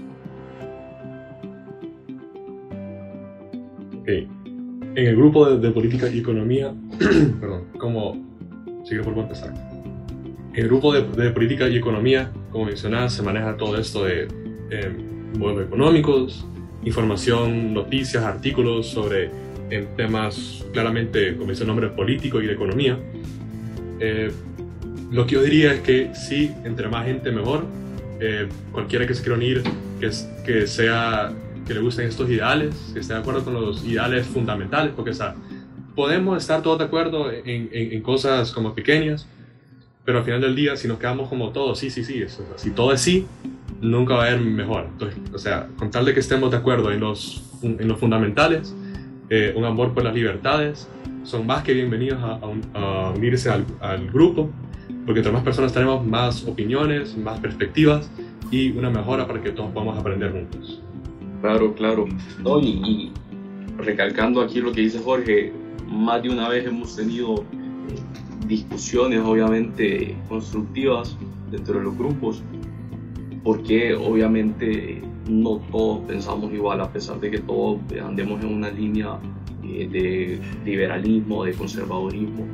En 4.06 5.06
el 5.06 5.16
grupo 5.16 5.48
de, 5.48 5.70
política 5.70 6.08
y 6.08 6.18
economía, 6.18 6.74
perdón, 7.40 7.64
como... 7.78 8.30
Sigue 8.82 9.02
por 9.02 9.16
empezar 9.16 9.52
el 10.54 10.66
grupo 10.66 10.92
de, 10.92 11.30
política 11.30 11.68
y 11.68 11.76
economía, 11.76 12.32
como 12.50 12.66
mencionas, 12.66 13.12
se 13.12 13.22
maneja 13.22 13.56
todo 13.56 13.78
esto 13.78 14.04
de 14.04 14.28
eh, 14.70 14.92
modelos 15.38 15.66
económicos, 15.66 16.44
información, 16.84 17.74
noticias, 17.74 18.24
artículos 18.24 18.88
sobre 18.88 19.30
temas 19.96 20.64
claramente, 20.72 21.36
como 21.36 21.50
dice 21.50 21.62
el 21.62 21.68
nombre, 21.68 21.88
político 21.88 22.40
y 22.40 22.46
de 22.46 22.52
economía. 22.54 22.98
Eh, 24.00 24.30
lo 25.10 25.26
que 25.26 25.34
yo 25.34 25.42
diría 25.42 25.74
es 25.74 25.80
que 25.80 26.10
sí, 26.14 26.52
entre 26.64 26.88
más 26.88 27.06
gente 27.06 27.30
mejor. 27.30 27.64
Eh, 28.20 28.48
cualquiera 28.72 29.06
que 29.06 29.14
se 29.14 29.22
quiera 29.22 29.36
unir, 29.36 29.62
que, 29.98 30.10
que 30.44 30.66
sea 30.66 31.32
que 31.66 31.74
le 31.74 31.80
gusten 31.80 32.06
estos 32.06 32.28
ideales, 32.28 32.74
que 32.92 33.00
esté 33.00 33.14
de 33.14 33.20
acuerdo 33.20 33.44
con 33.44 33.54
los 33.54 33.84
ideales 33.84 34.26
fundamentales, 34.26 34.92
porque 34.94 35.12
o 35.12 35.34
podemos 35.94 36.38
estar 36.38 36.62
todos 36.62 36.78
de 36.78 36.84
acuerdo 36.84 37.30
en, 37.30 37.68
en, 37.72 37.92
en 37.92 38.02
cosas 38.02 38.52
como 38.52 38.74
pequeñas, 38.74 39.26
pero 40.04 40.18
al 40.18 40.24
final 40.24 40.40
del 40.40 40.56
día, 40.56 40.76
si 40.76 40.88
nos 40.88 40.98
quedamos 40.98 41.28
como 41.28 41.50
todos, 41.50 41.78
sí, 41.78 41.90
sí, 41.90 42.04
sí, 42.04 42.22
eso, 42.22 42.44
si 42.56 42.70
todo 42.70 42.92
es 42.92 43.00
sí, 43.00 43.26
nunca 43.80 44.14
va 44.14 44.24
a 44.24 44.26
haber 44.28 44.40
mejor. 44.40 44.86
Entonces, 44.92 45.18
o 45.32 45.38
sea, 45.38 45.68
con 45.76 45.90
tal 45.90 46.04
de 46.04 46.14
que 46.14 46.20
estemos 46.20 46.50
de 46.50 46.56
acuerdo 46.56 46.90
en 46.92 47.00
los, 47.00 47.42
en 47.62 47.86
los 47.86 47.98
fundamentales, 47.98 48.74
eh, 49.28 49.54
un 49.56 49.64
amor 49.64 49.94
por 49.94 50.04
las 50.04 50.14
libertades, 50.14 50.88
son 51.22 51.46
más 51.46 51.62
que 51.62 51.74
bienvenidos 51.74 52.18
a, 52.22 53.10
unirse 53.14 53.50
al, 53.50 53.64
al, 53.80 54.10
grupo, 54.10 54.50
porque 55.04 55.20
entre 55.20 55.32
más 55.32 55.42
personas 55.42 55.72
tenemos 55.72 56.04
más 56.04 56.44
opiniones, 56.46 57.16
más 57.16 57.38
perspectivas 57.40 58.10
y 58.50 58.70
una 58.72 58.90
mejora 58.90 59.26
para 59.26 59.40
que 59.40 59.50
todos 59.50 59.70
podamos 59.70 59.98
aprender 59.98 60.32
juntos. 60.32 60.82
Claro, 61.42 61.74
claro. 61.74 62.06
No, 62.42 62.58
y, 62.58 62.68
y 62.68 63.12
recalcando 63.78 64.40
aquí 64.40 64.60
lo 64.60 64.72
que 64.72 64.82
dice 64.82 64.98
Jorge, 64.98 65.52
más 65.86 66.22
de 66.22 66.30
una 66.30 66.48
vez 66.48 66.66
hemos 66.66 66.96
tenido 66.96 67.44
discusiones 68.50 69.20
obviamente 69.20 70.16
constructivas 70.28 71.16
dentro 71.52 71.78
de 71.78 71.84
los 71.84 71.96
grupos, 71.96 72.42
porque 73.44 73.94
obviamente 73.94 75.00
no 75.28 75.60
todos 75.70 76.00
pensamos 76.00 76.52
igual, 76.52 76.80
a 76.80 76.92
pesar 76.92 77.20
de 77.20 77.30
que 77.30 77.38
todos 77.38 77.78
andemos 78.04 78.42
en 78.42 78.52
una 78.52 78.70
línea 78.70 79.20
eh, 79.62 79.88
de 79.88 80.40
liberalismo, 80.64 81.44
de 81.44 81.52
conservadorismo, 81.52 82.44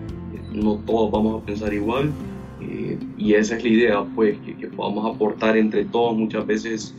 no 0.52 0.74
todos 0.86 1.10
vamos 1.10 1.42
a 1.42 1.46
pensar 1.46 1.72
igual. 1.72 2.12
Eh, 2.60 2.98
y 3.16 3.32
esa 3.32 3.56
es 3.56 3.64
la 3.64 3.68
idea, 3.70 4.04
pues, 4.14 4.36
que, 4.38 4.66
podamos 4.66 5.14
aportar 5.14 5.56
entre 5.56 5.86
todos. 5.86 6.14
Muchas 6.14 6.46
veces 6.46 6.94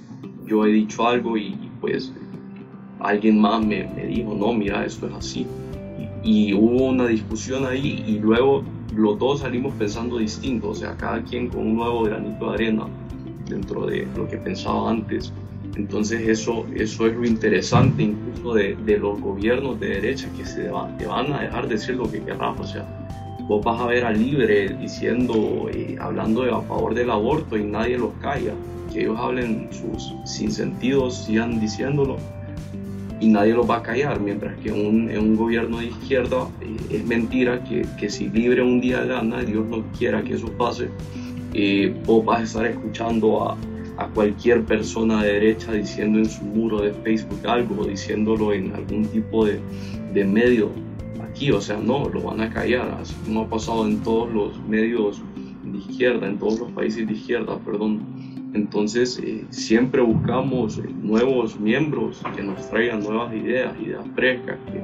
yo 0.47 0.65
he 0.65 0.71
dicho 0.71 1.07
algo 1.07 1.37
y, 1.37 1.55
pues 1.79 2.11
alguien 2.99 3.39
más 3.39 3.63
me, 3.63 3.87
me 3.95 4.07
dijo, 4.07 4.33
no, 4.33 4.53
mira, 4.53 4.83
esto 4.83 5.07
es 5.07 5.13
así. 5.13 5.45
Y, 6.23 6.49
y, 6.49 6.53
hubo 6.55 6.87
una 6.87 7.05
discusión 7.05 7.65
ahí 7.67 8.03
y 8.07 8.17
luego 8.17 8.63
los 8.97 9.19
dos 9.19 9.41
salimos 9.41 9.73
pensando 9.75 10.17
distinto, 10.17 10.69
o 10.69 10.75
sea, 10.75 10.97
cada 10.97 11.21
quien 11.21 11.49
con 11.49 11.59
un 11.59 11.75
nuevo 11.75 12.03
granito 12.03 12.49
de 12.49 12.53
arena 12.55 12.87
dentro 13.47 13.85
de 13.85 14.07
lo 14.15 14.27
que 14.27 14.37
pensaba 14.37 14.89
antes. 14.89 15.31
Entonces 15.75 16.27
eso, 16.27 16.65
eso 16.73 17.05
es 17.05 17.15
lo 17.15 17.23
interesante 17.23 18.01
incluso 18.01 18.55
de, 18.55 18.75
de 18.75 18.97
los 18.97 19.21
gobiernos 19.21 19.79
de 19.79 19.89
derecha 19.89 20.27
que 20.35 20.43
se 20.43 20.63
te 20.97 21.05
van 21.05 21.31
a 21.31 21.41
dejar 21.41 21.67
decir 21.67 21.95
lo 21.95 22.09
que 22.09 22.23
querrás. 22.23 22.59
O 22.59 22.65
sea, 22.65 22.85
vos 23.47 23.63
vas 23.63 23.79
a 23.79 23.85
ver 23.85 24.03
a 24.03 24.11
Libre 24.11 24.69
diciendo, 24.69 25.69
eh, 25.71 25.95
hablando 25.99 26.43
a 26.43 26.61
favor 26.63 26.95
del 26.95 27.11
aborto 27.11 27.55
y 27.55 27.63
nadie 27.63 27.99
los 27.99 28.13
calla. 28.21 28.53
Que 28.91 29.01
ellos 29.01 29.19
hablen 29.19 29.69
sus 29.71 30.15
sinsentidos, 30.25 31.25
sigan 31.25 31.59
diciéndolo 31.59 32.17
y 33.19 33.27
nadie 33.27 33.53
los 33.53 33.69
va 33.69 33.77
a 33.77 33.83
callar. 33.83 34.19
Mientras 34.19 34.57
que 34.59 34.69
en 34.69 35.17
un, 35.17 35.35
gobierno 35.35 35.79
de 35.79 35.87
izquierda 35.87 36.47
eh, 36.61 36.77
es 36.91 37.05
mentira 37.05 37.63
que, 37.63 37.85
que, 37.99 38.09
si 38.09 38.29
Libre 38.29 38.61
un 38.61 38.81
día 38.81 39.03
gana, 39.03 39.41
Dios 39.41 39.65
no 39.67 39.83
quiera 39.97 40.23
que 40.23 40.33
eso 40.33 40.51
pase, 40.57 40.89
eh, 41.53 41.95
vos 42.05 42.23
vas 42.25 42.39
a 42.39 42.43
estar 42.43 42.65
escuchando 42.65 43.49
a 43.49 43.57
a 43.97 44.07
cualquier 44.09 44.63
persona 44.63 45.23
de 45.23 45.33
derecha 45.33 45.73
diciendo 45.73 46.19
en 46.19 46.29
su 46.29 46.43
muro 46.43 46.81
de 46.81 46.93
Facebook 46.93 47.45
algo, 47.47 47.85
diciéndolo 47.85 48.53
en 48.53 48.73
algún 48.73 49.05
tipo 49.05 49.45
de, 49.45 49.59
de 50.13 50.23
medio 50.23 50.69
aquí, 51.23 51.51
o 51.51 51.59
sea, 51.59 51.77
no, 51.77 52.07
lo 52.09 52.21
van 52.21 52.41
a 52.41 52.49
callar, 52.49 52.97
así 53.01 53.15
como 53.25 53.41
ha 53.41 53.49
pasado 53.49 53.87
en 53.87 54.01
todos 54.03 54.31
los 54.31 54.59
medios 54.67 55.21
de 55.63 55.77
izquierda, 55.79 56.27
en 56.27 56.37
todos 56.37 56.59
los 56.59 56.71
países 56.71 57.07
de 57.07 57.13
izquierda, 57.13 57.57
perdón. 57.59 58.01
Entonces, 58.57 59.19
eh, 59.23 59.45
siempre 59.51 60.01
buscamos 60.01 60.79
eh, 60.79 60.89
nuevos 61.03 61.59
miembros 61.59 62.23
que 62.35 62.41
nos 62.41 62.67
traigan 62.71 63.01
nuevas 63.01 63.31
ideas, 63.35 63.79
ideas 63.79 64.03
frescas, 64.15 64.57
que 64.65 64.81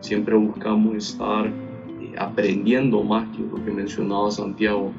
siempre 0.00 0.34
buscamos 0.36 0.94
estar 0.96 1.46
eh, 1.46 2.14
aprendiendo 2.18 3.02
más 3.02 3.26
que 3.34 3.42
lo 3.42 3.64
que 3.64 3.70
mencionaba 3.70 4.30
Santiago. 4.30 4.92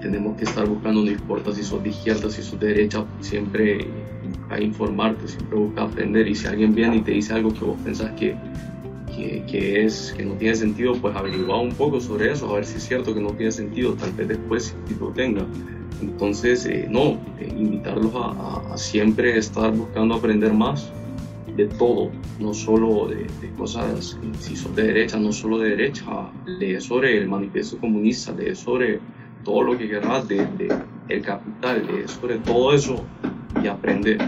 Tenemos 0.00 0.36
que 0.36 0.44
estar 0.44 0.64
buscando, 0.68 1.02
no 1.02 1.10
importa 1.10 1.52
si 1.52 1.64
sos 1.64 1.82
de 1.82 1.88
izquierda, 1.88 2.30
si 2.30 2.40
sos 2.40 2.60
de 2.60 2.68
derecha, 2.68 3.04
siempre 3.18 3.88
a 4.48 4.60
informarte, 4.60 5.26
siempre 5.26 5.58
busca 5.58 5.82
aprender. 5.82 6.28
Y 6.28 6.36
si 6.36 6.46
alguien 6.46 6.72
viene 6.72 6.98
y 6.98 7.00
te 7.00 7.10
dice 7.10 7.34
algo 7.34 7.52
que 7.52 7.64
vos 7.64 7.76
pensás 7.84 8.12
que, 8.12 8.36
que, 9.12 9.42
que, 9.50 9.84
es, 9.84 10.14
que 10.16 10.24
no 10.24 10.34
tiene 10.34 10.54
sentido, 10.54 10.94
pues 10.94 11.16
averigua 11.16 11.60
un 11.60 11.72
poco 11.72 12.00
sobre 12.00 12.30
eso, 12.30 12.48
a 12.48 12.54
ver 12.54 12.64
si 12.64 12.76
es 12.76 12.84
cierto 12.84 13.12
que 13.12 13.20
no 13.20 13.30
tiene 13.30 13.50
sentido, 13.50 13.94
tal 13.94 14.12
vez 14.12 14.28
después 14.28 14.76
si 14.86 14.94
lo 14.94 15.08
tenga. 15.08 15.44
Entonces, 16.00 16.64
eh, 16.66 16.86
no, 16.88 17.18
eh, 17.40 17.52
invitarlos 17.56 18.12
a, 18.14 18.72
a, 18.72 18.78
siempre 18.78 19.36
estar 19.36 19.72
buscando 19.72 20.14
aprender 20.14 20.52
más 20.52 20.90
de 21.56 21.66
todo, 21.66 22.10
no 22.38 22.54
solo 22.54 23.08
de, 23.08 23.26
de, 23.40 23.50
cosas, 23.56 24.16
si 24.38 24.54
de 24.76 24.82
derecha, 24.82 25.18
no 25.18 25.32
solo 25.32 25.58
de 25.58 25.70
derecha, 25.70 26.04
lee 26.46 26.80
sobre 26.80 27.18
el 27.18 27.26
manifiesto 27.26 27.78
comunista, 27.78 28.32
lee 28.32 28.54
sobre 28.54 29.00
todo 29.44 29.62
lo 29.62 29.76
que 29.76 29.88
querrás 29.88 30.28
de, 30.28 30.46
el 31.08 31.22
capital, 31.22 31.82
sobre 32.06 32.36
todo 32.38 32.72
eso 32.72 33.04
y 33.60 33.66
aprender. 33.66 34.18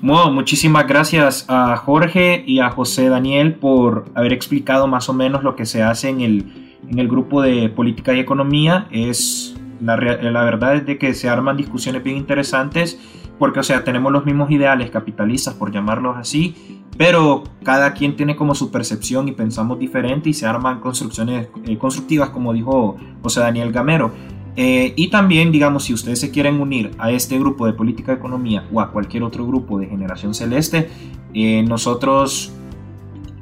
Bueno, 0.00 0.30
muchísimas 0.30 0.86
gracias 0.86 1.46
a 1.48 1.76
Jorge 1.76 2.44
y 2.46 2.60
a 2.60 2.70
José 2.70 3.08
Daniel 3.08 3.54
por 3.54 4.04
haber 4.14 4.32
explicado 4.32 4.86
más 4.86 5.08
o 5.08 5.12
menos 5.12 5.42
lo 5.42 5.56
que 5.56 5.66
se 5.66 5.82
hace 5.82 6.10
en 6.10 6.20
el, 6.20 6.76
en 6.88 6.98
el 7.00 7.08
grupo 7.08 7.42
de 7.42 7.68
política 7.70 8.14
y 8.14 8.20
economía. 8.20 8.86
Es 8.92 9.55
la, 9.80 9.96
la 9.96 10.44
verdad 10.44 10.76
es 10.76 10.86
de 10.86 10.98
que 10.98 11.14
se 11.14 11.28
arman 11.28 11.56
discusiones 11.56 12.02
bien 12.02 12.16
interesantes 12.16 12.98
porque, 13.38 13.60
o 13.60 13.62
sea, 13.62 13.84
tenemos 13.84 14.12
los 14.12 14.24
mismos 14.24 14.50
ideales 14.50 14.90
capitalistas, 14.90 15.54
por 15.54 15.70
llamarlos 15.70 16.16
así, 16.16 16.82
pero 16.96 17.44
cada 17.62 17.92
quien 17.92 18.16
tiene 18.16 18.36
como 18.36 18.54
su 18.54 18.70
percepción 18.70 19.28
y 19.28 19.32
pensamos 19.32 19.78
diferente 19.78 20.30
y 20.30 20.32
se 20.32 20.46
arman 20.46 20.80
construcciones 20.80 21.48
eh, 21.66 21.76
constructivas, 21.76 22.30
como 22.30 22.52
dijo 22.52 22.96
José 23.22 23.40
Daniel 23.40 23.72
Gamero. 23.72 24.12
Eh, 24.58 24.94
y 24.96 25.08
también, 25.08 25.52
digamos, 25.52 25.84
si 25.84 25.92
ustedes 25.92 26.18
se 26.18 26.30
quieren 26.30 26.60
unir 26.60 26.92
a 26.96 27.10
este 27.10 27.38
grupo 27.38 27.66
de 27.66 27.74
política 27.74 28.12
de 28.12 28.18
economía 28.18 28.64
o 28.72 28.80
a 28.80 28.90
cualquier 28.90 29.22
otro 29.22 29.46
grupo 29.46 29.78
de 29.78 29.86
generación 29.86 30.32
celeste, 30.32 30.88
eh, 31.34 31.62
nosotros 31.62 32.52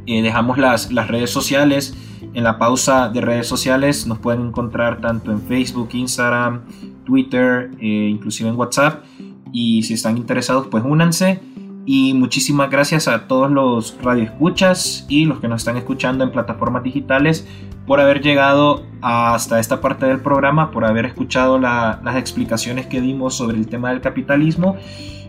dejamos 0.07 0.59
las, 0.59 0.93
las 0.93 1.09
redes 1.09 1.30
sociales. 1.30 1.97
En 2.32 2.44
la 2.44 2.58
pausa 2.58 3.08
de 3.08 3.20
redes 3.20 3.46
sociales 3.46 4.06
nos 4.06 4.18
pueden 4.18 4.46
encontrar 4.46 5.00
tanto 5.00 5.30
en 5.30 5.40
Facebook, 5.42 5.90
Instagram, 5.92 6.62
Twitter, 7.04 7.70
inclusive 7.80 8.48
en 8.48 8.56
WhatsApp. 8.56 9.04
Y 9.52 9.82
si 9.82 9.94
están 9.94 10.16
interesados, 10.16 10.66
pues 10.68 10.82
únanse. 10.84 11.40
Y 11.87 12.14
muchísimas 12.14 12.70
gracias 12.70 13.09
a 13.09 13.26
todos 13.26 13.51
los 13.51 13.97
radioescuchas 14.03 15.05
y 15.09 15.26
los 15.26 15.41
que 15.41 15.49
nos 15.49 15.62
están 15.62 15.76
escuchando 15.76 16.24
en 16.24 16.32
plataformas 16.32 16.82
digitales 16.82 17.47
por 17.87 18.01
haber 18.01 18.22
llegado 18.22 18.87
hasta 19.03 19.61
esta 19.61 19.82
parte 19.82 20.07
del 20.07 20.20
programa, 20.20 20.70
por 20.70 20.87
haber 20.87 21.05
escuchado 21.05 21.59
las 21.59 22.16
explicaciones 22.16 22.87
que 22.87 23.03
dimos 23.03 23.35
sobre 23.35 23.59
el 23.59 23.66
tema 23.66 23.91
del 23.91 24.01
capitalismo. 24.01 24.76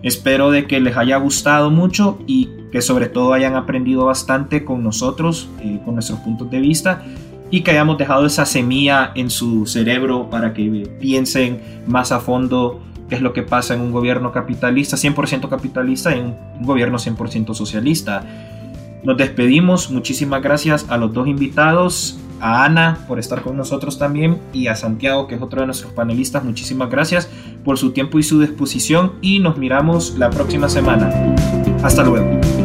Espero 0.01 0.51
de 0.51 0.65
que 0.67 0.79
les 0.79 0.95
haya 0.95 1.17
gustado 1.17 1.71
mucho 1.71 2.19
y 2.25 2.49
que 2.71 2.81
sobre 2.81 3.07
todo 3.07 3.33
hayan 3.33 3.55
aprendido 3.55 4.05
bastante 4.05 4.63
con 4.63 4.83
nosotros, 4.83 5.49
eh, 5.61 5.81
con 5.83 5.95
nuestros 5.95 6.19
puntos 6.19 6.49
de 6.51 6.59
vista 6.59 7.03
y 7.51 7.61
que 7.61 7.71
hayamos 7.71 7.97
dejado 7.97 8.25
esa 8.25 8.45
semilla 8.45 9.11
en 9.15 9.29
su 9.29 9.65
cerebro 9.65 10.29
para 10.29 10.53
que 10.53 10.89
piensen 10.99 11.83
más 11.87 12.11
a 12.11 12.19
fondo 12.19 12.81
qué 13.09 13.15
es 13.15 13.21
lo 13.21 13.33
que 13.33 13.43
pasa 13.43 13.73
en 13.73 13.81
un 13.81 13.91
gobierno 13.91 14.31
capitalista, 14.31 14.97
100% 14.97 15.49
capitalista, 15.49 16.13
en 16.13 16.35
un 16.59 16.65
gobierno 16.65 16.97
100% 16.97 17.53
socialista. 17.53 18.23
Nos 19.03 19.17
despedimos, 19.17 19.91
muchísimas 19.91 20.41
gracias 20.41 20.87
a 20.89 20.97
los 20.97 21.13
dos 21.13 21.27
invitados, 21.27 22.17
a 22.41 22.65
Ana 22.65 22.97
por 23.07 23.19
estar 23.19 23.41
con 23.41 23.55
nosotros 23.55 23.97
también 23.97 24.39
y 24.51 24.67
a 24.67 24.75
Santiago, 24.75 25.27
que 25.27 25.35
es 25.35 25.41
otro 25.41 25.61
de 25.61 25.67
nuestros 25.67 25.93
panelistas, 25.93 26.43
muchísimas 26.43 26.89
gracias 26.89 27.29
por 27.63 27.77
su 27.77 27.91
tiempo 27.91 28.19
y 28.19 28.23
su 28.23 28.39
disposición 28.39 29.13
y 29.21 29.39
nos 29.39 29.57
miramos 29.57 30.17
la 30.17 30.29
próxima 30.29 30.67
semana. 30.67 31.11
Hasta 31.83 32.03
luego. 32.03 32.64